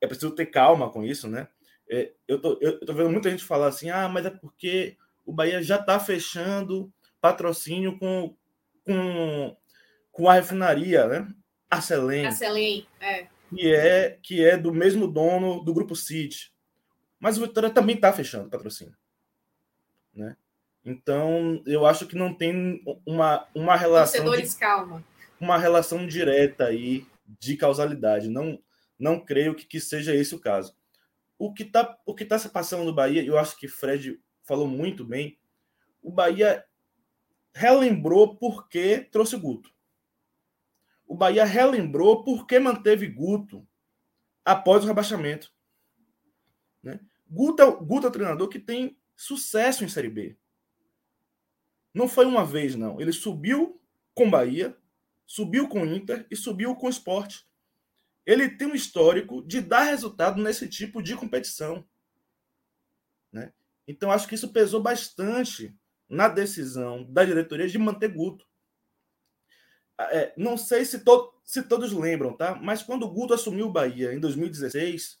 [0.00, 1.46] é preciso ter calma com isso, né?
[1.90, 4.96] É, eu, tô, eu tô vendo muita gente falar assim: ah, mas é porque
[5.26, 6.90] o Bahia já está fechando
[7.20, 8.34] patrocínio com,
[8.86, 9.54] com
[10.14, 11.28] com a refinaria, né?
[11.68, 12.24] A Selem.
[12.24, 13.26] A Selem, é.
[13.50, 16.52] Que é, que é do mesmo dono do Grupo City.
[17.18, 18.96] Mas o Vitória também está fechando patrocínio.
[20.14, 20.36] Né?
[20.84, 24.20] Então, eu acho que não tem uma, uma relação.
[24.20, 25.04] Torcedores, de, calma.
[25.40, 27.04] Uma relação direta aí
[27.40, 28.28] de causalidade.
[28.28, 28.58] Não,
[28.96, 30.76] não creio que, que seja esse o caso.
[31.36, 31.84] O que está
[32.28, 35.36] tá se passando no Bahia, eu acho que Fred falou muito bem.
[36.00, 36.64] O Bahia
[37.52, 39.73] relembrou por que trouxe o Guto
[41.14, 43.64] o Bahia relembrou por que manteve Guto
[44.44, 45.48] após o rebaixamento.
[46.82, 46.98] Né?
[47.24, 50.36] Guto, é, Guto é o treinador que tem sucesso em Série B.
[51.94, 53.00] Não foi uma vez, não.
[53.00, 53.80] Ele subiu
[54.12, 54.76] com Bahia,
[55.24, 57.46] subiu com Inter e subiu com Esporte.
[58.26, 61.86] Ele tem um histórico de dar resultado nesse tipo de competição.
[63.30, 63.52] Né?
[63.86, 65.72] Então, acho que isso pesou bastante
[66.08, 68.44] na decisão da diretoria de manter Guto.
[69.98, 72.54] É, não sei se, to, se todos lembram, tá?
[72.56, 75.20] Mas quando o Guto assumiu o Bahia em 2016,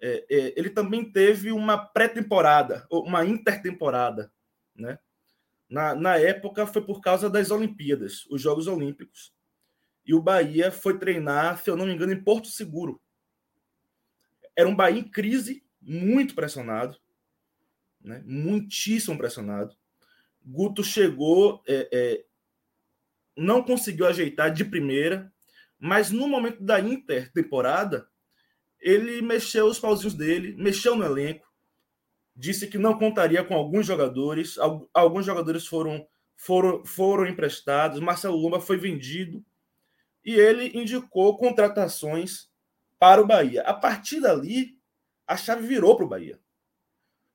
[0.00, 4.32] é, é, ele também teve uma pré-temporada, uma intertemporada,
[4.74, 4.98] né?
[5.68, 9.34] Na, na época foi por causa das Olimpíadas, os Jogos Olímpicos.
[10.06, 13.00] E o Bahia foi treinar, se eu não me engano, em Porto Seguro.
[14.56, 16.98] Era um Bahia em crise, muito pressionado,
[18.00, 18.22] né?
[18.24, 19.76] muitíssimo pressionado.
[20.42, 22.24] Guto chegou é, é,
[23.38, 25.32] não conseguiu ajeitar de primeira,
[25.78, 28.08] mas no momento da intertemporada,
[28.80, 31.46] ele mexeu os pauzinhos dele, mexeu no elenco,
[32.34, 34.56] disse que não contaria com alguns jogadores,
[34.92, 39.44] alguns jogadores foram, foram, foram emprestados, Marcelo Lomba foi vendido
[40.24, 42.48] e ele indicou contratações
[42.98, 43.62] para o Bahia.
[43.62, 44.78] A partir dali,
[45.26, 46.40] a chave virou para o Bahia.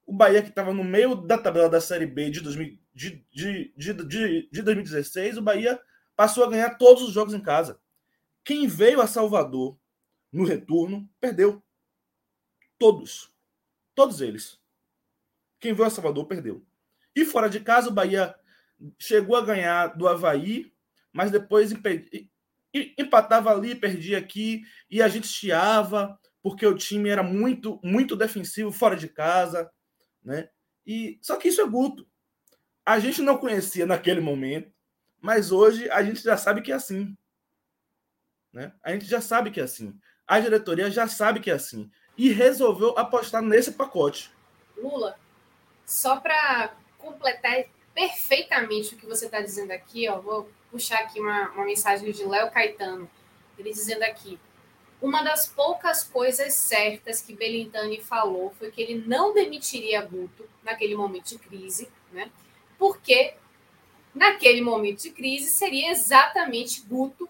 [0.06, 3.74] O Bahia, que estava no meio da tabela da Série B de, 2000, de, de,
[3.78, 5.80] de, de 2016, o Bahia
[6.16, 7.80] passou a ganhar todos os jogos em casa.
[8.44, 9.78] Quem veio a Salvador
[10.32, 11.64] no retorno perdeu.
[12.78, 13.32] Todos.
[13.96, 14.60] Todos eles.
[15.60, 16.66] Quem veio a Salvador perdeu.
[17.16, 18.36] E fora de casa, o Bahia
[19.00, 20.74] chegou a ganhar do Havaí,
[21.12, 21.72] mas depois
[22.98, 28.72] empatava ali, perdia aqui, e a gente chiava, porque o time era muito, muito defensivo
[28.72, 29.72] fora de casa.
[30.24, 30.50] Né?
[30.86, 32.08] E Só que isso é Guto.
[32.86, 34.73] A gente não conhecia naquele momento
[35.24, 37.16] mas hoje a gente já sabe que é assim.
[38.52, 38.74] Né?
[38.84, 39.98] A gente já sabe que é assim.
[40.28, 41.90] A diretoria já sabe que é assim.
[42.18, 44.30] E resolveu apostar nesse pacote.
[44.76, 45.18] Lula,
[45.86, 47.64] só para completar
[47.96, 52.26] perfeitamente o que você está dizendo aqui, ó, vou puxar aqui uma, uma mensagem de
[52.26, 53.10] Léo Caetano.
[53.58, 54.38] Ele dizendo aqui:
[55.02, 60.98] uma das poucas coisas certas que Belintani falou foi que ele não demitiria Guto naquele
[60.98, 62.30] momento de crise, né?
[62.78, 63.36] Porque
[64.14, 67.28] naquele momento de crise, seria exatamente Guto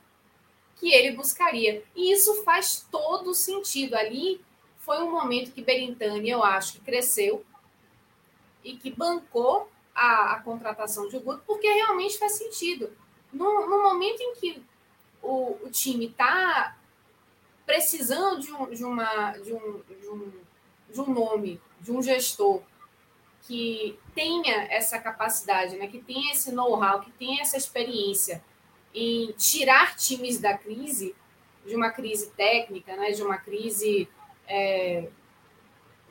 [0.75, 1.83] que ele buscaria.
[1.95, 3.95] E isso faz todo sentido.
[3.95, 4.41] Ali
[4.79, 7.45] foi um momento que Berintani, eu acho, que cresceu
[8.63, 12.91] e que bancou a, a contratação de Guto, porque realmente faz sentido.
[13.31, 14.63] No, no momento em que
[15.21, 16.77] o, o time está
[17.65, 20.31] precisando de um, de, uma, de, um, de, um,
[20.89, 22.61] de um nome, de um gestor
[23.43, 28.43] que tenha essa capacidade, né, que tenha esse know-how, que tenha essa experiência
[28.93, 31.15] em tirar times da crise,
[31.65, 34.07] de uma crise técnica, né, de uma crise,
[34.47, 35.09] é,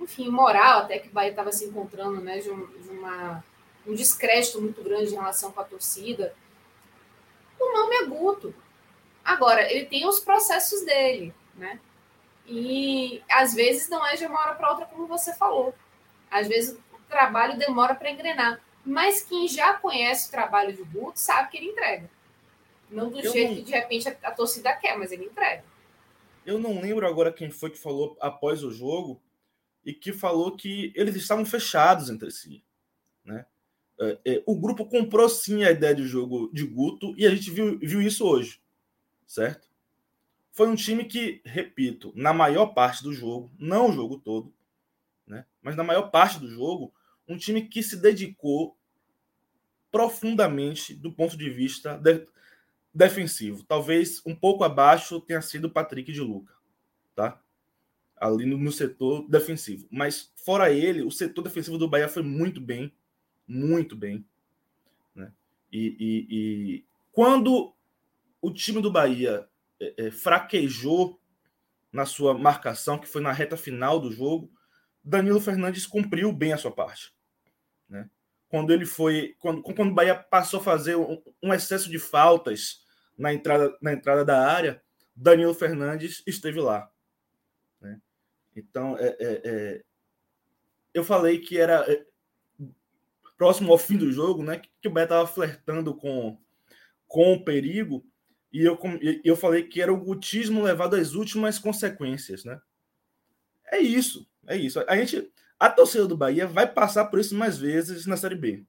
[0.01, 3.45] enfim, moral, até que o Bahia estava se encontrando, né, de, um, de uma,
[3.87, 6.35] um descrédito muito grande em relação com a torcida.
[7.59, 8.55] O nome é Guto.
[9.25, 11.79] Agora, ele tem os processos dele, né?
[12.45, 15.73] E às vezes não é de uma hora para outra, como você falou.
[16.29, 16.77] Às vezes
[17.13, 18.61] trabalho demora para engrenar.
[18.85, 22.11] Mas quem já conhece o trabalho de Guto sabe que ele entrega.
[22.91, 23.57] Não do eu jeito não...
[23.57, 25.65] que de repente a, a torcida quer, mas ele entrega.
[26.45, 29.23] Eu não lembro agora quem foi que falou após o jogo
[29.85, 32.65] e que falou que eles estavam fechados entre si.
[33.25, 33.47] Né?
[34.01, 37.51] É, é, o grupo comprou sim a ideia de jogo de Guto e a gente
[37.51, 38.61] viu, viu isso hoje,
[39.27, 39.69] certo?
[40.51, 44.53] Foi um time que, repito, na maior parte do jogo, não o jogo todo,
[45.27, 45.47] né?
[45.63, 46.93] mas na maior parte do jogo,
[47.29, 48.77] um time que se dedicou
[49.91, 52.27] profundamente do ponto de vista de,
[52.95, 53.63] defensivo.
[53.65, 56.55] Talvez um pouco abaixo tenha sido o Patrick de Luca,
[57.15, 57.41] tá?
[58.17, 59.87] Ali no, no, setor defensivo.
[59.91, 62.93] Mas fora ele, o setor defensivo do Bahia foi muito bem,
[63.47, 64.25] muito bem.
[65.15, 65.33] Né?
[65.73, 67.75] E, e, e quando
[68.41, 69.49] o time do Bahia
[69.81, 71.21] é, é, fraquejou
[71.93, 74.51] na sua marcação, que foi na reta final do jogo,
[75.05, 77.13] Danilo Fernandes cumpriu bem a sua parte.
[77.89, 78.09] Né?
[78.49, 79.35] Quando ele foi.
[79.39, 82.85] Quando, quando o Bahia passou a fazer um, um excesso de faltas
[83.17, 84.83] na entrada, na entrada da área,
[85.15, 86.91] Danilo Fernandes esteve lá.
[87.81, 88.01] Né?
[88.55, 89.83] Então, é, é, é
[90.95, 92.05] eu falei que era é,
[93.37, 94.61] próximo ao fim do jogo, né?
[94.81, 96.39] Que o Bahia estava flertando com,
[97.09, 98.05] com o perigo
[98.53, 98.79] e eu,
[99.25, 102.61] eu falei que era o gutismo levado às últimas consequências, né?
[103.73, 104.85] É isso, é isso.
[104.87, 108.67] A gente, a torcida do Bahia vai passar por isso mais vezes na Série B.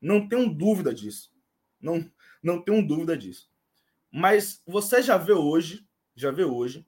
[0.00, 1.30] Não tenho dúvida disso.
[1.78, 2.10] Não,
[2.42, 3.50] não tenho dúvida disso.
[4.10, 6.86] Mas você já vê hoje, já vê hoje,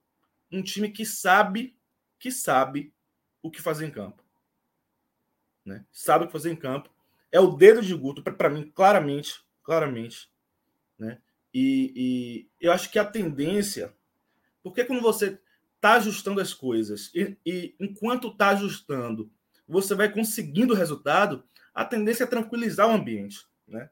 [0.50, 1.76] um time que sabe,
[2.18, 2.90] que sabe
[3.42, 4.24] o que fazer em campo.
[5.62, 5.84] Né?
[5.92, 6.88] Sabe o que fazer em campo.
[7.30, 10.30] É o dedo de Guto, para mim, claramente, claramente,
[10.98, 11.20] né?
[11.52, 13.94] E, e, eu acho que a tendência,
[14.62, 15.38] porque quando você
[15.76, 19.30] está ajustando as coisas e, e enquanto está ajustando,
[19.68, 23.90] você vai conseguindo o resultado, a tendência é tranquilizar o ambiente, né?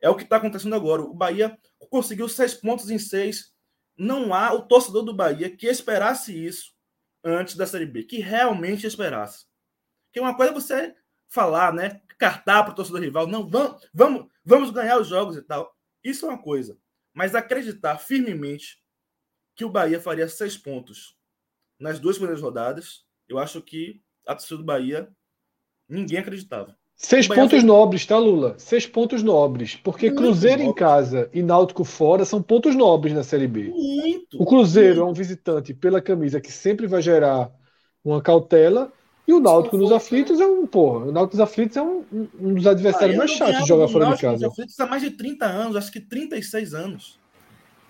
[0.00, 1.02] É o que está acontecendo agora.
[1.02, 1.58] O Bahia
[1.90, 3.54] conseguiu seis pontos em seis.
[3.96, 6.74] Não há o torcedor do Bahia que esperasse isso
[7.22, 9.44] antes da Série B, que realmente esperasse.
[10.10, 10.94] Que uma coisa é você
[11.28, 12.00] falar, né?
[12.18, 15.76] Cartar para o torcedor rival, não, vamos, vamos, vamos ganhar os jogos e tal.
[16.02, 16.78] Isso é uma coisa.
[17.12, 18.79] Mas acreditar firmemente
[19.60, 21.14] que o Bahia faria seis pontos
[21.78, 25.06] nas duas primeiras rodadas, eu acho que a torcida do Bahia
[25.86, 26.74] ninguém acreditava.
[26.96, 27.62] Seis pontos foi...
[27.62, 28.54] nobres, tá, Lula?
[28.56, 29.76] Seis pontos nobres.
[29.76, 33.64] Porque muito Cruzeiro em casa e Náutico fora são pontos nobres na Série B.
[33.64, 35.08] Muito, o Cruzeiro muito.
[35.08, 37.52] é um visitante pela camisa que sempre vai gerar
[38.02, 38.90] uma cautela.
[39.28, 42.02] E o Náutico nos aflitos é um, porra, o Náutico nos aflitos é um,
[42.40, 44.46] um dos adversários mais chatos de jogar fora de casa.
[44.46, 47.20] Nos aflitos há mais de 30 anos, acho que 36 anos.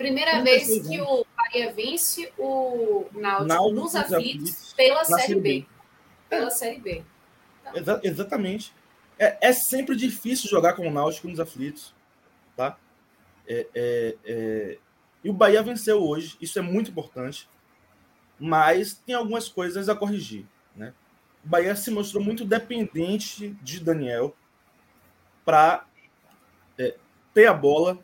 [0.01, 1.11] Primeira vez que anos.
[1.11, 5.41] o Bahia vence o Náutico, Náutico nos aflitos, pela Série, B.
[5.41, 5.67] B.
[6.29, 6.51] Pela é.
[6.51, 7.05] Série B.
[7.75, 8.73] Exa exatamente.
[9.19, 11.95] É, é, sempre difícil jogar com o Náutico nos aflitos,
[12.57, 12.79] tá?
[13.47, 14.79] É, é, é,
[15.23, 17.49] e o Bahia venceu hoje, isso é muito importante,
[18.39, 20.95] mas tem algumas coisas a corrigir, né?
[21.45, 24.35] o Bahia se mostrou muito dependente de Daniel
[25.45, 25.87] para
[26.79, 26.97] é,
[27.35, 27.99] ter a bola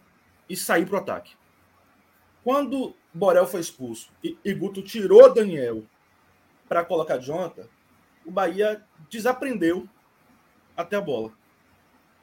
[0.48, 1.34] e sair para o ataque.
[2.42, 5.82] Quando Borel foi expulso e, e Guto tirou Daniel
[6.68, 7.66] para colocar Jonathan,
[8.24, 9.88] o Bahia desaprendeu
[10.76, 11.32] até a bola.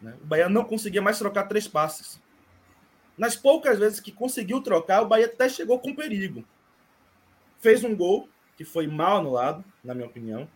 [0.01, 0.15] Né?
[0.21, 2.21] O Bahia não conseguia mais trocar três passes.
[3.17, 6.43] Nas poucas vezes que conseguiu trocar, o Bahia até chegou com perigo.
[7.59, 8.27] Fez um gol
[8.57, 10.47] que foi mal anulado, na minha opinião.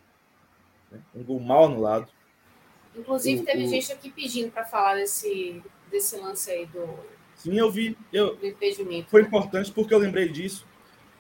[0.92, 1.00] Né?
[1.16, 2.12] Um gol mal anulado.
[2.96, 3.70] Inclusive, o, teve o...
[3.70, 7.17] gente aqui pedindo para falar desse, desse lance aí do.
[7.38, 7.96] Sim, eu vi.
[8.12, 8.38] Eu.
[9.08, 9.28] Foi né?
[9.28, 10.68] importante porque eu lembrei disso.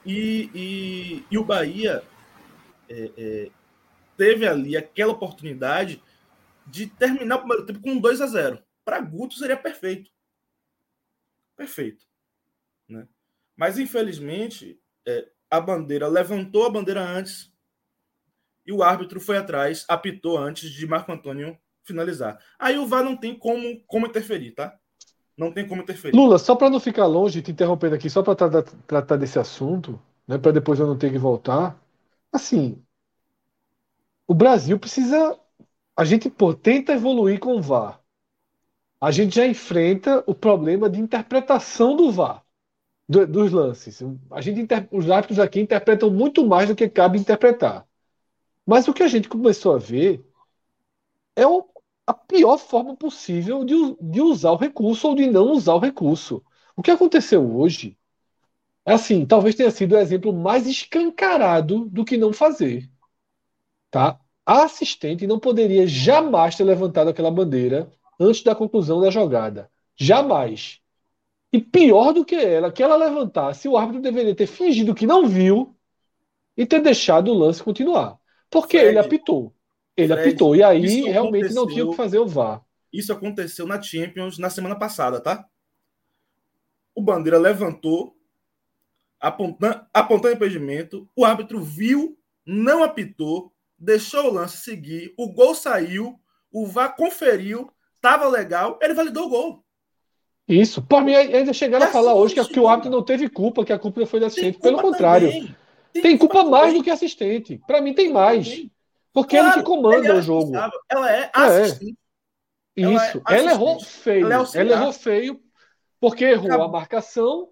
[0.05, 2.03] E, e, e o Bahia
[2.89, 3.51] é, é,
[4.17, 6.01] teve ali aquela oportunidade
[6.65, 10.11] de terminar o primeiro tempo com 2 a 0 Para Guto seria perfeito.
[11.55, 12.05] Perfeito.
[12.89, 13.07] Né?
[13.55, 17.51] Mas, infelizmente, é, a bandeira levantou a bandeira antes
[18.65, 22.37] e o árbitro foi atrás, apitou antes de Marco Antônio finalizar.
[22.59, 24.77] Aí o VAR não tem como, como interferir, tá?
[25.37, 26.15] Não tem como interferir.
[26.15, 29.99] Lula, só para não ficar longe, te interrompendo aqui, só para tratar, tratar desse assunto,
[30.27, 31.79] né, para depois eu não ter que voltar.
[32.31, 32.81] Assim,
[34.27, 35.39] o Brasil precisa.
[35.95, 38.01] A gente pô, tenta evoluir com o VAR.
[38.99, 42.43] A gente já enfrenta o problema de interpretação do VAR,
[43.07, 44.01] do, dos lances.
[44.31, 47.87] A gente, os árbitros aqui interpretam muito mais do que cabe interpretar.
[48.65, 50.25] Mas o que a gente começou a ver
[51.35, 51.65] é o,
[52.07, 56.41] a pior forma possível de, de usar o recurso ou de não usar o recurso.
[56.75, 57.97] O que aconteceu hoje
[58.85, 62.89] é assim, talvez tenha sido o exemplo mais escancarado do que não fazer.
[63.91, 64.17] Tá?
[64.45, 69.69] A assistente não poderia jamais ter levantado aquela bandeira antes da conclusão da jogada.
[69.93, 70.79] Jamais.
[71.51, 75.27] E pior do que ela, que ela levantasse, o árbitro deveria ter fingido que não
[75.27, 75.75] viu
[76.55, 78.17] e ter deixado o lance continuar.
[78.49, 79.53] Porque Fred, ele apitou.
[79.97, 80.55] Ele Fred, apitou.
[80.55, 82.63] E aí realmente não tinha o que fazer o VAR.
[82.93, 85.45] Isso aconteceu na Champions na semana passada, tá?
[86.95, 88.15] O Bandeira levantou,
[89.19, 96.19] apontando, apontando impedimento, o árbitro viu, não apitou, deixou o lance seguir, o gol saiu,
[96.51, 97.69] o VAR conferiu,
[97.99, 99.63] tava legal, ele validou o gol.
[100.47, 100.81] Isso.
[100.81, 103.65] Por mim, ainda chegaram é a falar hoje que, que, o árbitro não teve culpa,
[103.65, 104.59] que a culpa foi da assistente.
[104.59, 105.29] Pelo contrário.
[105.91, 107.59] Tem, tem culpa, culpa mais do que assistente.
[107.67, 108.47] Para mim, tem mais.
[108.47, 108.71] Também.
[109.17, 110.53] Porque claro, ele que comanda ele é o jogo.
[110.55, 111.31] Ela é, é.
[111.33, 111.97] assistente.
[112.77, 112.81] É.
[112.81, 113.21] Isso.
[113.27, 114.31] Ela, é ela errou feio.
[114.31, 115.41] Ela, ela, errou feio
[115.99, 116.67] porque errou Acabou.
[116.67, 117.49] a marcação.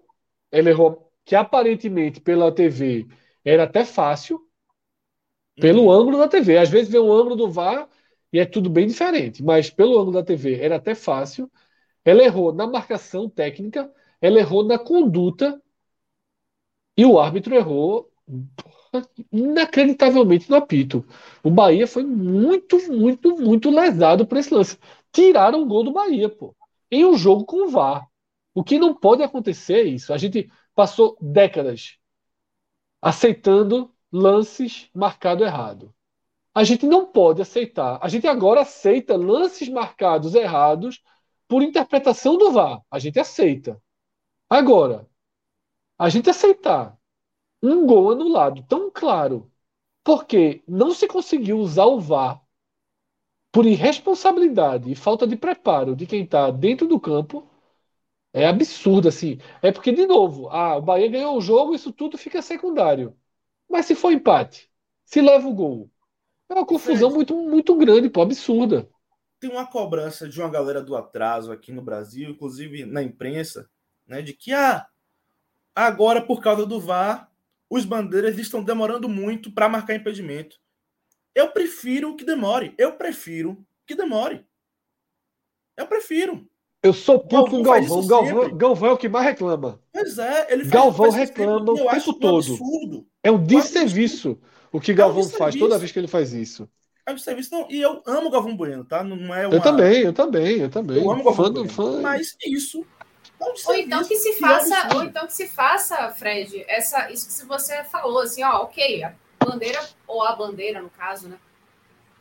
[0.52, 3.08] Ela errou que aparentemente pela TV
[3.44, 4.40] era até fácil.
[5.56, 5.90] Pelo uhum.
[5.90, 6.56] ângulo da TV.
[6.56, 7.88] Às vezes vê um ângulo do VAR
[8.32, 9.42] e é tudo bem diferente.
[9.42, 11.50] Mas pelo ângulo da TV era até fácil.
[12.04, 15.60] Ela errou na marcação técnica, ela errou na conduta
[16.96, 18.08] e o árbitro errou
[19.32, 21.04] inacreditavelmente no apito.
[21.42, 24.78] O Bahia foi muito, muito, muito lesado por esse lance.
[25.12, 26.54] Tiraram o gol do Bahia, pô.
[26.90, 28.06] Em um jogo com o VAR.
[28.54, 30.12] O que não pode acontecer é isso.
[30.12, 31.98] A gente passou décadas
[33.00, 35.94] aceitando lances marcado errado.
[36.54, 37.98] A gente não pode aceitar.
[38.00, 41.02] A gente agora aceita lances marcados errados
[41.46, 42.80] por interpretação do VAR.
[42.90, 43.80] A gente aceita.
[44.48, 45.06] Agora,
[45.98, 46.96] a gente aceitar
[47.62, 49.50] um gol anulado tão claro
[50.04, 52.40] porque não se conseguiu usar o VAR
[53.50, 57.48] por irresponsabilidade e falta de preparo de quem está dentro do campo
[58.32, 59.38] é absurdo assim.
[59.62, 63.16] É porque de novo, ah, o Bahia ganhou o jogo, isso tudo fica secundário.
[63.68, 64.70] Mas se for empate,
[65.04, 65.90] se leva o gol,
[66.48, 68.88] é uma confusão muito, muito grande, pô, absurda.
[69.40, 73.68] Tem uma cobrança de uma galera do atraso aqui no Brasil, inclusive na imprensa,
[74.06, 74.86] né, de que ah,
[75.74, 77.32] agora por causa do VAR,
[77.70, 80.56] os bandeiras estão demorando muito para marcar impedimento.
[81.34, 82.74] Eu prefiro que demore.
[82.78, 84.44] Eu prefiro que demore.
[85.76, 86.48] Eu prefiro.
[86.82, 88.06] Eu sou puto com o Galvão.
[88.06, 89.80] Galvão, Galvão é o que mais reclama.
[89.92, 92.36] Pois é, ele faz, Galvão reclama o tempo todo.
[92.36, 93.06] Absurdo.
[93.22, 94.40] É um desserviço
[94.72, 96.68] o que Galvão é um faz toda vez que ele faz isso.
[97.04, 99.04] É um serviço, não, e eu amo Galvão Bueno, tá?
[99.04, 99.56] Não é uma...
[99.56, 101.02] Eu também, eu também, eu também.
[101.02, 102.00] Eu amo Galvão fã bueno, fã...
[102.00, 102.84] Mas isso
[103.66, 107.84] ou então que se faça, ou então que se faça, Fred, essa, isso que você
[107.84, 111.38] falou, assim, ó, ok, a bandeira, ou a bandeira, no caso, né?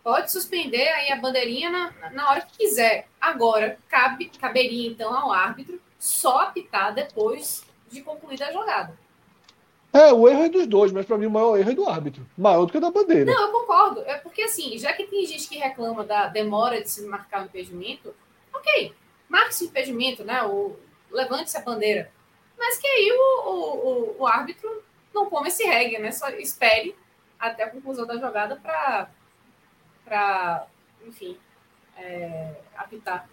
[0.03, 3.07] Pode suspender aí a bandeirinha na, na hora que quiser.
[3.19, 8.95] Agora, cabe, caberia então ao árbitro só apitar depois de concluída a jogada.
[9.91, 12.28] É, o erro é dos dois, mas para mim o maior erro é do árbitro.
[12.38, 13.34] Maior do que da bandeira.
[13.34, 14.01] Não, eu concordo.
[14.01, 17.45] É porque assim, já que tem gente que reclama da demora de se marcar o
[17.45, 18.13] impedimento,
[18.53, 18.93] ok,
[19.30, 20.43] marque-se o impedimento, né?
[20.43, 20.76] O,
[21.16, 22.11] levante-se a bandeira.
[22.57, 26.11] Mas que aí o, o, o, árbitro não come esse reggae, né?
[26.11, 26.95] Só espere
[27.39, 28.55] até a conclusão da jogada
[30.05, 30.68] para,
[31.05, 31.38] enfim,
[31.97, 33.30] é, apitar.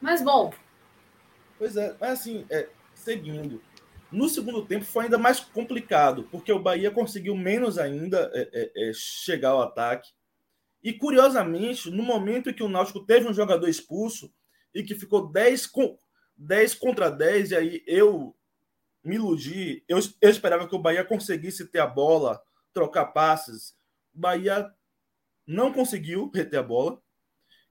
[0.00, 0.52] Mas bom.
[1.58, 3.60] Pois é, mas assim, é, seguindo.
[4.10, 8.88] No segundo tempo foi ainda mais complicado, porque o Bahia conseguiu menos ainda é, é,
[8.88, 10.10] é chegar ao ataque.
[10.82, 14.32] E curiosamente, no momento em que o Náutico teve um jogador expulso
[14.74, 15.98] e que ficou 10 com
[16.38, 18.34] 10 contra 10, e aí eu
[19.04, 19.84] me iludi.
[19.88, 22.40] Eu, eu esperava que o Bahia conseguisse ter a bola,
[22.72, 23.76] trocar passes.
[24.14, 24.72] O Bahia
[25.46, 27.02] não conseguiu reter a bola.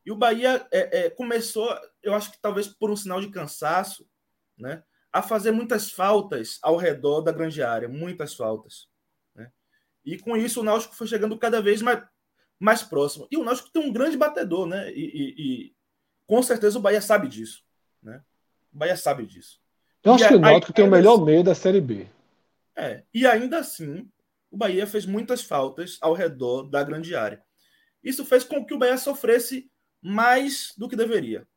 [0.05, 1.69] E o Bahia é, é, começou,
[2.01, 4.09] eu acho que talvez por um sinal de cansaço,
[4.57, 8.87] né, a fazer muitas faltas ao redor da grande área, muitas faltas.
[9.35, 9.51] Né?
[10.05, 12.03] E com isso o Náutico foi chegando cada vez mais,
[12.59, 13.27] mais próximo.
[13.29, 14.91] E o Náutico tem um grande batedor, né?
[14.91, 15.75] E, e, e
[16.25, 17.63] com certeza o Bahia sabe disso.
[18.01, 18.23] Né?
[18.77, 19.59] O Bahia sabe disso.
[20.03, 22.07] Eu acho e que o Náutico tem o melhor assim, meio da Série B.
[22.75, 24.07] É, e ainda assim,
[24.51, 27.43] o Bahia fez muitas faltas ao redor da grande área.
[28.03, 29.67] Isso fez com que o Bahia sofresse
[29.99, 31.47] mais do que deveria.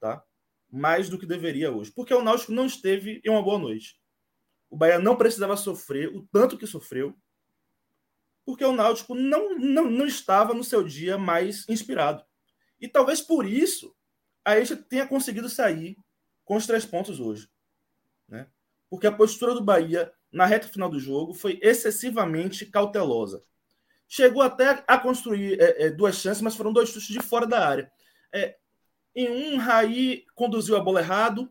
[0.00, 0.24] Tá?
[0.70, 1.92] Mais do que deveria hoje.
[1.92, 4.00] Porque o Náutico não esteve em uma boa noite.
[4.70, 7.14] O Bahia não precisava sofrer o tanto que sofreu,
[8.46, 12.24] porque o Náutico não, não, não estava no seu dia mais inspirado.
[12.80, 13.94] E talvez por isso
[14.42, 15.98] a gente tenha conseguido sair
[16.50, 17.48] com os três pontos hoje.
[18.28, 18.44] Né?
[18.90, 23.40] Porque a postura do Bahia na reta final do jogo foi excessivamente cautelosa.
[24.08, 27.64] Chegou até a construir é, é, duas chances, mas foram dois chutes de fora da
[27.64, 27.92] área.
[28.32, 28.56] É,
[29.14, 31.48] em um, Raí conduziu a bola errado,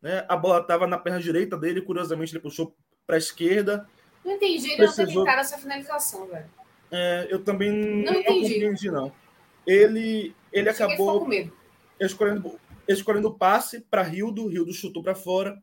[0.00, 0.24] né?
[0.26, 2.74] a bola estava na perna direita dele, curiosamente ele puxou
[3.06, 3.86] para a esquerda.
[4.24, 5.16] Não entendi, ele Precisou...
[5.16, 6.48] não teve essa finalização, velho.
[6.90, 9.12] É, eu também não, não compreendi, não.
[9.66, 11.28] Ele, ele acabou
[12.00, 12.58] escolhendo,
[12.92, 15.60] escolhendo o passe para Rildo, Rildo chutou para fora.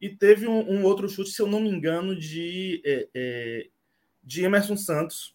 [0.00, 3.66] E teve um, um, outro chute, se eu não me engano, de, é, é,
[4.22, 5.34] de Emerson Santos,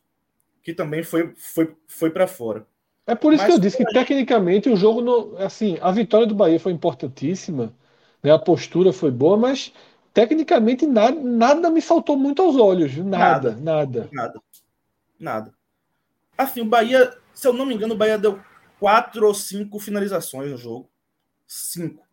[0.62, 2.68] que também foi, foi, foi para fora.
[3.06, 6.28] É por isso Mas, que eu disse que tecnicamente o jogo não, assim, a vitória
[6.28, 7.74] do Bahia foi importantíssima,
[8.22, 8.32] né?
[8.32, 9.74] A postura foi boa, mas
[10.14, 14.10] tecnicamente nada, nada me saltou muito aos olhos, nada, nada, nada.
[14.12, 14.42] Nada.
[15.20, 15.54] Nada.
[16.38, 18.40] Assim, o Bahia, se eu não me engano, o Bahia deu
[18.80, 20.90] quatro ou cinco finalizações no jogo.
[21.48, 22.06] Cinco.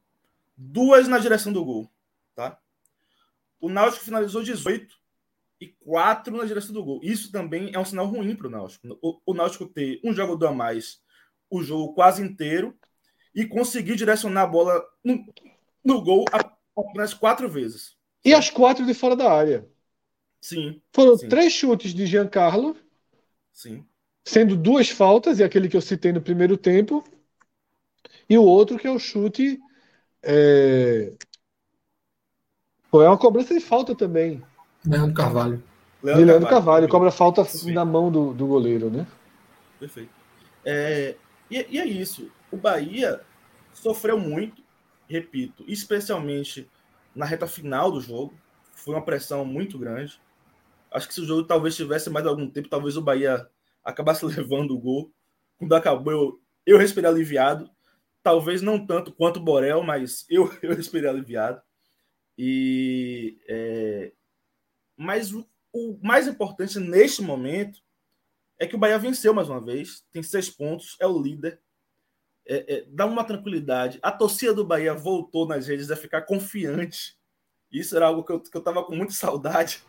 [0.56, 1.90] Duas na direção do gol.
[2.34, 2.58] Tá?
[3.60, 4.94] O Náutico finalizou 18
[5.60, 7.00] e 4 na direção do gol.
[7.02, 8.98] Isso também é um sinal ruim para o Náutico.
[9.26, 11.02] O Náutico ter um jogador a mais
[11.50, 12.76] o jogo quase inteiro
[13.34, 15.24] e conseguir direcionar a bola no,
[15.84, 16.24] no gol
[16.76, 17.96] apenas quatro vezes.
[18.24, 19.68] E as quatro de fora da área.
[20.40, 20.80] Sim.
[20.92, 21.28] Foram sim.
[21.28, 22.76] três chutes de Giancarlo.
[23.52, 23.84] Sim.
[24.24, 27.04] Sendo duas faltas, e aquele que eu citei no primeiro tempo.
[28.28, 29.58] E o outro que é o chute
[30.22, 31.12] é,
[32.94, 34.40] Pô, é uma cobrança de falta também.
[34.86, 35.60] Leandro Carvalho.
[36.00, 37.72] Leandro, Leandro Carvalho, Carvalho cobra falta Sim.
[37.72, 39.04] na mão do, do goleiro, né?
[39.80, 40.10] Perfeito.
[40.64, 41.16] É,
[41.50, 42.30] e, e é isso.
[42.52, 43.20] O Bahia
[43.72, 44.62] sofreu muito,
[45.08, 46.70] repito, especialmente
[47.16, 48.32] na reta final do jogo.
[48.76, 50.20] Foi uma pressão muito grande.
[50.88, 53.44] Acho que se o jogo talvez tivesse mais algum tempo, talvez o Bahia
[53.84, 55.10] acabasse levando o gol.
[55.58, 57.68] Quando acabou, eu, eu respirei aliviado.
[58.24, 61.62] Talvez não tanto quanto o Borel, mas eu, eu respirei aliviado.
[62.36, 64.12] E, é,
[64.96, 67.78] mas o, o, mais importante neste momento
[68.58, 71.60] é que o Bahia venceu mais uma vez, tem seis pontos, é o líder,
[72.46, 73.98] é, é, dá uma tranquilidade.
[74.02, 77.16] A torcida do Bahia voltou nas redes a ficar confiante.
[77.70, 79.82] Isso era algo que eu, que eu tava com muita saudade.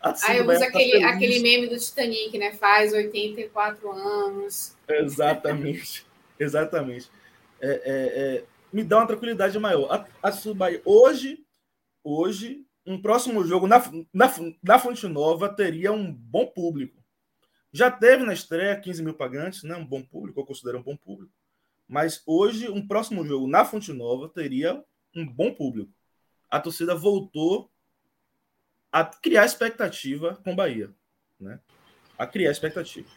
[0.00, 2.52] Aí usa tá aquele, tá aquele meme do Titanic, né?
[2.52, 4.76] Faz 84 anos.
[4.88, 6.04] Exatamente.
[6.38, 7.10] Exatamente.
[7.60, 9.90] É, é, é, me dá uma tranquilidade maior.
[10.22, 11.44] A, a Bahia, hoje
[12.08, 13.78] hoje, um próximo jogo na,
[14.12, 14.32] na,
[14.62, 16.96] na Fonte Nova teria um bom público.
[17.70, 19.76] Já teve na estreia 15 mil pagantes, né?
[19.76, 21.32] um bom público, eu considero um bom público.
[21.86, 24.82] Mas hoje, um próximo jogo na Fonte Nova teria
[25.14, 25.92] um bom público.
[26.50, 27.70] A torcida voltou
[28.90, 30.90] a criar expectativa com Bahia.
[31.38, 31.60] Né?
[32.16, 33.08] A criar expectativa.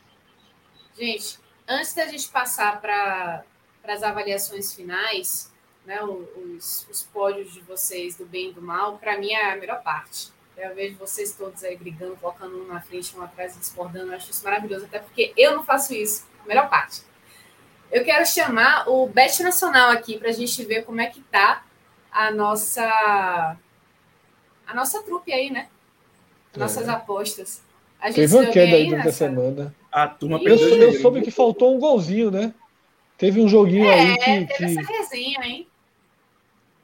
[0.98, 3.46] Gente, antes da gente passar para
[3.84, 5.52] as avaliações finais,
[5.86, 9.58] né, os, os pódios de vocês do bem e do mal, para mim é a
[9.58, 10.32] melhor parte.
[10.58, 14.12] Eu vejo vocês todos aí brigando, colocando um na frente, um atrás, discordando.
[14.12, 16.28] Eu acho isso maravilhoso, até porque eu não faço isso.
[16.46, 17.02] Melhor parte.
[17.92, 21.66] Eu quero chamar o Bet Nacional aqui para a gente ver como é que tá
[22.12, 23.58] a nossa
[24.68, 25.68] a nossa trupe aí, né?
[26.56, 26.92] Nossas é.
[26.92, 27.62] apostas.
[28.00, 29.76] A gente Teve uma queda aí durante a semana.
[29.92, 32.54] A turma eu, eu soube que faltou um golzinho, né?
[33.22, 34.24] Teve um joguinho é, aí que.
[34.26, 34.64] Teve que...
[34.64, 35.68] essa resenha, hein?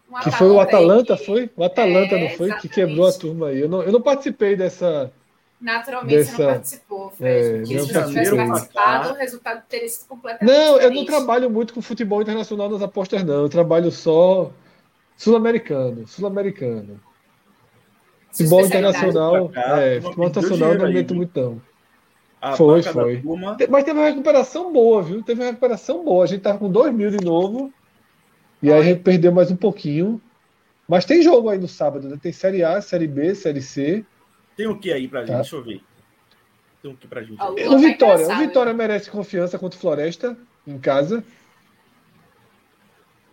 [0.08, 1.26] Um que foi o Atalanta, aí.
[1.26, 1.50] foi?
[1.58, 2.46] O Atalanta, é, não foi?
[2.50, 2.62] Exatamente.
[2.62, 3.60] Que quebrou a turma aí.
[3.60, 5.12] Eu não, eu não participei dessa.
[5.60, 6.36] Naturalmente dessa...
[6.36, 7.64] você não participou, Fred.
[7.64, 10.84] É, se você tivesse participado, o resultado teria sido completamente Não, diferente.
[10.84, 13.42] eu não trabalho muito com futebol internacional nas apostas, não.
[13.42, 14.52] Eu trabalho só
[15.18, 16.08] sul-americano.
[16.08, 17.00] Sul-americano.
[18.32, 19.50] Futebol internacional.
[19.50, 21.62] Cá, é, futebol internacional não aguento muito, não.
[22.42, 23.24] A foi, foi.
[23.70, 25.24] Mas teve uma recuperação boa, viu?
[25.24, 26.24] Teve uma recuperação boa.
[26.24, 27.74] A gente tava com 2 mil de novo.
[28.62, 30.22] E aí a gente perdeu mais um pouquinho.
[30.88, 32.18] Mas tem jogo aí no sábado, né?
[32.22, 34.06] Tem Série A, Série B, Série C.
[34.56, 35.32] Tem o que aí pra gente?
[35.32, 35.42] Tá.
[35.42, 35.82] Deixa eu ver.
[36.82, 37.42] Tem o que pra gente?
[37.42, 38.28] o Vitória.
[38.28, 41.24] O Vitória merece confiança contra o Floresta em casa.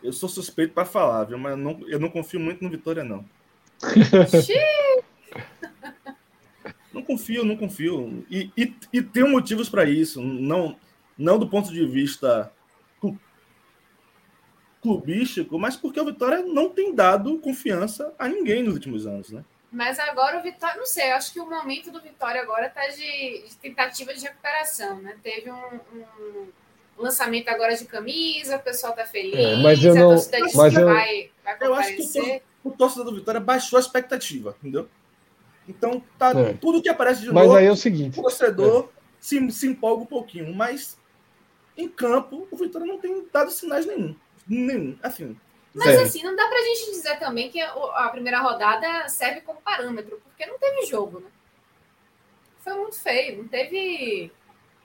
[0.03, 1.39] Eu sou suspeito para falar, viu?
[1.39, 3.25] Mas eu não, eu não confio muito no Vitória, não.
[6.95, 8.25] Não confio, não confio.
[8.31, 10.23] E, e, e tenho motivos para isso.
[10.23, 10.77] Não,
[11.19, 12.51] não do ponto de vista
[14.81, 19.43] clubístico, mas porque o Vitória não tem dado confiança a ninguém nos últimos anos, né?
[19.73, 23.45] Mas agora o Vitória, não sei, acho que o momento do Vitória agora está de,
[23.49, 25.17] de, tentativa de recuperação, né?
[25.23, 26.49] Teve um, um,
[26.99, 31.31] lançamento agora de camisa, o pessoal tá feliz, é, mas eu não, mas eu, vai,
[31.43, 34.87] vai Eu acho que o, o torcedor do Vitória baixou a expectativa, entendeu?
[35.69, 36.53] Então, tá, é.
[36.55, 39.03] tudo que aparece de mas novo, aí é o seguinte, o torcedor é.
[39.19, 40.99] se, se empolga um pouquinho, mas
[41.77, 44.15] em campo, o Vitória não tem dado sinais nenhum.
[44.47, 45.37] Nenhum, assim.
[45.75, 46.03] Mas é.
[46.03, 50.47] assim, não dá pra gente dizer também que a primeira rodada serve como parâmetro, porque
[50.47, 51.27] não teve jogo, né?
[52.61, 54.31] Foi muito feio, não teve.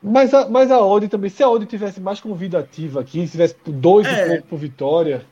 [0.01, 3.55] Mas a, mas a Audi também, se a Audi tivesse mais convidativa aqui, se tivesse
[3.65, 4.11] dois é.
[4.11, 5.25] e pouco por Vitória,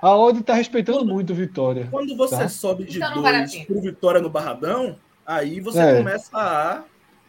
[0.00, 1.88] a Audi tá respeitando quando, muito Vitória.
[1.90, 2.48] Quando você tá?
[2.48, 4.96] sobe de então, dois por Vitória no Barradão,
[5.26, 5.96] aí você é.
[5.96, 6.82] começa a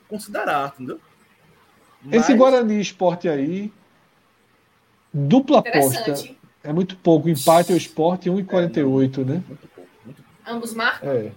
[0.07, 0.99] considerar, entendeu?
[2.03, 2.21] Mas...
[2.21, 3.71] Esse Guarani Esporte aí,
[5.13, 6.13] dupla aposta.
[6.63, 7.29] É muito pouco.
[7.29, 9.43] Empate é o esporte 1,48, né?
[10.45, 11.09] Ambos marcam?
[11.09, 11.31] É.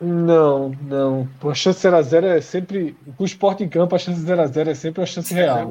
[0.00, 1.28] Não, não.
[1.42, 2.96] A chance 0x0 é sempre.
[3.16, 5.70] Com o esporte em campo, a chance 0x0 é sempre uma chance real.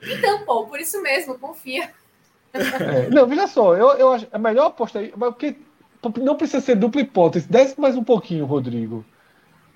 [0.00, 1.90] então, pô, por isso mesmo, confia.
[2.54, 5.56] É, não, veja só, eu, eu acho a melhor aposta aí, porque
[6.18, 7.46] não precisa ser dupla hipótese.
[7.48, 9.04] Desce mais um pouquinho, Rodrigo,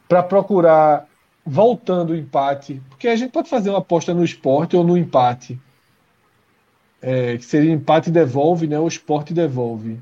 [0.08, 1.06] para procurar
[1.44, 5.60] voltando o empate, porque a gente pode fazer uma aposta no esporte ou no empate.
[7.00, 8.78] É, que seria empate devolve, né?
[8.78, 10.00] O esporte devolve.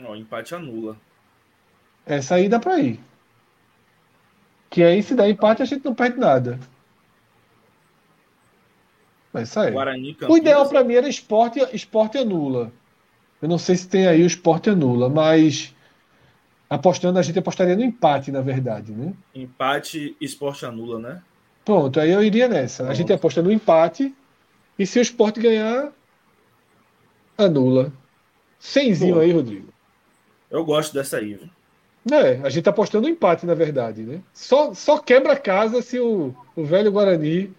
[0.00, 0.96] Não, empate anula.
[2.06, 2.98] Essa aí dá para ir.
[4.68, 6.58] Que aí, se der empate, a gente não perde nada.
[9.32, 9.70] Mas isso aí.
[9.70, 12.72] Guarani, o ideal para mim era esporte, esporte anula.
[13.40, 15.74] Eu não sei se tem aí o esporte anula, mas
[16.68, 19.12] apostando, a gente apostaria no empate, na verdade, né?
[19.34, 21.22] Empate, esporte anula, né?
[21.64, 22.84] Pronto, aí eu iria nessa.
[22.84, 22.92] Pronto.
[22.92, 24.14] A gente aposta no empate
[24.78, 25.92] e se o esporte ganhar,
[27.36, 27.92] anula.
[28.58, 29.69] Cenzinho aí, Rodrigo.
[30.50, 31.34] Eu gosto dessa aí.
[31.34, 31.48] Viu?
[32.16, 34.20] É, a gente tá apostando no empate, na verdade, né?
[34.32, 37.52] Só, só quebra casa se o, o velho Guarani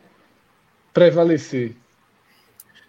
[0.93, 1.75] prevalecer.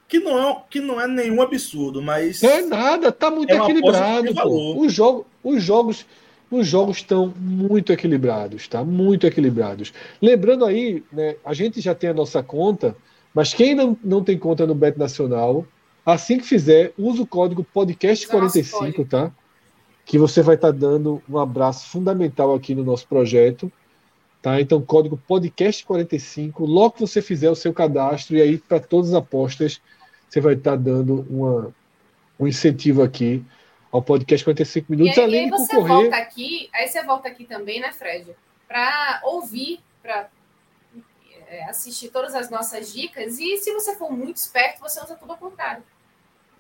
[0.09, 2.43] Que não, é, que não é nenhum absurdo, mas.
[2.43, 4.31] Não é nada, tá muito é equilibrado.
[4.79, 6.07] Os, jogo, os jogos
[6.51, 8.85] os jogos estão muito equilibrados, tá?
[8.85, 9.93] Muito equilibrados.
[10.21, 12.95] Lembrando aí, né, a gente já tem a nossa conta
[13.35, 15.67] mas quem não, não tem conta no Bet Nacional,
[16.05, 19.33] assim que fizer, usa o código podcast45, tá?
[20.13, 23.73] Que você vai estar tá dando um abraço fundamental aqui no nosso projeto.
[24.43, 24.61] Tá?
[24.61, 26.53] Então, código podcast45.
[26.59, 29.81] Logo que você fizer o seu cadastro, e aí, para todas as apostas,
[30.29, 31.75] você vai estar tá dando uma,
[32.39, 33.43] um incentivo aqui
[33.91, 35.17] ao podcast 45 minutos.
[35.17, 35.97] E aí, além aí você concorrer...
[35.97, 38.37] volta aqui, aí você volta aqui também, né, Fred?
[38.69, 40.29] Para ouvir, para
[41.49, 45.33] é, assistir todas as nossas dicas e se você for muito esperto, você usa tudo
[45.33, 45.83] ao contrário.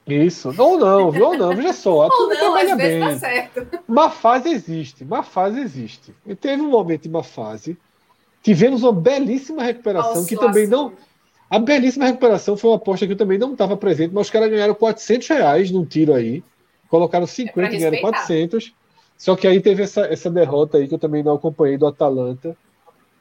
[0.06, 0.52] Isso.
[0.58, 1.26] Ou não, viu?
[1.30, 2.08] Ou não, veja só.
[2.08, 3.78] Ou não, às vezes tá certo.
[3.88, 6.14] Uma fase existe, uma fase existe.
[6.26, 7.76] E teve um momento de uma fase.
[8.42, 10.92] Tivemos uma belíssima recuperação que também não.
[11.48, 14.50] A belíssima recuperação foi uma aposta que eu também não estava presente, mas os caras
[14.50, 16.42] ganharam 400 reais num tiro aí.
[16.88, 18.74] Colocaram 50 é e ganharam 400.
[19.16, 22.56] Só que aí teve essa, essa derrota aí que eu também não acompanhei do Atalanta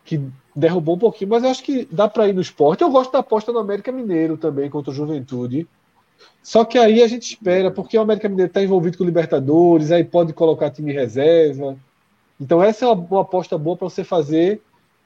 [0.04, 0.22] que
[0.56, 2.82] derrubou um pouquinho, mas eu acho que dá para ir no esporte.
[2.82, 5.68] Eu gosto da aposta no América Mineiro também contra o Juventude.
[6.42, 9.92] Só que aí a gente espera, porque o América Mineiro está envolvido com o Libertadores,
[9.92, 11.78] aí pode colocar time reserva.
[12.40, 14.62] Então essa é uma, uma aposta boa para você fazer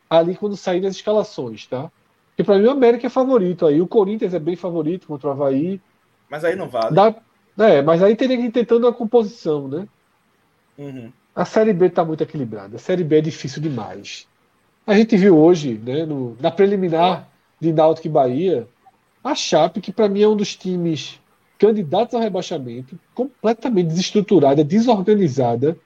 [0.09, 1.91] ali quando sair das escalações, tá?
[2.29, 3.81] Porque para mim o América é favorito aí.
[3.81, 5.79] O Corinthians é bem favorito contra o Havaí.
[6.29, 6.93] Mas aí não vale.
[6.95, 7.15] Dá,
[7.57, 9.87] é, mas aí teria que ir tentando a composição, né?
[10.77, 11.11] Uhum.
[11.33, 12.75] A Série B está muito equilibrada.
[12.75, 14.27] A Série B é difícil demais.
[14.85, 17.29] A gente viu hoje, né, no, na preliminar
[17.59, 18.67] de Náutico e Bahia,
[19.25, 21.19] a Chape, que para mim é um dos times
[21.57, 25.77] candidatos ao rebaixamento, completamente desestruturada, desorganizada,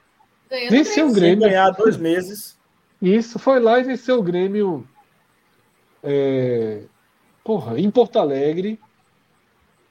[0.50, 1.48] Ganhando venceu o Grêmio.
[1.48, 2.58] ganhar dois meses.
[3.00, 4.86] Isso, foi lá e venceu o Grêmio
[6.02, 6.82] é,
[7.42, 8.78] porra, em Porto Alegre.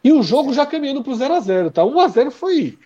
[0.04, 1.82] E o jogo já caminhando para o 0x0, tá?
[1.82, 2.78] 1x0 foi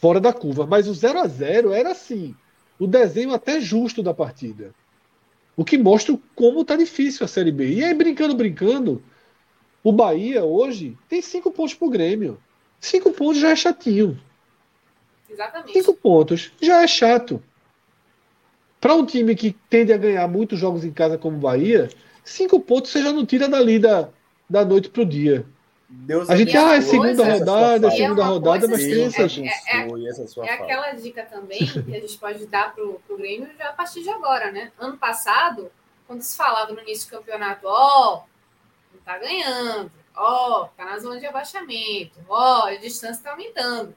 [0.00, 2.34] fora da curva, mas o 0x0 era assim,
[2.78, 4.74] o desenho até justo da partida.
[5.56, 7.74] O que mostra como está difícil a Série B.
[7.74, 9.02] E aí, brincando, brincando,
[9.84, 12.40] o Bahia hoje tem cinco pontos pro Grêmio.
[12.80, 14.18] Cinco pontos já é chatinho.
[15.28, 15.72] Exatamente.
[15.72, 17.42] Cinco pontos já é chato.
[18.80, 21.90] Para um time que tende a ganhar muitos jogos em casa como o Bahia,
[22.24, 24.08] cinco pontos você já não tira dali da,
[24.48, 25.44] da noite pro dia.
[25.86, 29.38] Deus a gente, ah, é segunda rodada, é segunda rodada, mas tem essas.
[29.38, 33.48] É, é, é, é aquela dica também que a gente pode dar pro, pro Grêmio
[33.56, 34.72] já a partir de agora, né?
[34.78, 35.70] Ano passado,
[36.06, 38.33] quando se falava no início do campeonato, ó, oh,
[39.04, 39.92] está ganhando.
[40.16, 42.18] Ó, oh, está na zona de abaixamento.
[42.28, 43.94] Ó, oh, a distância está aumentando.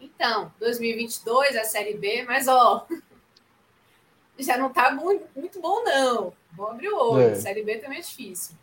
[0.00, 2.86] Então, 2022 é a Série B, mas ó,
[4.38, 6.32] já não está muito, muito bom, não.
[6.52, 7.30] Vou abrir o olho.
[7.30, 7.34] É.
[7.36, 8.56] Série B também é difícil.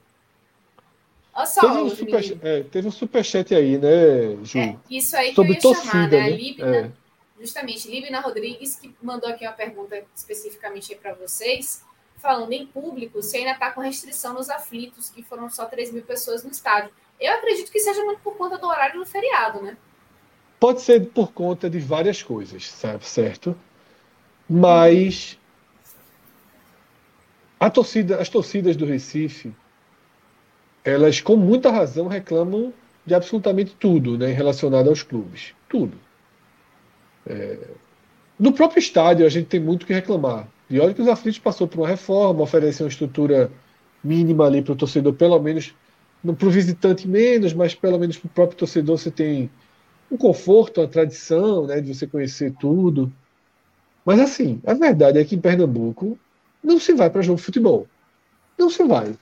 [1.33, 4.59] Olha só, teve, um super, é, teve um superchat aí, né, Ju?
[4.59, 6.19] É, isso aí que Sobre eu ia torcida, chamar, né?
[6.19, 6.29] né?
[6.29, 6.91] Libna, é.
[7.39, 11.85] justamente, Libna Rodrigues, que mandou aqui uma pergunta especificamente para vocês,
[12.21, 16.03] falando em público, se ainda está com restrição nos aflitos, que foram só 3 mil
[16.03, 16.91] pessoas no estádio.
[17.19, 19.77] Eu acredito que seja muito por conta do horário do feriado, né?
[20.59, 23.55] Pode ser por conta de várias coisas, sabe, certo?
[24.47, 25.37] Mas
[27.59, 29.53] a torcida, as torcidas do Recife
[30.83, 32.73] elas com muita razão reclamam
[33.05, 35.53] de absolutamente tudo né, relacionado aos clubes.
[35.69, 35.97] Tudo.
[37.25, 37.57] É...
[38.37, 40.47] No próprio estádio, a gente tem muito que reclamar.
[40.71, 43.51] E olha que os aflitos passou por uma reforma, oferece uma estrutura
[44.01, 45.75] mínima ali para o torcedor, pelo menos,
[46.23, 49.51] para o visitante menos, mas pelo menos para o próprio torcedor você tem
[50.09, 53.11] um conforto, uma tradição né, de você conhecer tudo.
[54.05, 56.17] Mas assim, a verdade é que em Pernambuco
[56.63, 57.85] não se vai para jogo de futebol.
[58.57, 59.13] Não se vai.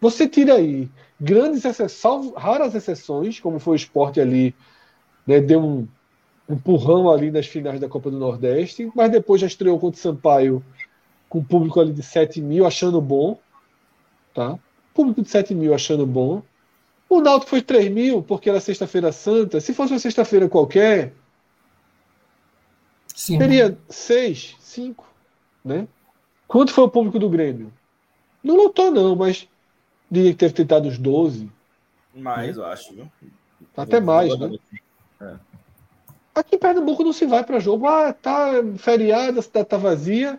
[0.00, 0.90] Você tira aí
[1.20, 4.52] grandes exceções, raras exceções, como foi o esporte ali,
[5.24, 5.88] né, deu um
[6.48, 10.64] empurrão ali nas finais da Copa do Nordeste, mas depois já estreou contra o Sampaio
[11.28, 13.38] com público ali de 7 mil, achando bom.
[14.32, 14.58] Tá?
[14.94, 16.42] Público de 7 mil achando bom.
[17.08, 19.60] O Náutico foi 3 mil, porque era sexta-feira santa.
[19.60, 21.12] Se fosse uma sexta-feira qualquer,
[23.14, 23.38] Sim.
[23.38, 25.06] teria 6, 5.
[25.64, 25.88] Né?
[26.46, 27.72] Quanto foi o público do Grêmio?
[28.42, 29.48] Não lotou, não, mas
[30.10, 31.50] Diria que teve tentado os 12.
[32.14, 32.62] Mais, né?
[32.62, 33.10] eu acho, viu?
[33.76, 34.56] Até mais, né?
[35.20, 35.34] É.
[36.36, 37.86] Aqui em Pernambuco não se vai para jogo.
[37.86, 40.38] Ah, tá feriado, a cidade tá vazia.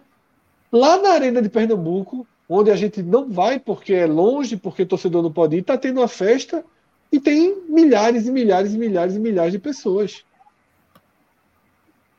[0.72, 4.86] Lá na Arena de Pernambuco, onde a gente não vai porque é longe, porque o
[4.86, 6.64] torcedor não pode ir, tá tendo uma festa
[7.12, 10.24] e tem milhares e milhares e milhares e milhares de pessoas.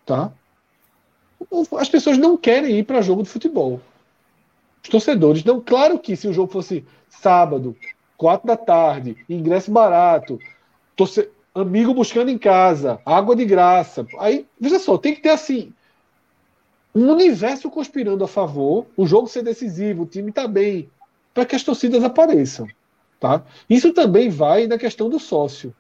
[0.05, 0.33] Tá?
[1.79, 3.81] As pessoas não querem ir para jogo de futebol.
[4.83, 5.61] Os torcedores não.
[5.61, 7.77] Claro que se o jogo fosse sábado,
[8.17, 10.37] quatro da tarde, ingresso barato,
[10.97, 11.31] torce...
[11.61, 14.07] amigo buscando em casa, água de graça.
[14.19, 15.73] Aí, veja só, tem que ter assim
[16.95, 20.91] um universo conspirando a favor, o jogo ser decisivo, o time tá bem,
[21.33, 22.67] para que as torcidas apareçam,
[23.21, 23.43] tá?
[23.69, 25.75] Isso também vai na questão do sócio,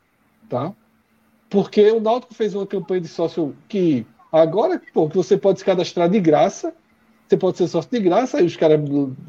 [0.48, 0.72] tá?
[1.50, 5.64] Porque o Náutico fez uma campanha de sócio que agora, pô, que você pode se
[5.64, 6.74] cadastrar de graça
[7.28, 8.80] você pode ser sócio de graça, aí os caras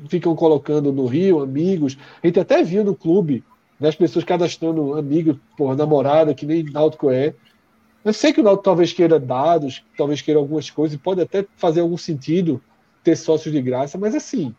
[0.07, 1.97] ficam colocando no Rio amigos.
[2.23, 3.43] A gente até viu no clube
[3.79, 7.33] né, as pessoas cadastrando amigos, por namorada, que nem Náutico é.
[8.03, 11.81] Eu sei que o Náutico talvez queira dados, talvez queira algumas coisas, pode até fazer
[11.81, 12.61] algum sentido
[13.03, 14.53] ter sócios de graça, mas assim,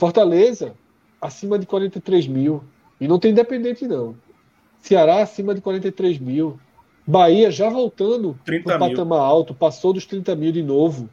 [0.00, 0.74] Fortaleza,
[1.20, 2.64] acima de 43 mil.
[2.98, 4.16] E não tem independente, não.
[4.80, 6.58] Ceará, acima de 43 mil.
[7.06, 11.10] Bahia já voltando para o patamar alto, passou dos 30 mil de novo.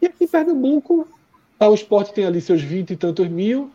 [0.00, 1.08] E aqui em Pernambuco,
[1.58, 3.72] tá, o esporte tem ali seus 20 e tantos mil,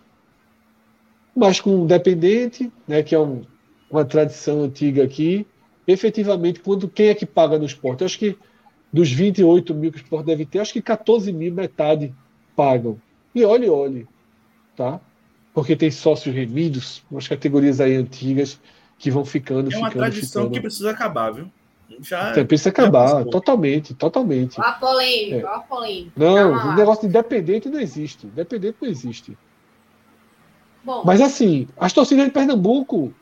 [1.39, 3.43] mas com um dependente, né, que é um,
[3.89, 5.47] uma tradição antiga aqui.
[5.87, 8.01] Efetivamente, quando quem é que paga no esporte?
[8.01, 8.37] Eu acho que
[8.91, 12.13] dos 28 mil que o esporte deve ter, acho que 14 mil, metade,
[12.55, 12.99] pagam.
[13.33, 14.07] E olhe, olhe,
[14.75, 14.99] tá?
[15.53, 18.59] Porque tem sócios remidos, umas categorias aí antigas
[18.97, 19.73] que vão ficando.
[19.73, 20.53] É uma ficando, tradição ficando.
[20.53, 21.49] que precisa acabar, viu?
[22.01, 24.59] Já, Você precisa acabar, totalmente, totalmente.
[24.61, 25.55] A polêmica, é.
[25.55, 26.11] a polêmica.
[26.15, 28.27] Não, o negócio de independente não existe.
[28.27, 29.37] Independente não existe.
[30.89, 31.03] Bom.
[31.05, 33.13] Mas assim, as torcidas de Pernambuco,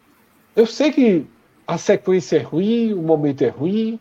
[0.55, 1.25] eu sei que
[1.67, 3.99] a sequência é ruim, o momento é ruim.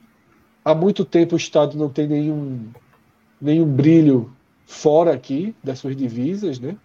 [0.64, 2.68] Há muito tempo o Estado não tem nenhum,
[3.40, 4.32] nenhum brilho
[4.64, 6.76] fora aqui das suas divisas, né?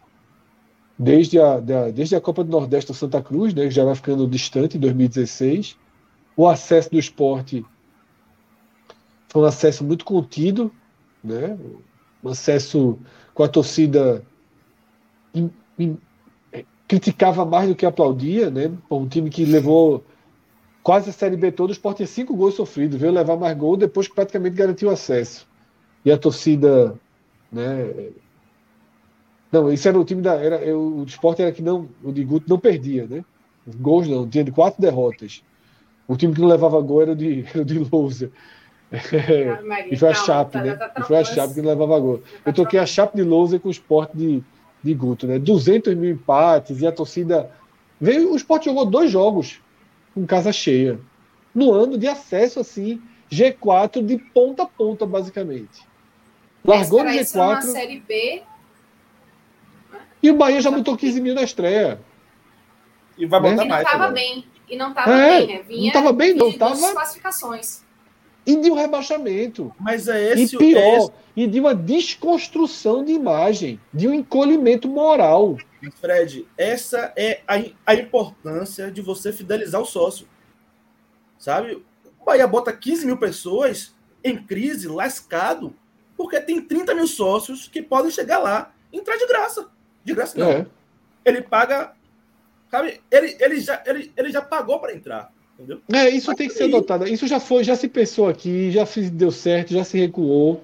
[0.97, 3.93] Desde a, da, desde a Copa do Nordeste do Santa Cruz, né, que já vai
[3.93, 5.77] ficando distante em 2016
[6.35, 7.63] o acesso do esporte
[9.29, 10.71] foi um acesso muito contido,
[11.23, 11.55] né?
[12.23, 12.97] um acesso
[13.35, 14.25] com a torcida
[16.91, 18.69] criticava mais do que aplaudia, né?
[18.91, 20.03] um time que levou
[20.83, 23.77] quase a Série B toda, o Sport tinha cinco gols sofridos, veio levar mais gol
[23.77, 25.47] depois que praticamente garantiu acesso.
[26.03, 26.93] E a torcida,
[27.49, 28.09] né?
[29.49, 30.33] Não, isso era o time da.
[30.33, 31.87] Era, eu, o Sport era que não.
[32.03, 33.23] O de Guto não perdia, né?
[33.79, 35.41] Gols não, tinha de quatro derrotas.
[36.09, 38.29] O time que não levava gol era o de, era o de Lousa.
[39.89, 40.75] e foi a Chape, né?
[40.75, 42.17] Tá, e foi a Chape que não levava gol.
[42.17, 44.43] Tá Eu toquei a Chape de Lousa com o esporte de,
[44.83, 45.37] de Guto, né?
[45.37, 47.51] 200 mil empates e a torcida.
[47.99, 49.61] Veio, o esporte jogou dois jogos
[50.13, 50.99] com casa cheia.
[51.53, 53.01] No ano de acesso, assim,
[53.31, 55.85] G4 de ponta a ponta, basicamente.
[56.63, 57.35] Largou no G4.
[57.35, 58.43] Uma série B
[60.21, 61.99] E o Bahia já botou 15 mil na estreia.
[63.17, 63.65] E vai botar né?
[63.65, 63.81] mais.
[63.81, 64.45] E não estava bem.
[64.69, 65.63] E não estava é, bem, né?
[65.63, 66.53] Vinha não estava bem, não.
[66.53, 66.93] Tava...
[66.93, 67.83] classificações.
[68.45, 69.73] E de um rebaixamento.
[69.79, 71.11] Mas é esse E pior, esse...
[71.35, 75.57] e de uma desconstrução de imagem, de um encolhimento moral.
[75.99, 80.27] Fred, essa é a, a importância de você fidelizar o sócio.
[81.37, 81.83] Sabe?
[82.19, 85.75] O Bahia bota 15 mil pessoas em crise, lascado,
[86.15, 89.67] porque tem 30 mil sócios que podem chegar lá e entrar de graça.
[90.03, 90.51] De graça não.
[90.51, 90.67] É.
[91.25, 91.93] Ele paga.
[92.69, 93.01] Sabe?
[93.09, 95.31] Ele, ele, já, ele, ele já pagou para entrar.
[95.61, 95.81] Entendeu?
[95.93, 97.07] É, isso Mas tem que ser adotado.
[97.07, 100.63] Isso já foi, já se pensou aqui, já deu certo, já se recuou.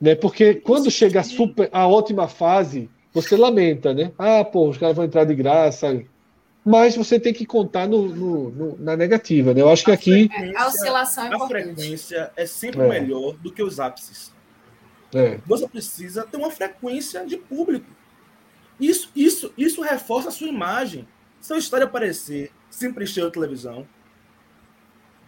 [0.00, 0.14] Né?
[0.14, 4.12] Porque quando isso chega a, super, a ótima fase, você lamenta, né?
[4.16, 6.02] Ah, pô, os caras vão entrar de graça.
[6.64, 9.62] Mas você tem que contar no, no, no na negativa, né?
[9.62, 10.30] Eu acho que aqui.
[10.56, 12.88] A oscilação é A frequência é sempre é.
[12.88, 14.32] melhor do que os ápices.
[15.12, 15.38] É.
[15.44, 17.90] Você precisa ter uma frequência de público.
[18.78, 21.06] Isso, isso, isso reforça a sua imagem.
[21.40, 23.86] Seu estádio aparecer sempre cheio de televisão.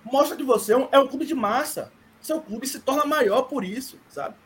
[0.05, 1.93] Mostra que você é um, é um clube de massa.
[2.20, 4.37] Seu clube se torna maior por isso, sabe?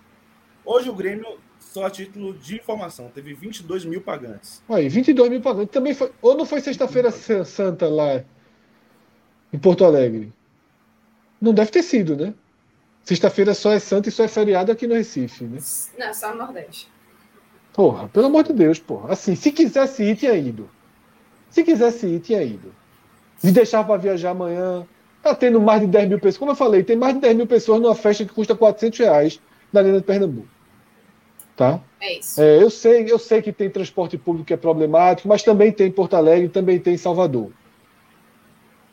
[0.64, 4.62] Hoje o Grêmio só a título de informação, teve 22 mil pagantes.
[4.68, 5.72] Aí, 22 mil pagantes.
[5.72, 6.10] Também foi.
[6.22, 8.24] Ou não foi sexta-feira santa lá
[9.52, 10.32] em Porto Alegre?
[11.40, 12.34] Não deve ter sido, né?
[13.04, 15.58] Sexta-feira só é santa e só é feriado aqui no Recife, né?
[15.98, 16.90] Não, só no Nordeste.
[17.72, 19.12] Porra, pelo amor de Deus, porra.
[19.12, 20.68] Assim, se quisesse ir, tinha ido.
[21.50, 22.74] Se quisesse ir, tinha ido.
[23.44, 24.86] Me deixar para viajar amanhã.
[25.26, 26.38] Tá tendo mais de 10 mil pessoas.
[26.38, 29.40] Como eu falei, tem mais de 10 mil pessoas numa festa que custa 400 reais
[29.72, 30.46] na Arena de Pernambuco.
[31.56, 31.80] Tá?
[32.00, 32.40] É isso.
[32.40, 35.88] É, eu, sei, eu sei que tem transporte público que é problemático, mas também tem
[35.88, 37.50] em Porto Alegre, também tem em Salvador.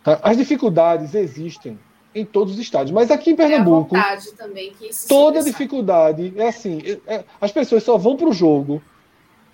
[0.03, 0.19] Tá?
[0.23, 1.77] As dificuldades existem
[2.15, 4.73] em todos os estádios, mas aqui em Pernambuco, é também
[5.07, 8.81] toda dificuldade é assim: é, é, as pessoas só vão para o jogo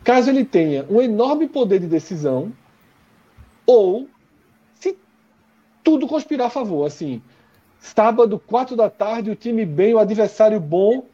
[0.01, 2.53] caso ele tenha um enorme poder de decisão
[3.65, 4.07] ou
[5.83, 6.85] tudo conspirar a favor.
[6.85, 7.21] Assim,
[7.79, 11.05] sábado, quatro da tarde, o time bem, o adversário bom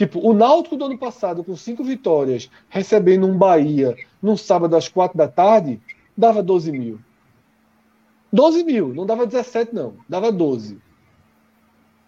[0.00, 4.88] Tipo, o Náutico do ano passado, com cinco vitórias, recebendo um Bahia num sábado às
[4.88, 5.78] quatro da tarde,
[6.16, 6.98] dava 12 mil.
[8.32, 10.78] 12 mil, não dava 17, não, dava 12.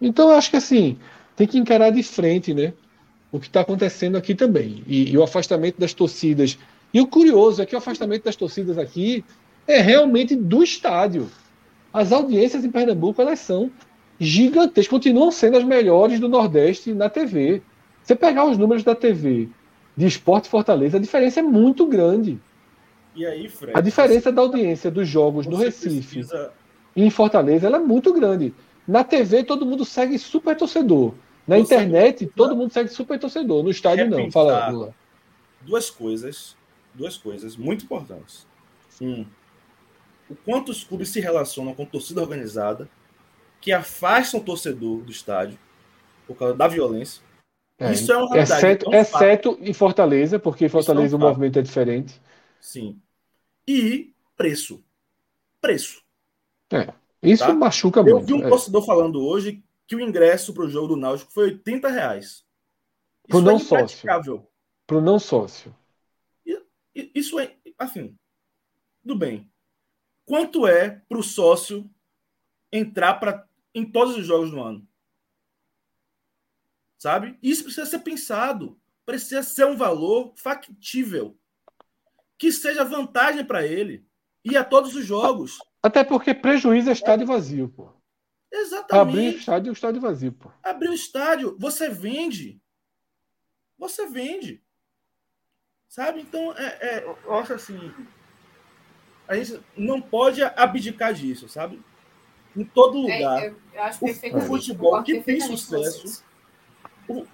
[0.00, 0.98] Então, eu acho que assim,
[1.36, 2.72] tem que encarar de frente, né?
[3.30, 4.82] O que está acontecendo aqui também.
[4.86, 6.58] E, e o afastamento das torcidas.
[6.94, 9.22] E o curioso é que o afastamento das torcidas aqui
[9.66, 11.28] é realmente do estádio.
[11.92, 13.70] As audiências em Pernambuco, elas são
[14.18, 17.60] gigantescas, continuam sendo as melhores do Nordeste na TV.
[18.02, 19.48] Você pegar os números da TV
[19.96, 22.40] de Esporte Fortaleza, a diferença é muito grande.
[23.14, 24.32] E aí, Fred, a diferença você...
[24.32, 26.52] da audiência dos jogos no Recife precisa...
[26.96, 28.54] e em Fortaleza é muito grande.
[28.88, 31.14] Na TV, todo mundo segue super torcedor.
[31.46, 33.62] Na você internet, todo mundo segue super torcedor.
[33.62, 34.30] No estádio, não.
[34.30, 34.94] Fala, Lula.
[35.60, 36.56] Duas coisas,
[36.94, 38.46] duas coisas muito importantes.
[39.00, 39.24] Um,
[40.32, 42.88] o quanto os clubes se relacionam com torcida organizada,
[43.60, 45.58] que afastam o torcedor do estádio
[46.26, 47.22] por causa da violência.
[47.78, 48.64] É, Isso é uma realidade.
[48.64, 52.20] Exceto, é um exceto em Fortaleza, porque em Fortaleza é um o movimento é diferente.
[52.58, 52.98] Sim.
[53.68, 54.82] E preço.
[55.60, 56.02] Preço.
[56.72, 56.92] É.
[57.22, 57.52] Isso tá?
[57.52, 58.20] machuca Eu muito.
[58.22, 58.48] Eu vi um é.
[58.48, 62.44] torcedor falando hoje que o ingresso para o jogo do Náutico foi 80 reais.
[63.28, 64.08] Para o não é sócio.
[64.86, 65.74] Para o não sócio.
[66.94, 68.16] Isso é, assim,
[69.02, 69.51] tudo bem.
[70.24, 71.90] Quanto é para o sócio
[72.70, 74.86] entrar pra, em todos os jogos do ano?
[77.02, 77.36] sabe?
[77.42, 81.36] Isso precisa ser pensado, precisa ser um valor factível,
[82.38, 84.06] que seja vantagem para ele
[84.44, 85.58] e a todos os jogos.
[85.82, 87.92] Até porque prejuízo é estádio vazio, pô.
[88.52, 88.94] Exatamente.
[88.94, 90.52] Abrir o estádio é o estádio vazio, pô.
[90.62, 92.62] Abrir o estádio, você vende.
[93.76, 94.62] Você vende.
[95.88, 96.20] Sabe?
[96.20, 97.92] Então, é, é, eu acho assim.
[99.32, 101.80] A gente não pode abdicar disso, sabe?
[102.56, 103.42] Em todo é, lugar.
[103.42, 103.56] É, eu,
[104.32, 106.22] eu o, o futebol que tem sucesso
[107.08, 107.26] o,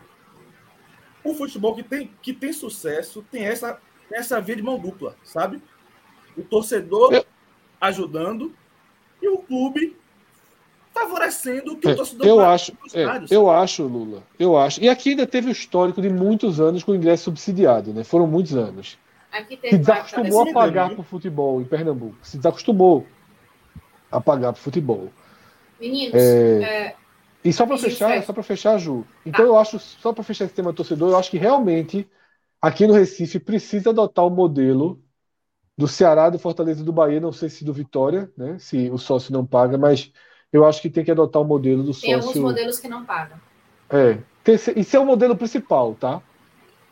[1.25, 3.79] o futebol que tem, que tem sucesso tem essa,
[4.11, 5.63] essa via de mão dupla, sabe?
[6.37, 7.25] O torcedor eu...
[7.81, 8.55] ajudando
[9.21, 9.97] e o clube
[10.93, 15.11] favorecendo que o é, torcedor eu acho é, eu acho Lula eu acho e aqui
[15.11, 18.99] ainda teve o histórico de muitos anos com ingresso subsidiado né foram muitos anos
[19.47, 23.07] se desacostumou a pagar para o futebol em Pernambuco se desacostumou
[24.11, 25.13] a pagar para o futebol
[25.81, 26.63] meninos é...
[26.63, 26.95] É
[27.45, 29.07] e só para fechar, só para fechar, Ju.
[29.25, 29.51] Então tá.
[29.51, 32.09] eu acho, só para fechar esse tema torcedor, eu acho que realmente
[32.61, 35.01] aqui no Recife precisa adotar o modelo
[35.77, 38.57] do Ceará, do Fortaleza e do Bahia, não sei se do Vitória, né?
[38.59, 40.13] Se o sócio não paga, mas
[40.53, 42.09] eu acho que tem que adotar o modelo do sócio.
[42.09, 43.39] Tem alguns modelos que não pagam.
[43.89, 44.19] É.
[44.77, 46.21] Isso é o modelo principal, tá?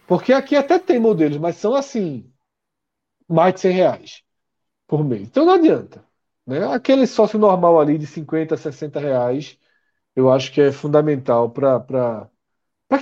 [0.06, 2.24] Porque aqui até tem modelos, mas são assim,
[3.28, 4.22] mais de 100 reais
[4.86, 5.22] por mês.
[5.22, 6.04] Então não adianta.
[6.46, 6.64] Né?
[6.72, 9.58] Aquele sócio normal ali de 50, 60 reais,
[10.14, 12.30] eu acho que é fundamental para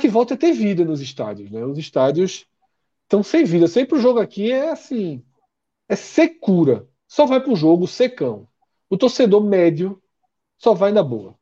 [0.01, 1.51] que volte a ter vida nos estádios.
[1.51, 1.65] Né?
[1.65, 2.47] Os estádios
[3.03, 3.69] estão sem vida.
[3.69, 5.23] Sempre o jogo aqui é assim,
[5.89, 6.89] é secura.
[7.07, 8.49] Só vai para o jogo secão.
[8.89, 10.03] O torcedor médio
[10.57, 11.39] só vai na boa.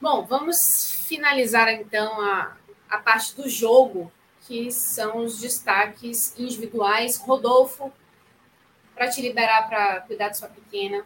[0.00, 2.56] Bom, vamos finalizar então a,
[2.90, 4.12] a parte do jogo,
[4.46, 7.16] que são os destaques individuais.
[7.16, 7.92] Rodolfo,
[8.94, 11.04] para te liberar para cuidar de sua pequena,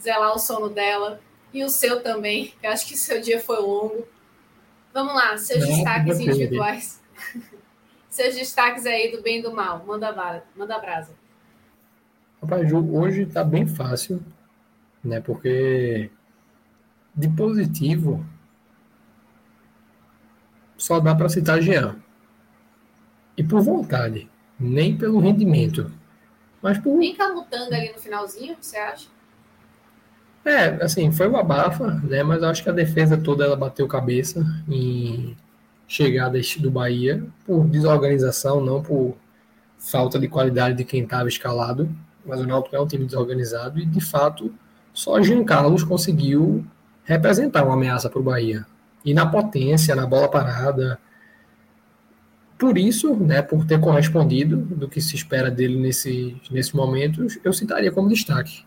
[0.00, 1.20] zelar o sono dela
[1.52, 4.06] e o seu também, que acho que seu dia foi longo.
[4.92, 7.02] Vamos lá, seus Não, destaques individuais.
[8.08, 9.84] seus destaques aí do bem e do mal.
[9.86, 11.12] Manda, manda brasa.
[12.42, 14.24] Rapaz, hoje está bem fácil,
[15.04, 15.20] né?
[15.20, 16.10] Porque
[17.14, 18.24] de positivo
[20.78, 21.96] só dá para citar Jean.
[23.36, 25.92] E por vontade, nem pelo rendimento.
[26.62, 26.96] Mas por.
[26.96, 29.08] Nem Camutanga ali no finalzinho, você acha?
[30.44, 32.22] É, assim, foi uma abafa, né?
[32.22, 35.36] Mas acho que a defesa toda ela bateu cabeça em
[35.86, 39.16] chegadas do Bahia por desorganização, não por
[39.78, 41.88] falta de qualidade de quem estava escalado.
[42.24, 44.52] Mas o Náutico é um time desorganizado e, de fato,
[44.92, 46.64] só Jean Carlos conseguiu
[47.04, 48.66] representar uma ameaça para o Bahia.
[49.08, 50.98] E na potência, na bola parada.
[52.58, 57.50] Por isso, né, por ter correspondido do que se espera dele nesse, nesses momentos, eu
[57.54, 58.66] citaria como destaque.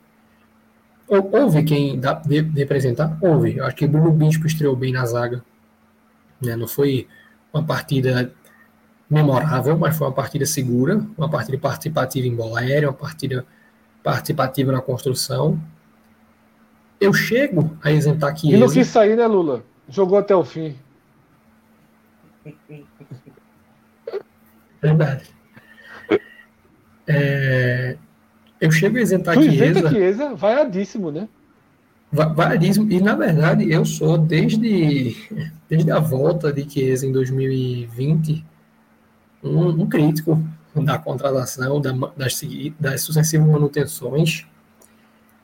[1.07, 3.15] Houve quem dá, de, de apresentar?
[3.22, 3.57] Houve.
[3.57, 5.43] Eu acho que Bruno Bispo estreou bem na zaga.
[6.41, 6.55] Né?
[6.55, 7.07] Não foi
[7.53, 8.34] uma partida
[9.07, 13.45] memorável, mas foi uma partida segura, uma partida participativa em bola aérea, uma partida
[14.01, 15.61] participativa na construção.
[16.99, 19.69] Eu chego a isentar que E não quis sair, né, Lula?
[19.91, 20.76] Jogou até o fim.
[24.81, 25.23] Verdade.
[27.07, 27.97] É,
[28.59, 29.89] eu chego a isentar tu Chiesa.
[29.89, 31.27] Chiesa vaiadíssimo, né?
[32.11, 32.91] Vaiadíssimo.
[32.91, 35.15] E, na verdade, eu sou, desde,
[35.69, 38.45] desde a volta de Chiesa em 2020,
[39.43, 40.41] um, um crítico
[40.76, 42.41] da contratação, da, das,
[42.80, 44.47] das sucessivas manutenções.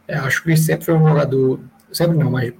[0.07, 1.59] Eu acho que sempre foi um jogador,
[1.91, 2.53] sempre não, mas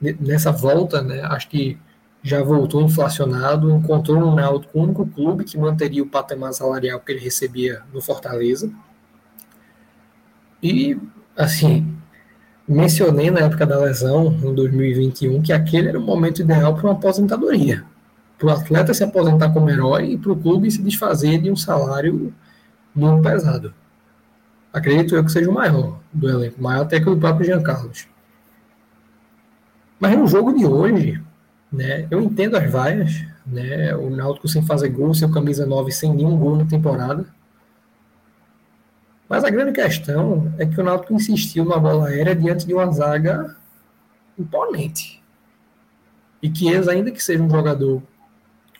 [0.00, 1.78] nessa volta, né, acho que
[2.22, 7.12] já voltou inflacionado, encontrou no Náutico o único clube que manteria o patamar salarial que
[7.12, 8.70] ele recebia no Fortaleza.
[10.62, 10.98] E,
[11.36, 11.96] assim,
[12.66, 16.92] mencionei na época da lesão, em 2021, que aquele era o momento ideal para uma
[16.92, 17.84] aposentadoria.
[18.36, 21.56] Para o atleta se aposentar como herói e para o clube se desfazer de um
[21.56, 22.32] salário
[22.94, 23.72] muito pesado.
[24.72, 28.06] Acredito eu que seja o maior do elenco, maior até que o próprio Jean Carlos.
[29.98, 31.20] Mas no jogo de hoje,
[31.72, 36.14] né, eu entendo as vaias, né, o Náutico sem fazer gol, seu camisa 9 sem
[36.14, 37.26] nenhum gol na temporada.
[39.28, 42.90] Mas a grande questão é que o Náutico insistiu na bola aérea diante de uma
[42.90, 43.56] zaga
[44.38, 45.22] imponente.
[46.42, 48.02] E que eles, ainda que seja um jogador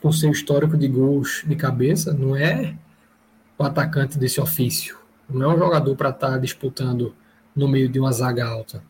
[0.00, 2.74] com seu histórico de gols de cabeça, não é
[3.58, 4.96] o atacante desse ofício.
[5.28, 7.14] Não é um jogador para estar tá disputando
[7.54, 8.82] no meio de uma zaga alta.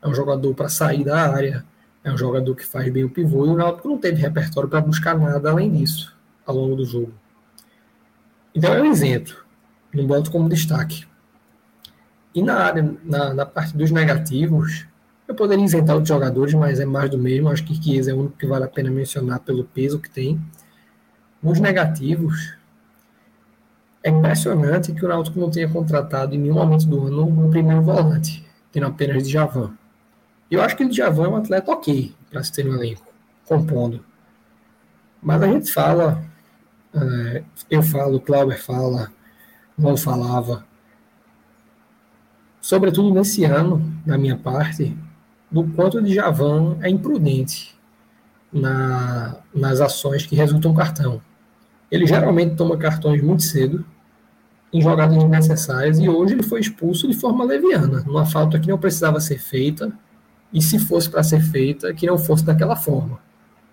[0.00, 1.64] É um jogador para sair da área,
[2.04, 4.80] é um jogador que faz bem o pivô e o Náutico não teve repertório para
[4.80, 7.12] buscar nada além disso ao longo do jogo.
[8.54, 9.44] Então é um isento,
[9.94, 11.06] não boto como destaque.
[12.34, 14.86] E na área, na, na parte dos negativos,
[15.28, 17.48] eu poderia isentar outros jogadores, mas é mais do mesmo.
[17.48, 20.40] Acho que Chiesa é o único que vale a pena mencionar pelo peso que tem.
[21.42, 22.54] Nos negativos,
[24.02, 27.82] é impressionante que o Náutico não tenha contratado em nenhum momento do ano um primeiro
[27.82, 29.72] volante, tendo apenas de Javan.
[30.52, 33.06] Eu acho que o Djavan é um atleta ok para se ter um elenco,
[33.46, 34.04] compondo.
[35.22, 36.22] Mas a gente fala,
[36.92, 39.10] é, eu falo, o Clauber fala,
[39.80, 40.66] Paulo falava,
[42.60, 44.94] sobretudo nesse ano, da minha parte,
[45.50, 47.74] do quanto o Djavan é imprudente
[48.52, 51.22] na, nas ações que resultam cartão.
[51.90, 53.82] Ele geralmente toma cartões muito cedo,
[54.70, 58.76] em jogadas desnecessárias, e hoje ele foi expulso de forma leviana, numa falta que não
[58.76, 59.90] precisava ser feita,
[60.52, 63.18] e se fosse para ser feita, que não fosse daquela forma.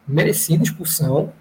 [0.08, 1.34] Merecida expulsão,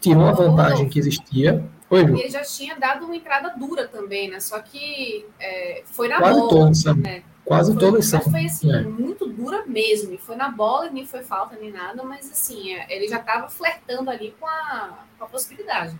[0.00, 1.64] tirou a vantagem que existia.
[1.88, 4.40] Oi, Ele já tinha dado uma entrada dura também, né?
[4.40, 6.50] Só que é, foi na Quase bola.
[6.50, 7.22] Todos, né?
[7.44, 8.20] Quase foi, todas são.
[8.20, 8.82] Foi assim, é.
[8.82, 10.12] muito dura mesmo.
[10.12, 13.48] E foi na bola, nem foi falta nem nada, mas assim, é, ele já estava
[13.48, 15.96] flertando ali com a, com a possibilidade.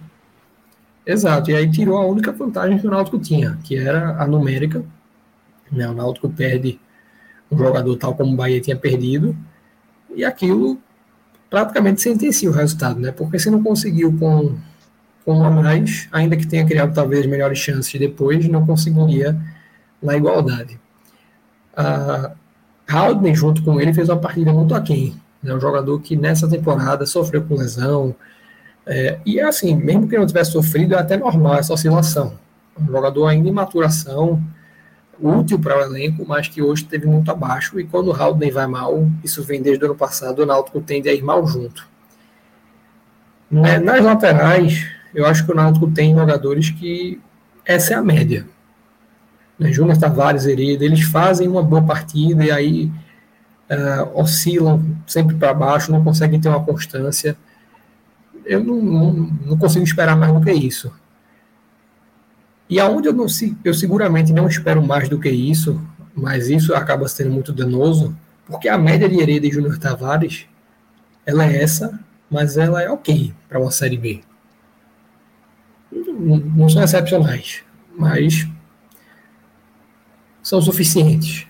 [1.06, 4.84] Exato, e aí tirou a única vantagem que o Náutico tinha, que era a numérica.
[5.70, 5.88] Né?
[5.88, 6.80] O Náutico perde
[7.50, 9.36] um jogador tal como o Bahia tinha perdido,
[10.14, 10.78] e aquilo
[11.48, 13.12] praticamente sentencia o resultado, né?
[13.12, 14.56] Porque se não conseguiu com,
[15.24, 19.36] com a mais, ainda que tenha criado talvez melhores chances depois, não conseguiria
[20.02, 20.78] na igualdade.
[21.76, 22.32] A
[22.88, 25.14] Haldane, junto com ele, fez uma partida muito aquém.
[25.42, 25.54] É né?
[25.54, 28.14] um jogador que nessa temporada sofreu com lesão.
[28.86, 32.34] É, e assim, mesmo que não tivesse sofrido, é até normal essa oscilação.
[32.80, 34.42] Um jogador ainda em maturação,
[35.20, 37.78] útil para o elenco, mas que hoje teve muito abaixo.
[37.80, 41.08] E quando o Haldane vai mal, isso vem desde o ano passado, o Náutico tende
[41.08, 41.86] a ir mal junto.
[43.50, 47.20] Né, nas laterais, eu acho que o Náutico tem jogadores que
[47.64, 48.46] essa é a média.
[49.58, 52.92] Né, Júnior Tavares, Hereda, eles fazem uma boa partida e aí
[53.70, 57.36] uh, oscilam sempre para baixo, não conseguem ter uma constância.
[58.44, 59.12] Eu não, não,
[59.46, 60.92] não, consigo esperar mais do que isso.
[62.68, 63.26] E aonde eu, não,
[63.64, 65.80] eu seguramente não espero mais do que isso,
[66.14, 68.16] mas isso acaba sendo muito danoso,
[68.46, 70.46] porque a média de Hereda e Júnior Tavares
[71.24, 71.98] ela é essa
[72.30, 74.20] mas ela é ok para uma Série B.
[75.90, 77.62] Não, não são excepcionais,
[77.96, 78.48] mas
[80.42, 81.46] são suficientes.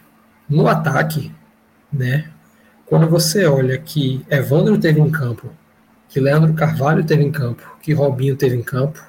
[0.48, 1.32] No ataque,
[1.92, 2.30] né?
[2.84, 5.50] Quando você olha que Evandro teve em campo,
[6.08, 9.02] que Leandro Carvalho teve em campo, que Robinho teve em campo,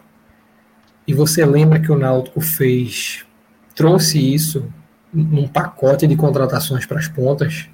[1.08, 3.26] e você lembra que o Náutico fez,
[3.74, 4.68] trouxe isso
[5.14, 7.70] num pacote de contratações para as pontas,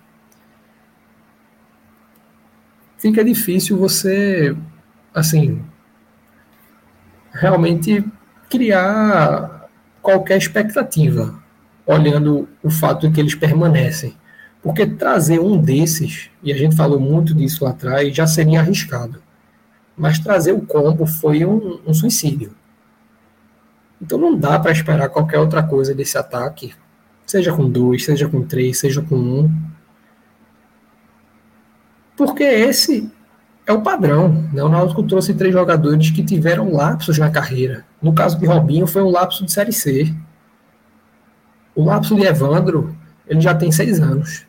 [2.99, 4.55] fica difícil você,
[5.13, 5.61] assim,
[7.33, 8.05] realmente
[8.49, 9.67] criar
[10.01, 11.41] qualquer expectativa,
[11.87, 14.15] olhando o fato de que eles permanecem.
[14.61, 19.21] Porque trazer um desses, e a gente falou muito disso lá atrás, já seria arriscado.
[19.97, 22.55] Mas trazer o combo foi um, um suicídio.
[24.03, 26.75] Então não dá para esperar qualquer outra coisa desse ataque,
[27.25, 29.73] seja com dois, seja com três, seja com um
[32.15, 33.11] porque esse
[33.65, 34.49] é o padrão.
[34.53, 34.63] Né?
[34.63, 37.85] O Náutico trouxe três jogadores que tiveram lapsos na carreira.
[38.01, 40.13] No caso de Robinho, foi um lapso de Série C.
[41.75, 42.95] O lapso de Evandro,
[43.27, 44.45] ele já tem seis anos.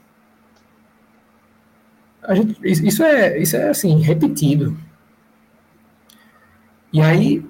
[2.31, 4.77] Gente, isso é, isso é assim, repetido.
[6.93, 7.45] E aí,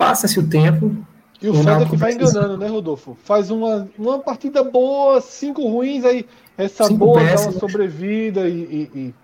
[0.00, 0.96] passa-se o tempo.
[1.42, 3.18] E o, o é que vai enganando, né, Rodolfo?
[3.22, 6.24] Faz uma, uma partida boa, cinco ruins, aí
[6.56, 9.14] essa Cinco boa dá uma sobrevida e, e, e...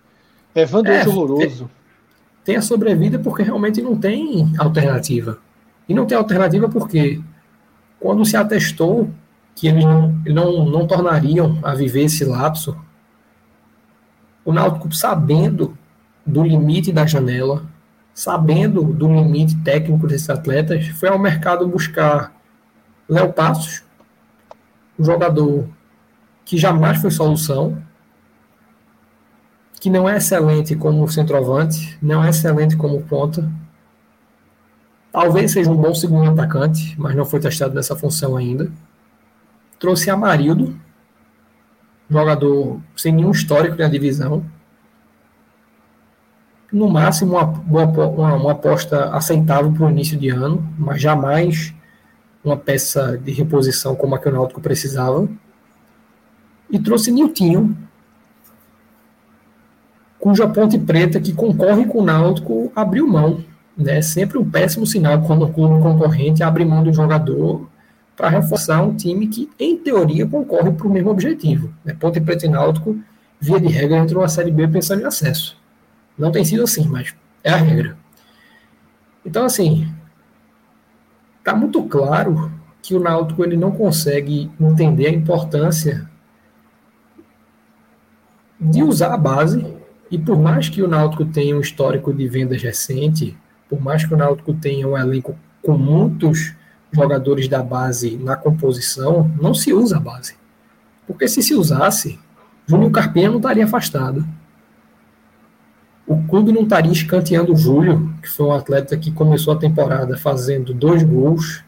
[0.55, 1.71] É, é horroroso.
[2.45, 5.39] Tem a sobrevida porque realmente não tem alternativa.
[5.89, 7.23] E não tem alternativa porque
[7.99, 9.11] quando se atestou
[9.55, 12.77] que eles não, não, não tornariam a viver esse lapso,
[14.45, 15.77] o Náutico, sabendo
[16.25, 17.65] do limite da janela,
[18.17, 22.35] sabendo do limite técnico desses atletas, foi ao mercado buscar
[23.07, 23.85] Léo Passos,
[24.99, 25.69] um jogador
[26.43, 27.77] que jamais foi solução,
[29.79, 33.53] que não é excelente como centroavante, não é excelente como ponta.
[35.13, 38.73] Talvez seja um bom segundo atacante, mas não foi testado nessa função ainda.
[39.79, 40.75] Trouxe Amarildo,
[42.09, 44.43] jogador sem nenhum histórico na divisão.
[46.77, 51.75] No máximo, uma, uma, uma aposta aceitável para o início de ano, mas jamais
[52.45, 55.27] uma peça de reposição como a que o Náutico precisava
[56.71, 57.75] e trouxe Niltinho,
[60.19, 63.43] cuja Ponte Preta, que concorre com o Náutico, abriu mão.
[63.75, 64.03] Né?
[64.03, 67.67] Sempre um péssimo sinal quando o clube concorrente abre mão do jogador
[68.15, 71.73] para reforçar um time que, em teoria, concorre para o mesmo objetivo.
[71.83, 71.97] Né?
[71.99, 72.99] Ponte Preta e Náutico,
[73.41, 75.65] via de regra, entrou na Série B pensando em acesso.
[76.19, 77.15] Não tem sido assim, mas
[77.45, 77.97] é a regra.
[79.25, 79.93] Então, assim,
[81.39, 86.09] está muito claro que o Náutico ele não consegue entender a importância
[88.61, 89.67] de usar a base,
[90.11, 93.37] e por mais que o Náutico tenha um histórico de vendas recente,
[93.69, 96.55] por mais que o Náutico tenha um elenco com muitos
[96.93, 100.37] jogadores da base na composição, não se usa a base.
[101.07, 102.19] Porque se se usasse,
[102.67, 104.27] Júnior Carpinha não estaria afastado.
[106.07, 110.17] O clube não estaria escanteando o Júlio, que foi um atleta que começou a temporada
[110.17, 111.65] fazendo dois gols,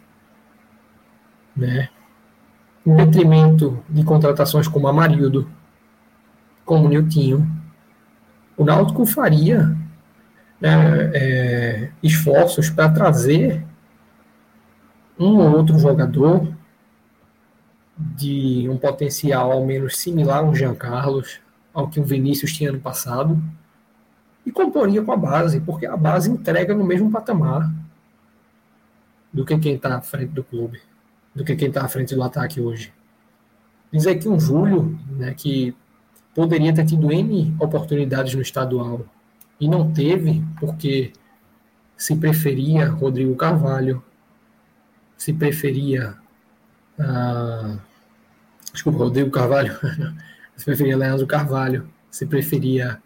[1.56, 1.88] né?
[2.86, 5.50] em detrimento de contratações como Amarildo,
[6.64, 7.46] como o Niltinho,
[8.56, 9.76] o Náutico faria
[10.60, 13.64] né, é, esforços para trazer
[15.18, 16.48] um ou outro jogador
[17.96, 21.40] de um potencial ao menos similar ao Jean Carlos,
[21.74, 23.40] ao que o Vinícius tinha no passado,
[24.48, 27.70] e comporia com a base, porque a base entrega no mesmo patamar
[29.30, 30.80] do que quem está à frente do clube,
[31.34, 32.90] do que quem está à frente do ataque hoje.
[33.92, 35.76] Dizer que um Júlio, né, que
[36.34, 39.04] poderia ter tido N oportunidades no estadual
[39.60, 41.12] e não teve, porque
[41.94, 44.02] se preferia Rodrigo Carvalho,
[45.14, 46.16] se preferia.
[46.98, 47.78] Uh,
[48.72, 49.78] desculpa, Rodrigo Carvalho,
[50.56, 53.02] se preferia Leandro Carvalho, se preferia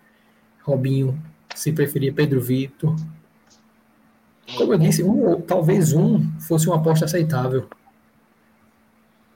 [0.63, 1.21] Robinho,
[1.55, 2.95] se preferia Pedro Vitor.
[4.57, 7.69] Como eu disse, um, talvez um fosse uma aposta aceitável.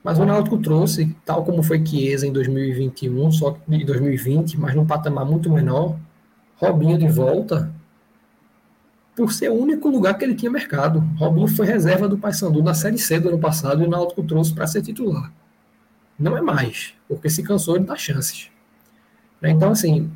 [0.03, 4.75] Mas o Náutico trouxe, tal como foi Chiesa em 2021, só que em 2020, mas
[4.75, 5.99] num patamar muito menor,
[6.57, 7.75] Robinho de volta,
[9.17, 11.01] por ser o único lugar que ele tinha mercado.
[11.17, 14.55] Robinho foi reserva do Paysandu na Série C do ano passado e o Náutico trouxe
[14.55, 15.33] para ser titular.
[16.19, 18.51] Não é mais, porque se cansou de dar chances.
[19.43, 20.11] Então, assim,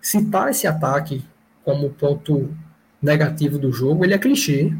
[0.00, 1.24] citar esse ataque
[1.64, 2.54] como ponto
[3.00, 4.72] negativo do jogo, ele é clichê.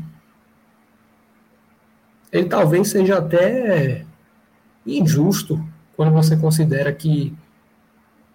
[2.31, 4.05] Ele talvez seja até
[4.87, 5.63] injusto
[5.97, 7.35] quando você considera que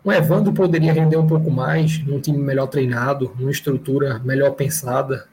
[0.03, 5.27] o Evandro poderia render um pouco mais num time melhor treinado, numa estrutura melhor pensada.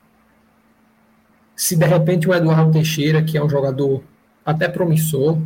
[1.54, 4.02] Se de repente o Eduardo Teixeira, que é um jogador
[4.44, 5.38] até promissor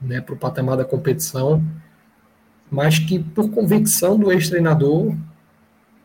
[0.00, 1.64] né, para o patamar da competição,
[2.70, 5.14] mas que por convicção do ex-treinador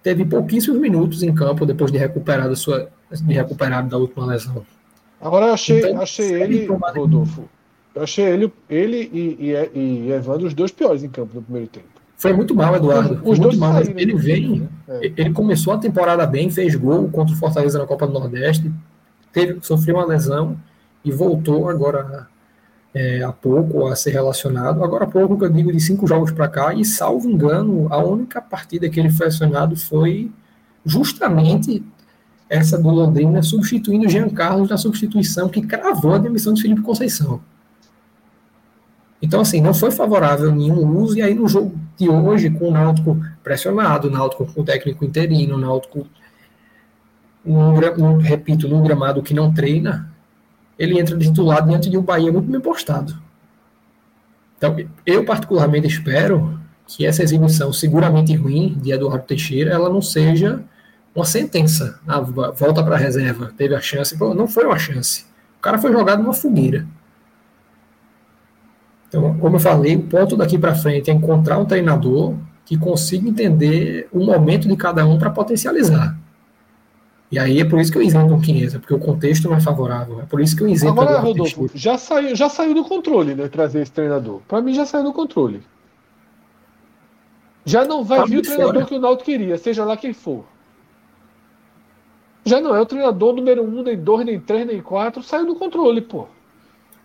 [0.04, 4.66] teve pouquíssimos minutos em campo depois de recuperar da sua de recuperar da última lesão.
[5.20, 7.50] Agora eu achei, então, achei ele, Rodolfo,
[7.94, 11.68] eu achei ele, ele e, e, e Evandro os dois piores em campo no primeiro
[11.68, 11.88] tempo.
[12.18, 13.22] Foi muito mal, Eduardo.
[13.24, 13.82] Os, dois mal.
[13.82, 14.68] Ele vem, né?
[14.90, 15.14] é.
[15.18, 18.72] ele começou a temporada bem, fez gol contra o Fortaleza na Copa do Nordeste,
[19.32, 20.58] teve, sofreu uma lesão
[21.04, 22.28] e voltou agora
[22.94, 24.84] é, há pouco a ser relacionado.
[24.84, 27.98] Agora há pouco que eu digo de cinco jogos para cá, e salvo engano, a
[27.98, 30.32] única partida que ele foi acionado foi
[30.86, 31.84] justamente
[32.50, 36.82] essa do Londrina, substituindo o Jean Carlos na substituição que cravou a demissão de Felipe
[36.82, 37.42] Conceição.
[39.22, 42.72] Então, assim, não foi favorável nenhum uso, e aí no jogo de hoje, com o
[42.72, 46.08] Náutico pressionado, o Náutico com o técnico interino, o Náutico,
[47.46, 50.10] num, repito, num gramado que não treina,
[50.80, 53.22] ele entra de titular diante de um Bahia muito bem postado.
[54.58, 56.58] Então, eu particularmente espero
[56.88, 60.64] que essa exibição seguramente ruim de Eduardo Teixeira, ela não seja
[61.14, 62.00] uma sentença.
[62.08, 64.18] Ah, volta para a reserva, teve a chance.
[64.18, 65.26] Não foi uma chance.
[65.58, 66.88] O cara foi jogado numa fogueira.
[69.08, 72.36] Então, como eu falei, o ponto daqui para frente é encontrar um treinador
[72.66, 76.18] que consiga entender o momento de cada um para potencializar.
[77.32, 79.62] E aí é por isso que eu isento o Chiesa, porque o contexto não é
[79.62, 80.20] favorável.
[80.20, 83.48] É por isso que eu isento Agora, Rodolfo, já saiu, já saiu do controle, né?
[83.48, 84.42] Trazer esse treinador.
[84.48, 85.62] Para mim já saiu do controle.
[87.66, 88.86] Já não vai tá vir o treinador fora.
[88.86, 90.44] que o Naldo queria, seja lá quem for.
[92.46, 95.22] Já não é o treinador número um, nem dois, nem três, nem quatro.
[95.22, 96.26] Saiu do controle, pô.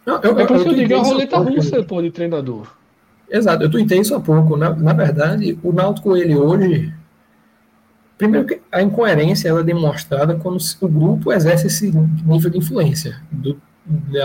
[0.06, 2.66] Não, eu, é por isso que eu digo, é a roleta russa, pô, de treinador.
[3.28, 4.56] Exato, eu tuitei isso há pouco.
[4.56, 6.94] Na, na verdade, o Náutico, ele hoje
[8.16, 11.93] Primeiro que a incoerência ela é demonstrada quando o grupo exerce esse
[12.24, 13.20] nível de influência.
[13.31, 13.61] Do,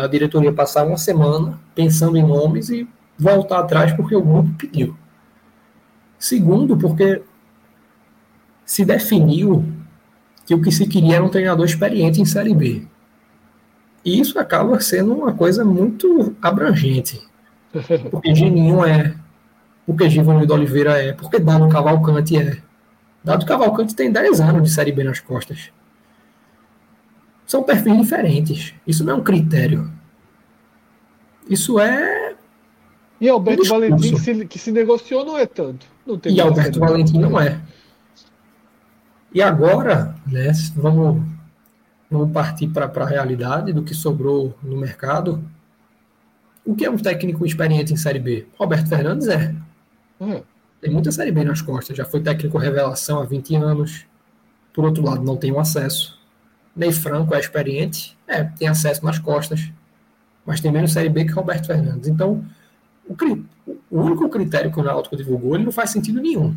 [0.02, 2.88] a diretoria passar uma semana pensando em nomes e
[3.18, 4.95] voltar atrás porque o grupo pediu.
[6.18, 7.22] Segundo, porque
[8.66, 9.66] se definiu
[10.45, 12.84] que o que se queria era um treinador experiente em Série B.
[14.06, 17.22] E isso acaba sendo uma coisa muito abrangente.
[18.10, 19.14] Porque Geninho é,
[19.86, 22.57] porque Givanildo Oliveira é, porque Dano Cavalcante é.
[23.24, 25.72] Dado Cavalcante tem 10 anos de Série B nas costas.
[27.46, 28.74] São perfis diferentes.
[28.86, 29.91] Isso não é um critério.
[31.50, 32.36] Isso é.
[33.20, 35.86] E Alberto um Valentim, que se, que se, negociou, não é tanto.
[36.06, 37.60] Não e Alberto Valentim não é.
[39.34, 41.22] E agora, né, vamos,
[42.10, 45.44] vamos partir para a realidade do que sobrou no mercado.
[46.64, 48.48] O que é um técnico experiente em Série B?
[48.58, 49.56] Roberto Fernandes é.
[50.22, 50.44] é.
[50.81, 51.95] Tem muita Série B nas costas.
[51.95, 54.06] Já foi técnico revelação há 20 anos.
[54.73, 56.18] Por outro lado, não tem um acesso.
[56.76, 58.18] Ney Franco é experiente.
[58.27, 59.72] É, tem acesso nas costas.
[60.45, 62.07] Mas tem menos Série B que Roberto Fernandes.
[62.07, 62.45] Então,
[63.07, 63.15] o,
[63.91, 66.56] o único critério que o Náutico divulgou, ele não faz sentido nenhum.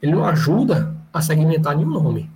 [0.00, 2.30] Ele não ajuda a segmentar nenhum nome.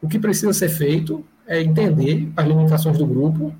[0.00, 3.54] O que precisa ser feito é entender as limitações do grupo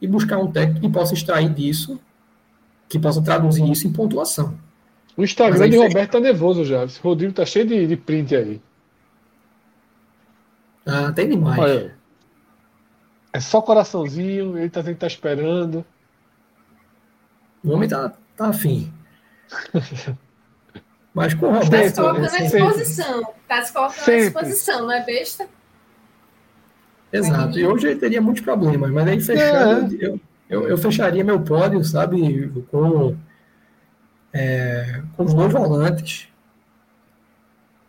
[0.00, 2.00] e buscar um técnico que possa extrair disso,
[2.88, 4.58] que possa traduzir isso em pontuação.
[5.18, 6.84] O Instagram de Roberto tá nervoso já.
[6.84, 8.62] Esse Rodrigo tá cheio de, de print aí.
[10.86, 11.58] Ah, tem demais.
[11.58, 11.98] Olha,
[13.32, 15.84] é só coraçãozinho, ele tá, ele tá esperando.
[17.64, 18.92] O homem tá, tá afim.
[21.12, 21.70] Mas com o Roberto.
[21.72, 23.34] Tá se colocando à disposição.
[23.48, 25.48] Tá se colocando à disposição, não é besta?
[27.12, 27.58] Exato.
[27.58, 30.06] E hoje ele teria muitos problemas, mas aí fechando, é.
[30.06, 33.16] eu, eu, eu fecharia meu pódio, sabe, com
[34.38, 36.28] é, com os dois volantes.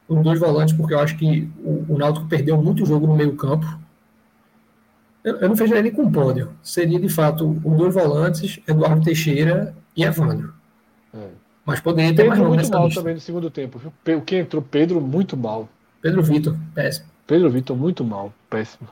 [0.08, 3.36] Os dois volantes, porque eu acho que o, o Náutico perdeu muito jogo no meio
[3.36, 3.68] campo.
[5.24, 6.52] Eu, eu não fecharia nem com pódio.
[6.64, 10.52] Seria, de fato, os dois volantes, Eduardo Teixeira e Evandro.
[11.14, 11.28] É.
[11.64, 13.00] Mas poderia ter Pedro mais muito mal lista.
[13.00, 13.80] também no segundo tempo.
[14.18, 15.70] O que entrou, Pedro, muito mal.
[16.02, 17.08] Pedro Vitor, péssimo.
[17.28, 18.90] Pedro Vitor, muito mal, péssimo.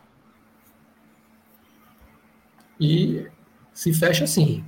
[2.79, 3.25] E
[3.73, 4.63] se fecha assim.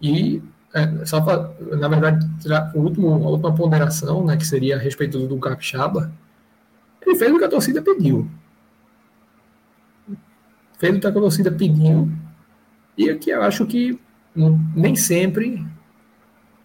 [0.00, 0.42] E
[0.76, 2.28] é, só pra, na verdade,
[2.74, 6.12] o último, a última ponderação, né, que seria a respeito do Capixaba,
[7.00, 8.28] ele fez o que a torcida pediu.
[10.78, 12.12] Fez o que a torcida pediu.
[12.98, 13.98] E aqui eu acho que
[14.34, 15.66] nem sempre,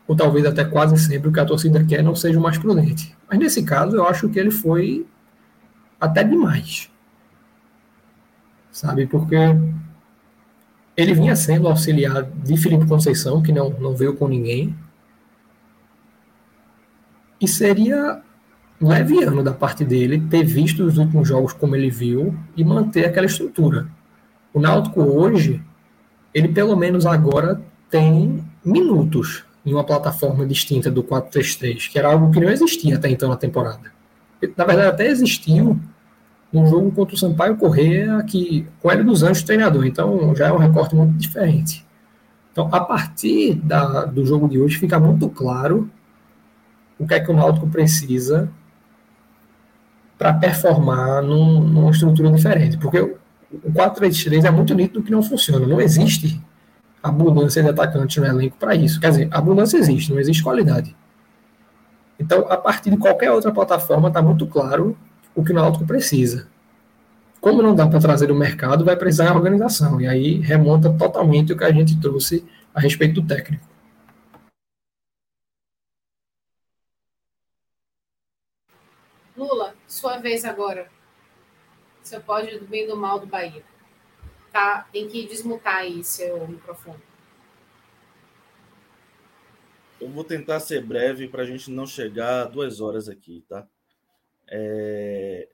[0.05, 3.15] ou talvez até quase sempre, o que a torcida quer não seja o mais prudente.
[3.29, 5.07] Mas nesse caso, eu acho que ele foi
[6.01, 6.91] até demais.
[8.73, 9.07] Sabe?
[9.07, 9.37] Porque
[10.95, 14.75] ele vinha sendo auxiliar de Felipe Conceição, que não, não veio com ninguém.
[17.39, 18.21] E seria
[18.79, 23.25] leviano da parte dele ter visto os últimos jogos como ele viu e manter aquela
[23.25, 23.87] estrutura.
[24.53, 25.61] O Náutico hoje,
[26.33, 32.31] ele pelo menos agora tem minutos em uma plataforma distinta do 4-3-3, que era algo
[32.31, 33.91] que não existia até então na temporada.
[34.57, 35.79] Na verdade, até existiu
[36.51, 40.47] no jogo contra o Sampaio Correia, que, com o Hélio dos Anjos treinador, então já
[40.47, 41.85] é um recorte muito diferente.
[42.51, 45.89] Então, a partir da, do jogo de hoje, fica muito claro
[46.99, 48.49] o que é que o Náutico precisa
[50.17, 52.77] para performar num, numa estrutura diferente.
[52.77, 53.17] Porque o,
[53.63, 55.65] o 4-3-3 é muito nítido que não funciona.
[55.65, 56.39] Não existe
[57.01, 58.99] abundância de atacantes no elenco para isso.
[58.99, 60.95] Quer dizer, abundância existe, não existe qualidade.
[62.19, 64.95] Então, a partir de qualquer outra plataforma, está muito claro
[65.35, 66.47] o que o Náutico precisa.
[67.39, 69.99] Como não dá para trazer o mercado, vai precisar a organização.
[69.99, 73.65] E aí remonta totalmente o que a gente trouxe a respeito do técnico.
[79.35, 80.87] Lula, sua vez agora.
[82.03, 83.63] Você pode do bem do mal do Bahia.
[84.51, 87.01] Tá, tem que desmutar aí seu microfone.
[89.99, 93.67] Eu vou tentar ser breve para a gente não chegar a duas horas aqui, tá?
[94.51, 95.47] É...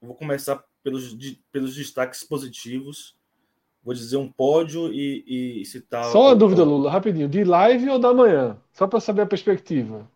[0.00, 1.14] Vou começar pelos,
[1.52, 3.14] pelos destaques positivos.
[3.84, 6.04] Vou dizer um pódio e, e citar.
[6.06, 7.28] Só uma dúvida, Lula, rapidinho.
[7.28, 8.56] De live ou da manhã?
[8.72, 10.10] Só para saber a perspectiva.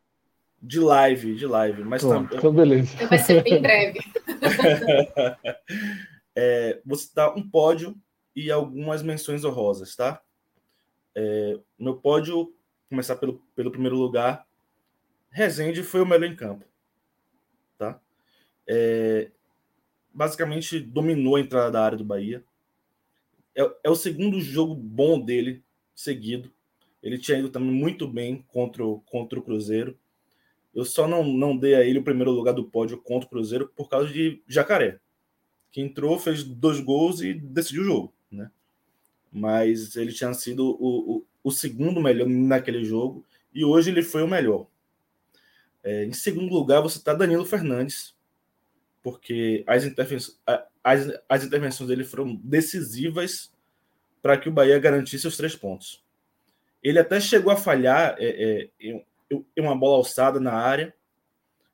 [0.62, 1.84] De live, de live.
[1.84, 2.28] Mas Pô, tá...
[2.32, 2.94] Então, beleza.
[2.94, 4.00] Então vai ser bem breve.
[6.34, 7.94] é, vou citar um pódio
[8.34, 10.20] e algumas menções honrosas, tá?
[11.14, 12.54] É, meu pódio,
[12.88, 14.46] começar pelo, pelo primeiro lugar.
[15.28, 16.64] Rezende foi o melhor em campo
[17.78, 18.00] tá?
[18.66, 19.30] É,
[20.12, 22.42] basicamente dominou a entrada da área do Bahia.
[23.54, 25.62] É, é, o segundo jogo bom dele
[25.94, 26.50] seguido.
[27.02, 29.96] Ele tinha ido também muito bem contra o, contra o Cruzeiro.
[30.74, 33.70] Eu só não, não dei a ele o primeiro lugar do pódio contra o Cruzeiro
[33.74, 34.98] por causa de Jacaré,
[35.70, 38.50] que entrou, fez dois gols e decidiu o jogo, né?
[39.32, 43.24] Mas ele tinha sido o, o, o segundo melhor naquele jogo
[43.54, 44.66] e hoje ele foi o melhor.
[45.86, 48.12] É, em segundo lugar, você está Danilo Fernandes,
[49.04, 50.36] porque as, intervenções,
[50.82, 53.54] as, as intervenções dele foram decisivas
[54.20, 56.04] para que o Bahia garantisse os três pontos.
[56.82, 59.06] Ele até chegou a falhar é, é, em,
[59.56, 60.92] uma bola alçada na área,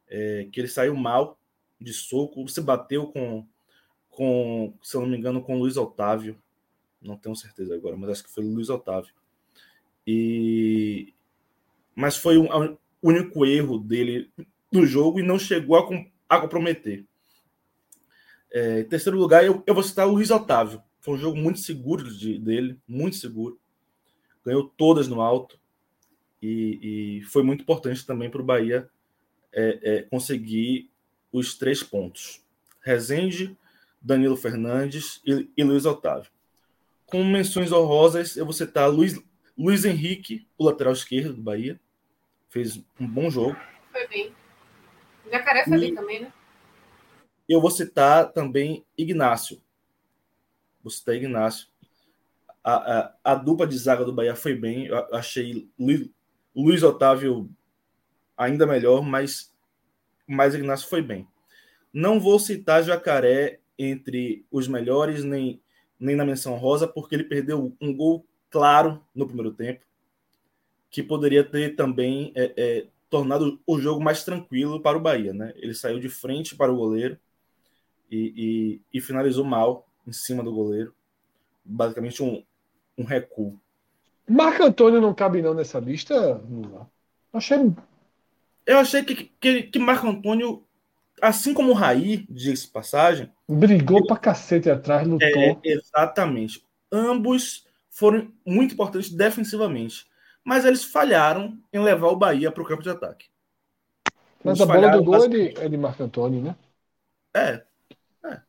[0.06, 1.39] é, que ele saiu mal
[1.80, 3.47] de soco, se bateu com,
[4.10, 6.39] com, se eu não me engano, com Luiz Otávio.
[7.01, 9.14] Não tenho certeza agora, mas acho que foi Luiz Otávio.
[10.06, 11.14] E
[11.94, 14.31] mas foi um, único erro dele
[14.70, 17.05] no jogo e não chegou a, com, a comprometer.
[18.51, 20.83] É, em terceiro lugar, eu, eu vou citar o Luiz Otávio.
[21.01, 23.59] Foi um jogo muito seguro de, dele, muito seguro.
[24.45, 25.59] Ganhou todas no alto
[26.41, 28.89] e, e foi muito importante também para o Bahia
[29.53, 30.91] é, é, conseguir
[31.33, 32.43] os três pontos.
[32.81, 33.57] Rezende,
[34.01, 36.31] Danilo Fernandes e, e Luiz Otávio.
[37.07, 39.23] Com menções honrosas, eu vou citar Luiz,
[39.57, 41.81] Luiz Henrique, o lateral esquerdo do Bahia,
[42.53, 43.57] fez um bom jogo.
[43.91, 44.33] Foi bem.
[45.27, 46.33] O Jacaré foi e bem também, né?
[47.49, 49.61] Eu vou citar também Ignácio.
[50.83, 51.69] Vou citar Ignácio.
[52.62, 54.87] A, a, a dupla de zaga do Bahia foi bem.
[54.87, 56.11] Eu achei Luiz,
[56.55, 57.51] Luiz Otávio
[58.37, 59.51] ainda melhor, mas,
[60.27, 61.27] mas Ignácio foi bem.
[61.91, 65.61] Não vou citar Jacaré entre os melhores, nem,
[65.99, 69.83] nem na menção rosa, porque ele perdeu um gol claro no primeiro tempo
[70.93, 75.32] que poderia ter também é, é, tornado o jogo mais tranquilo para o Bahia.
[75.32, 75.55] Né?
[75.56, 77.19] Ele saiu de frente para o goleiro
[78.10, 80.94] e, e, e finalizou mal em cima do goleiro.
[81.64, 82.44] Basicamente um,
[82.97, 83.59] um recuo.
[84.28, 86.40] Marco Antônio não cabe não nessa lista,
[87.32, 87.73] Achei.
[88.66, 90.62] Eu achei que, que, que Marco Antônio
[91.23, 93.31] assim como o Raí, diz passagem.
[93.48, 95.27] Brigou ele, pra cacete atrás, lutou.
[95.27, 96.62] É, exatamente.
[96.90, 100.06] Ambos foram muito importantes defensivamente.
[100.44, 103.27] Mas eles falharam em levar o Bahia para o campo de ataque.
[104.44, 106.56] Mas eles a bola do gol é de, é de Marco Antônio, né?
[107.35, 107.62] É,
[108.24, 108.40] é.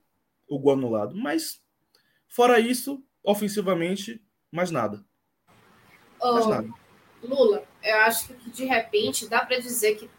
[0.48, 1.16] O gol anulado.
[1.16, 1.62] Mas,
[2.28, 4.22] fora isso, ofensivamente,
[4.52, 5.04] mais nada.
[6.20, 6.70] Oh, mais nada.
[7.24, 10.10] Lula, eu acho que de repente dá para dizer que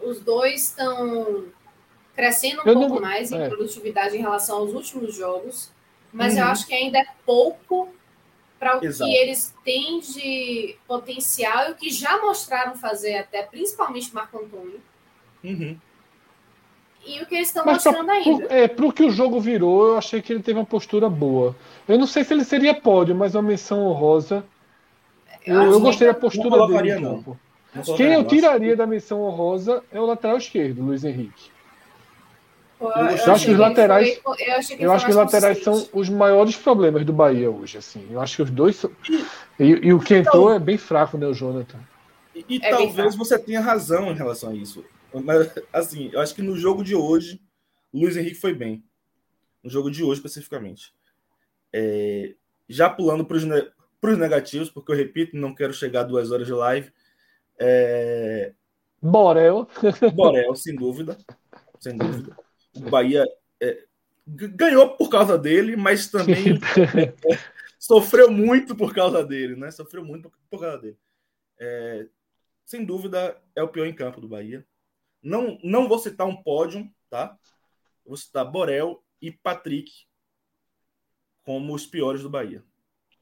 [0.00, 1.46] os dois estão
[2.14, 3.00] crescendo um eu pouco não...
[3.00, 3.48] mais em é.
[3.48, 5.72] produtividade em relação aos últimos jogos,
[6.12, 6.40] mas uhum.
[6.40, 7.92] eu acho que ainda é pouco
[8.64, 9.10] para o Exato.
[9.10, 14.80] que eles têm de potencial e o que já mostraram fazer até, principalmente Marco Antônio.
[15.44, 15.76] Uhum.
[17.06, 18.46] E o que eles estão mostrando pra, ainda.
[18.48, 21.54] é, pro que o jogo virou, eu achei que ele teve uma postura boa.
[21.86, 24.42] Eu não sei se ele seria pódio, mas uma menção honrosa.
[25.44, 27.38] Eu, eu, eu gostei da postura dele no campo.
[27.98, 31.50] Quem eu tiraria da menção honrosa é o lateral esquerdo, Luiz Henrique.
[32.90, 34.46] Eu, eu acho que os laterais, foi, eu,
[34.78, 37.78] eu acho que os laterais são os maiores problemas do Bahia hoje.
[37.78, 38.90] Assim, eu acho que os dois são,
[39.58, 41.78] e, e o que entrou então, é bem fraco, né, o Jonathan.
[42.34, 44.84] E, e é talvez você tenha razão em relação a isso.
[45.22, 47.40] Mas, assim, eu acho que no jogo de hoje,
[47.92, 48.82] Luiz Henrique foi bem.
[49.62, 50.92] No jogo de hoje, especificamente.
[51.72, 52.34] É,
[52.68, 56.52] já pulando para os negativos, porque eu repito, não quero chegar a duas horas de
[56.52, 56.90] live.
[57.58, 58.52] É...
[59.00, 59.68] Borel.
[60.14, 61.16] Borel, sem dúvida.
[61.78, 62.36] Sem dúvida.
[62.76, 63.24] O Bahia
[63.60, 63.84] é,
[64.26, 67.38] ganhou por causa dele, mas também é,
[67.78, 69.70] sofreu muito por causa dele, né?
[69.70, 70.98] Sofreu muito por causa dele.
[71.58, 72.06] É,
[72.64, 74.66] sem dúvida, é o pior em campo do Bahia.
[75.22, 77.38] Não, não vou citar um pódio, tá?
[78.04, 79.90] Vou citar Borel e Patrick
[81.44, 82.62] como os piores do Bahia.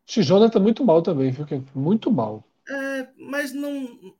[0.06, 1.46] Jonathan tá muito mal também, viu?
[1.74, 2.44] Muito mal.
[2.68, 4.14] É, mas não.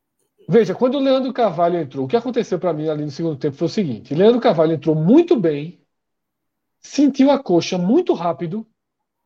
[0.49, 3.57] Veja, quando o Leandro Carvalho entrou, o que aconteceu para mim ali no segundo tempo
[3.57, 5.81] foi o seguinte: Leandro Carvalho entrou muito bem,
[6.81, 8.67] sentiu a coxa muito rápido,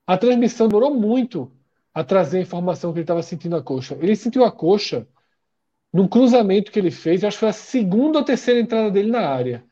[0.06, 1.50] a transmissão demorou muito
[1.92, 3.96] a trazer a informação que ele estava sentindo a coxa.
[4.00, 5.06] Ele sentiu a coxa
[5.92, 9.26] num cruzamento que ele fez, acho que foi a segunda ou terceira entrada dele na
[9.26, 9.64] área.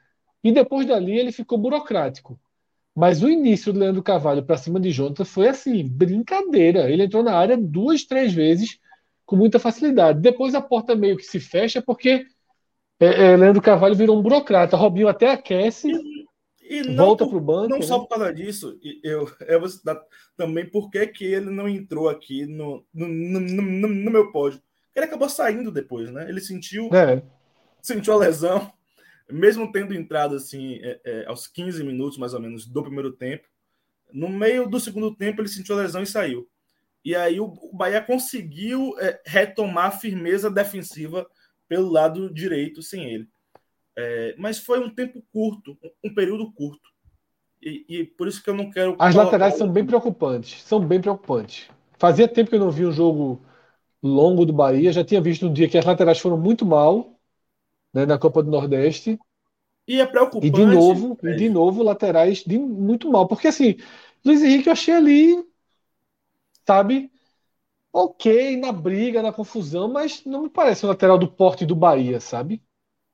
[0.43, 2.39] E depois dali ele ficou burocrático.
[2.95, 6.91] Mas o início do Leandro Carvalho para cima de Jonathan foi assim, brincadeira.
[6.91, 8.79] Ele entrou na área duas, três vezes
[9.25, 10.21] com muita facilidade.
[10.21, 12.27] Depois a porta meio que se fecha porque
[13.01, 14.77] é, é, Leandro Carvalho virou um burocrata.
[14.77, 17.69] Robinho até aquece, e, e volta para o banco.
[17.69, 17.85] Não né?
[17.85, 20.01] só por causa disso, eu, eu vou citar
[20.37, 24.63] também por que ele não entrou aqui no, no, no, no, no meu pódio
[24.95, 26.29] ele acabou saindo depois, né?
[26.29, 27.23] Ele sentiu, é.
[27.83, 28.73] sentiu a lesão,
[29.29, 33.47] mesmo tendo entrado assim é, é, aos 15 minutos mais ou menos do primeiro tempo.
[34.13, 36.49] No meio do segundo tempo ele sentiu a lesão e saiu.
[37.05, 41.27] E aí o, o Bahia conseguiu é, retomar a firmeza defensiva
[41.69, 43.29] pelo lado direito sem ele.
[43.97, 46.95] É, mas foi um tempo curto, um período curto.
[47.63, 48.97] E, e, por isso que eu não quero.
[48.99, 50.63] As laterais são bem preocupantes.
[50.63, 51.69] São bem preocupantes.
[51.99, 53.41] Fazia tempo que eu não vi um jogo
[54.03, 54.93] longo do Bahia.
[54.93, 57.19] Já tinha visto um dia que as laterais foram muito mal
[57.93, 59.19] né, na Copa do Nordeste.
[59.87, 60.47] E é preocupante.
[60.47, 63.27] E de novo, e de novo laterais de muito mal.
[63.27, 63.77] Porque assim,
[64.25, 65.45] Luiz Henrique eu achei ali,
[66.67, 67.11] sabe,
[67.93, 72.21] ok na briga, na confusão, mas não me parece um lateral do porte do Bahia,
[72.21, 72.63] sabe?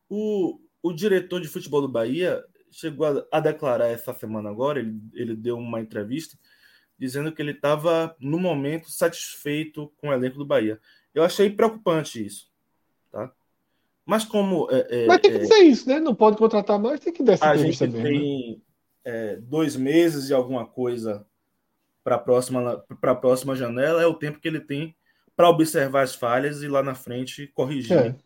[0.08, 4.98] O, o diretor de futebol do Bahia chegou a, a declarar essa semana agora, ele,
[5.12, 6.38] ele deu uma entrevista
[6.98, 10.78] dizendo que ele estava, no momento, satisfeito com o elenco do Bahia.
[11.14, 12.50] Eu achei preocupante isso.
[13.10, 13.32] Tá?
[14.04, 14.68] Mas como.
[14.70, 15.98] É, é, mas tem que é, dizer isso, né?
[15.98, 18.02] Não pode contratar mais, tem que dar essa a gente mesmo.
[18.02, 18.62] Tem
[19.04, 19.36] né?
[19.36, 21.26] dois meses e alguma coisa
[22.02, 22.84] para a próxima,
[23.20, 24.94] próxima janela, é o tempo que ele tem
[25.36, 28.16] para observar as falhas e lá na frente corrigir é.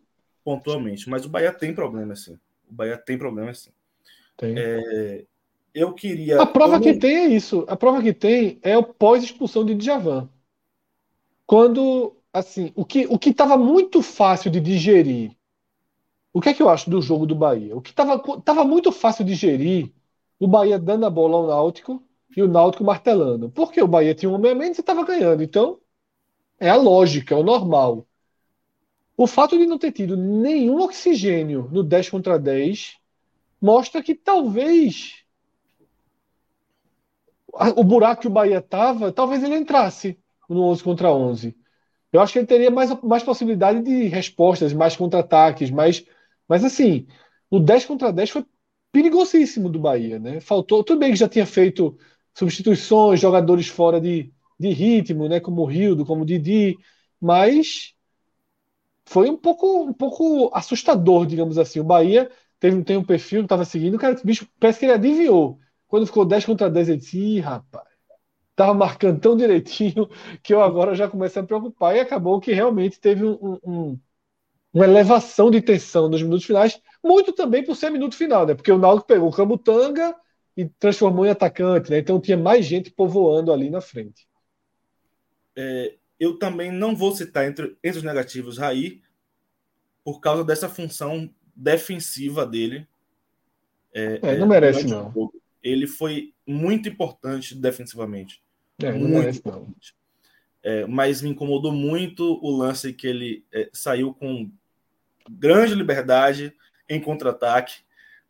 [0.45, 1.09] pontualmente.
[1.09, 2.39] Mas o Bahia tem problema, sim.
[2.69, 3.71] O Bahia tem problema, sim.
[4.37, 4.55] Tem.
[4.59, 5.25] É,
[5.75, 6.41] eu queria.
[6.41, 7.65] A prova que tem é isso.
[7.69, 10.29] A prova que tem é o pós-expulsão de Djavan.
[11.47, 15.33] Quando, assim, o que o que estava muito fácil de digerir.
[16.33, 17.77] O que é que eu acho do jogo do Bahia?
[17.77, 19.93] O que estava tava muito fácil de digerir
[20.39, 22.03] o Bahia dando a bola ao Náutico
[22.37, 23.51] e o Náutico martelando.
[23.51, 25.43] Porque o Bahia tinha um homem a menos e estava ganhando.
[25.43, 25.79] Então,
[26.59, 28.07] é a lógica, é o normal.
[29.17, 32.97] O fato de não ter tido nenhum oxigênio no 10 contra 10
[33.61, 35.25] mostra que talvez
[37.77, 40.19] o buraco que o Bahia estava, talvez ele entrasse
[40.49, 41.57] no 11 contra 11.
[42.13, 46.05] Eu acho que ele teria mais, mais possibilidade de respostas, mais contra-ataques, mais,
[46.49, 47.07] mas assim,
[47.51, 48.45] o 10 contra 10 foi
[48.93, 50.41] perigosíssimo do Bahia, né?
[50.41, 51.97] Faltou, tudo bem que já tinha feito
[52.35, 56.77] substituições, jogadores fora de, de ritmo, né, como o Rildo, como o Didi,
[57.21, 57.95] mas
[59.07, 61.81] foi um pouco, um pouco assustador, digamos assim.
[61.81, 64.93] O Bahia teve, tem um perfil que tava seguindo, o cara, bicho, parece que ele
[64.93, 65.59] adivinhou.
[65.87, 67.87] Quando ficou 10 contra 10, ele disse, Ih, rapaz,
[68.57, 70.09] tava marcando tão direitinho
[70.43, 71.97] que eu agora já comecei a me preocupar.
[71.97, 74.01] E acabou que realmente teve um, um,
[74.73, 78.55] uma elevação de tensão nos minutos finais, muito também por ser minuto final, né?
[78.55, 80.15] Porque o Náutico pegou o Camutanga
[80.57, 81.99] e transformou em atacante, né?
[81.99, 84.27] Então tinha mais gente povoando ali na frente.
[85.57, 89.03] É, eu também não vou citar entre, entre os negativos Raí,
[90.05, 92.87] por causa dessa função defensiva dele.
[93.93, 95.13] É, é, não merece, não.
[95.63, 98.43] Ele foi muito importante defensivamente.
[98.79, 99.75] É, não muito merece, não.
[100.63, 104.51] É, mas me incomodou muito o lance que ele é, saiu com
[105.31, 106.55] grande liberdade
[106.89, 107.83] em contra-ataque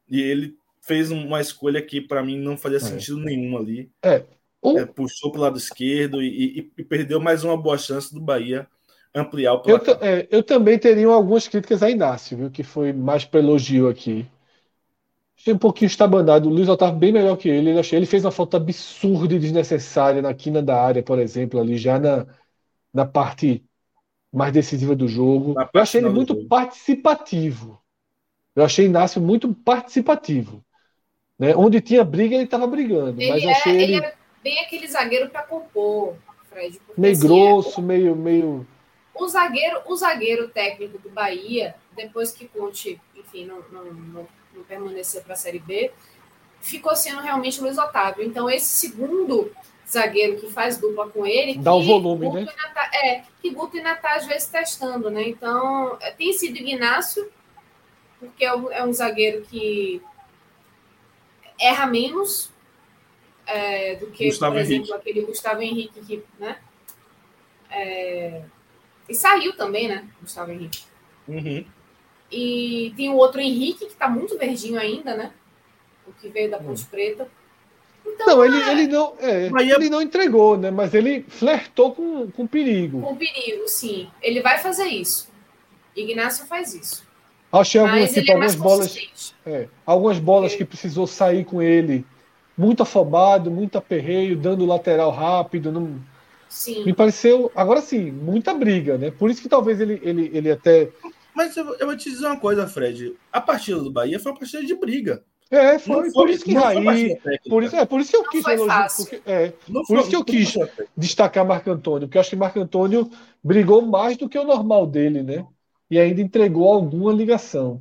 [0.09, 0.56] e ele
[0.86, 2.81] fez uma escolha que para mim não fazia é.
[2.81, 3.90] sentido nenhum ali.
[4.02, 4.24] É.
[4.77, 8.20] é puxou para o lado esquerdo e, e, e, perdeu mais uma boa chance do
[8.20, 8.66] Bahia
[9.15, 9.97] ampliar o placar.
[10.01, 13.89] Eu, é, eu também teria algumas críticas a Inácio, viu, que foi mais para elogio
[13.89, 14.27] aqui.
[15.36, 16.48] Achei um pouquinho estabanado.
[16.48, 17.70] O Luiz Otávio bem melhor que ele.
[17.70, 21.61] Ele, achei, ele fez uma falta absurda e desnecessária na quina da área, por exemplo,
[21.61, 22.27] ali já na,
[22.93, 23.65] na parte
[24.32, 25.55] mais decisiva do jogo.
[25.73, 27.81] Eu achei ele muito participativo.
[28.55, 30.65] Eu achei Inácio muito participativo.
[31.46, 31.56] Né?
[31.56, 33.20] Onde tinha briga, ele estava brigando.
[33.20, 33.94] Ele, mas achei é, ele...
[33.96, 36.14] ele é bem aquele zagueiro para compor,
[36.50, 36.80] Fred.
[36.96, 37.82] Meio assim, grosso, é...
[37.82, 38.66] meio, meio
[39.14, 44.64] o zagueiro, o zagueiro técnico do Bahia, depois que Conte, enfim, não, não, não, não
[44.64, 45.92] permaneceu para a Série B,
[46.60, 48.24] ficou sendo realmente o Luiz Otávio.
[48.24, 49.52] Então, esse segundo
[49.88, 51.58] zagueiro que faz dupla com ele.
[51.58, 52.52] Dá o volume, Guto né?
[52.74, 55.28] Tá, é, que Guto ainda está às vezes testando, né?
[55.28, 57.30] Então, tem sido Ignacio,
[58.18, 60.02] porque é um, é um zagueiro que
[61.59, 62.51] erra menos
[63.47, 64.93] é, do que, Gustavo por exemplo, Henrique.
[64.94, 66.59] aquele Gustavo Henrique, que, né?
[67.70, 68.43] É,
[69.09, 70.09] e saiu também, né?
[70.20, 70.85] Gustavo Henrique.
[71.28, 71.64] Uhum.
[72.31, 75.32] E tem o outro Henrique, que está muito verdinho ainda, né?
[76.06, 76.89] O que veio da Ponte uhum.
[76.89, 77.28] Preta.
[78.06, 78.72] Então, não, ele, é...
[78.72, 80.70] ele, não, é, ele não entregou, né?
[80.70, 83.01] Mas ele flertou com, com perigo.
[83.01, 84.10] Com perigo, sim.
[84.20, 85.32] Ele vai fazer isso.
[85.97, 87.06] Ignacio faz isso.
[87.60, 89.35] Achei algumas, tipo, é algumas bolas.
[89.47, 92.05] É, algumas bolas que precisou sair com ele.
[92.56, 95.72] Muito afobado, muito aperreio, dando lateral rápido.
[95.72, 96.01] Não,
[96.55, 96.85] Sim.
[96.85, 99.10] Me pareceu, agora sim, muita briga, né?
[99.10, 100.89] Por isso que talvez ele, ele, ele até.
[101.35, 103.16] Mas eu, eu vou te dizer uma coisa, Fred.
[103.32, 105.24] A partida do Bahia foi uma partida de briga.
[105.51, 107.18] É, foi, foi por isso que Raí.
[107.48, 108.89] Por isso, é, por isso que eu quis elogiar.
[108.97, 110.55] Porque, é, por foi, isso que eu quis
[110.97, 113.10] destacar Marco Antônio, porque eu acho que Marco Antônio
[113.43, 115.44] brigou mais do que o normal dele, né?
[115.94, 117.80] E ainda entregou alguma ligação.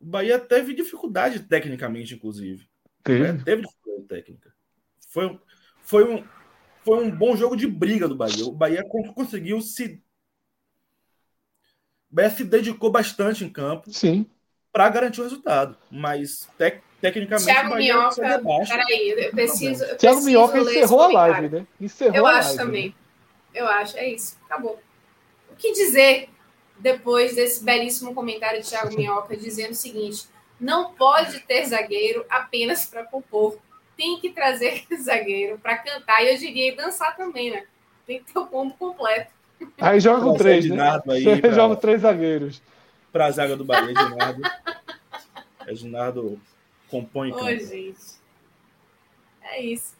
[0.00, 2.66] O Bahia teve dificuldade tecnicamente, inclusive.
[3.04, 3.44] Teve.
[3.44, 4.54] Teve dificuldade técnica.
[5.10, 5.38] Foi,
[5.82, 6.24] foi um,
[6.82, 8.46] foi um bom jogo de briga do Bahia.
[8.46, 8.82] O Bahia
[9.14, 10.02] conseguiu se.
[12.10, 13.92] O Bahia se dedicou bastante em campo.
[13.92, 14.24] Sim.
[14.72, 15.76] Para garantir o resultado.
[15.90, 17.44] Mas tec tecnicamente.
[17.44, 18.40] Thiago Minhoca.
[18.66, 19.84] Peraí, eu preciso.
[19.84, 21.66] Eu Thiago Minhoca encerrou a live, né?
[21.78, 22.88] Encerrou eu a acho também.
[22.88, 22.94] Né?
[23.52, 24.38] Eu acho, é isso.
[24.46, 24.80] Acabou.
[25.50, 26.30] O que dizer
[26.80, 30.26] depois desse belíssimo comentário de Thiago Minhoca dizendo o seguinte:
[30.60, 33.58] não pode ter zagueiro apenas para compor
[34.00, 37.66] tem que trazer zagueiro para cantar e eu diria dançar também, né?
[38.06, 39.30] Tem que ter o combo completo.
[39.78, 41.02] Aí joga com três, né?
[41.06, 41.52] Aí pra...
[41.52, 42.62] joga três zagueiros.
[43.12, 44.42] Para a zaga do Bahia, Ginardo.
[45.66, 46.40] é Ginardo
[46.88, 48.20] compõe Oi, gente.
[49.42, 49.94] É isso.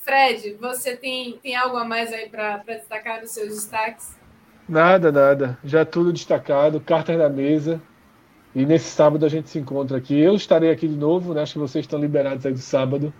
[0.00, 4.17] Fred, você tem, tem algo a mais aí para destacar nos seus destaques?
[4.68, 5.58] Nada, nada.
[5.64, 7.80] Já tudo destacado, cartas na mesa.
[8.54, 10.18] E nesse sábado a gente se encontra aqui.
[10.18, 11.42] Eu estarei aqui de novo, né?
[11.42, 13.12] Acho que vocês estão liberados aí do sábado.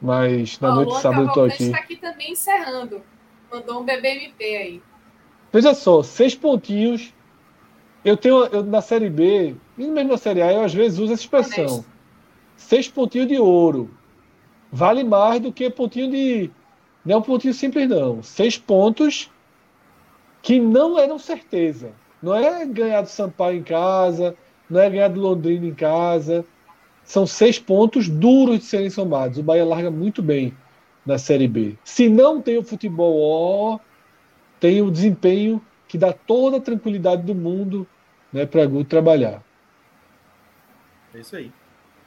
[0.00, 1.64] Mas na noite de sábado eu estou aqui.
[1.64, 3.02] está aqui também encerrando.
[3.50, 4.82] Mandou um BBMP aí.
[5.52, 7.12] Veja só, seis pontinhos.
[8.04, 11.12] Eu tenho eu, na Série B, e mesmo na Série A, eu às vezes uso
[11.12, 11.64] essa expressão.
[11.64, 11.84] Honesto.
[12.56, 13.90] Seis pontinhos de ouro.
[14.72, 16.50] Vale mais do que pontinho de.
[17.04, 18.22] Não é um pontinho simples, não.
[18.22, 19.30] Seis pontos
[20.42, 21.92] que não eram certeza.
[22.22, 24.36] Não é ganhar do Sampaio em casa,
[24.68, 26.44] não é ganhar do Londrina em casa.
[27.04, 29.38] São seis pontos duros de serem somados.
[29.38, 30.56] O Bahia larga muito bem
[31.06, 31.76] na Série B.
[31.84, 33.78] Se não tem o futebol ó,
[34.60, 37.86] tem o desempenho que dá toda a tranquilidade do mundo
[38.32, 39.42] né, para Guto trabalhar.
[41.14, 41.52] É isso aí.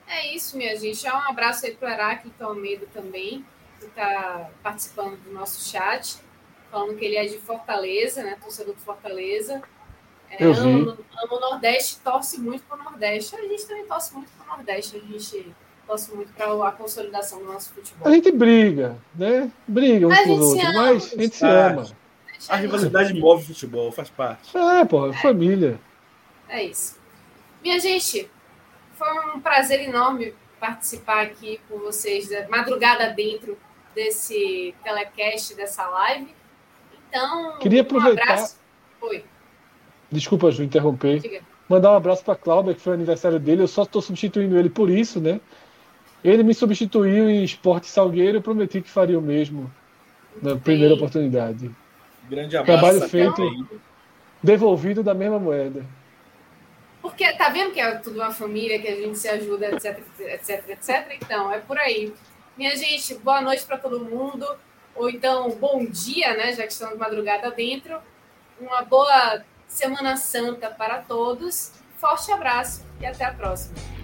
[0.08, 1.08] É isso, minha gente.
[1.08, 3.46] Um abraço aí para o Heráclito Almeida também,
[3.80, 6.18] que está participando do nosso chat,
[6.76, 8.38] falando que ele é de Fortaleza, né?
[8.42, 9.62] Torcedor de Fortaleza.
[10.30, 10.60] É, eu vi.
[10.60, 13.34] Amo, amo o Nordeste, torce muito para o Nordeste.
[13.34, 14.98] A gente também torce muito para o Nordeste.
[14.98, 15.56] A gente
[15.88, 18.06] torce muito para a consolidação do nosso futebol.
[18.06, 19.50] A gente briga, né?
[19.66, 21.88] Briga uns com os outros, mas a gente se ama.
[22.50, 24.58] A rivalidade move o futebol, faz parte.
[24.58, 25.14] É, pô, é.
[25.14, 25.80] família.
[26.50, 27.00] É isso.
[27.64, 28.30] Minha gente,
[28.96, 33.58] foi um prazer enorme participar aqui com vocês, madrugada dentro
[33.96, 36.36] desse telecast, dessa live.
[37.16, 38.20] Então, queria aproveitar.
[38.20, 38.58] Um abraço.
[39.02, 39.24] Oi.
[40.12, 41.20] Desculpa, Ju, interromper.
[41.20, 41.42] Diga.
[41.70, 43.64] Mandar um abraço para Cláudia, que foi o aniversário dele.
[43.64, 45.40] Eu só estou substituindo ele por isso, né?
[46.24, 48.38] Ele me substituiu em Esporte Salgueiro.
[48.38, 49.74] Eu prometi que faria o mesmo
[50.42, 51.00] na primeira Sim.
[51.00, 51.72] oportunidade.
[52.30, 52.80] Grande abraço.
[52.80, 53.68] Trabalho feito,
[54.44, 55.86] devolvido da mesma moeda.
[57.02, 60.70] Porque tá vendo que é tudo uma família, que a gente se ajuda, etc, etc,
[60.70, 61.18] etc.
[61.22, 62.14] Então, é por aí.
[62.58, 64.46] Minha gente, boa noite para todo mundo.
[64.96, 66.54] Ou então, bom dia, né?
[66.54, 68.00] Já que estamos de madrugada dentro.
[68.60, 71.72] Uma boa Semana Santa para todos.
[71.98, 73.95] Forte abraço e até a próxima.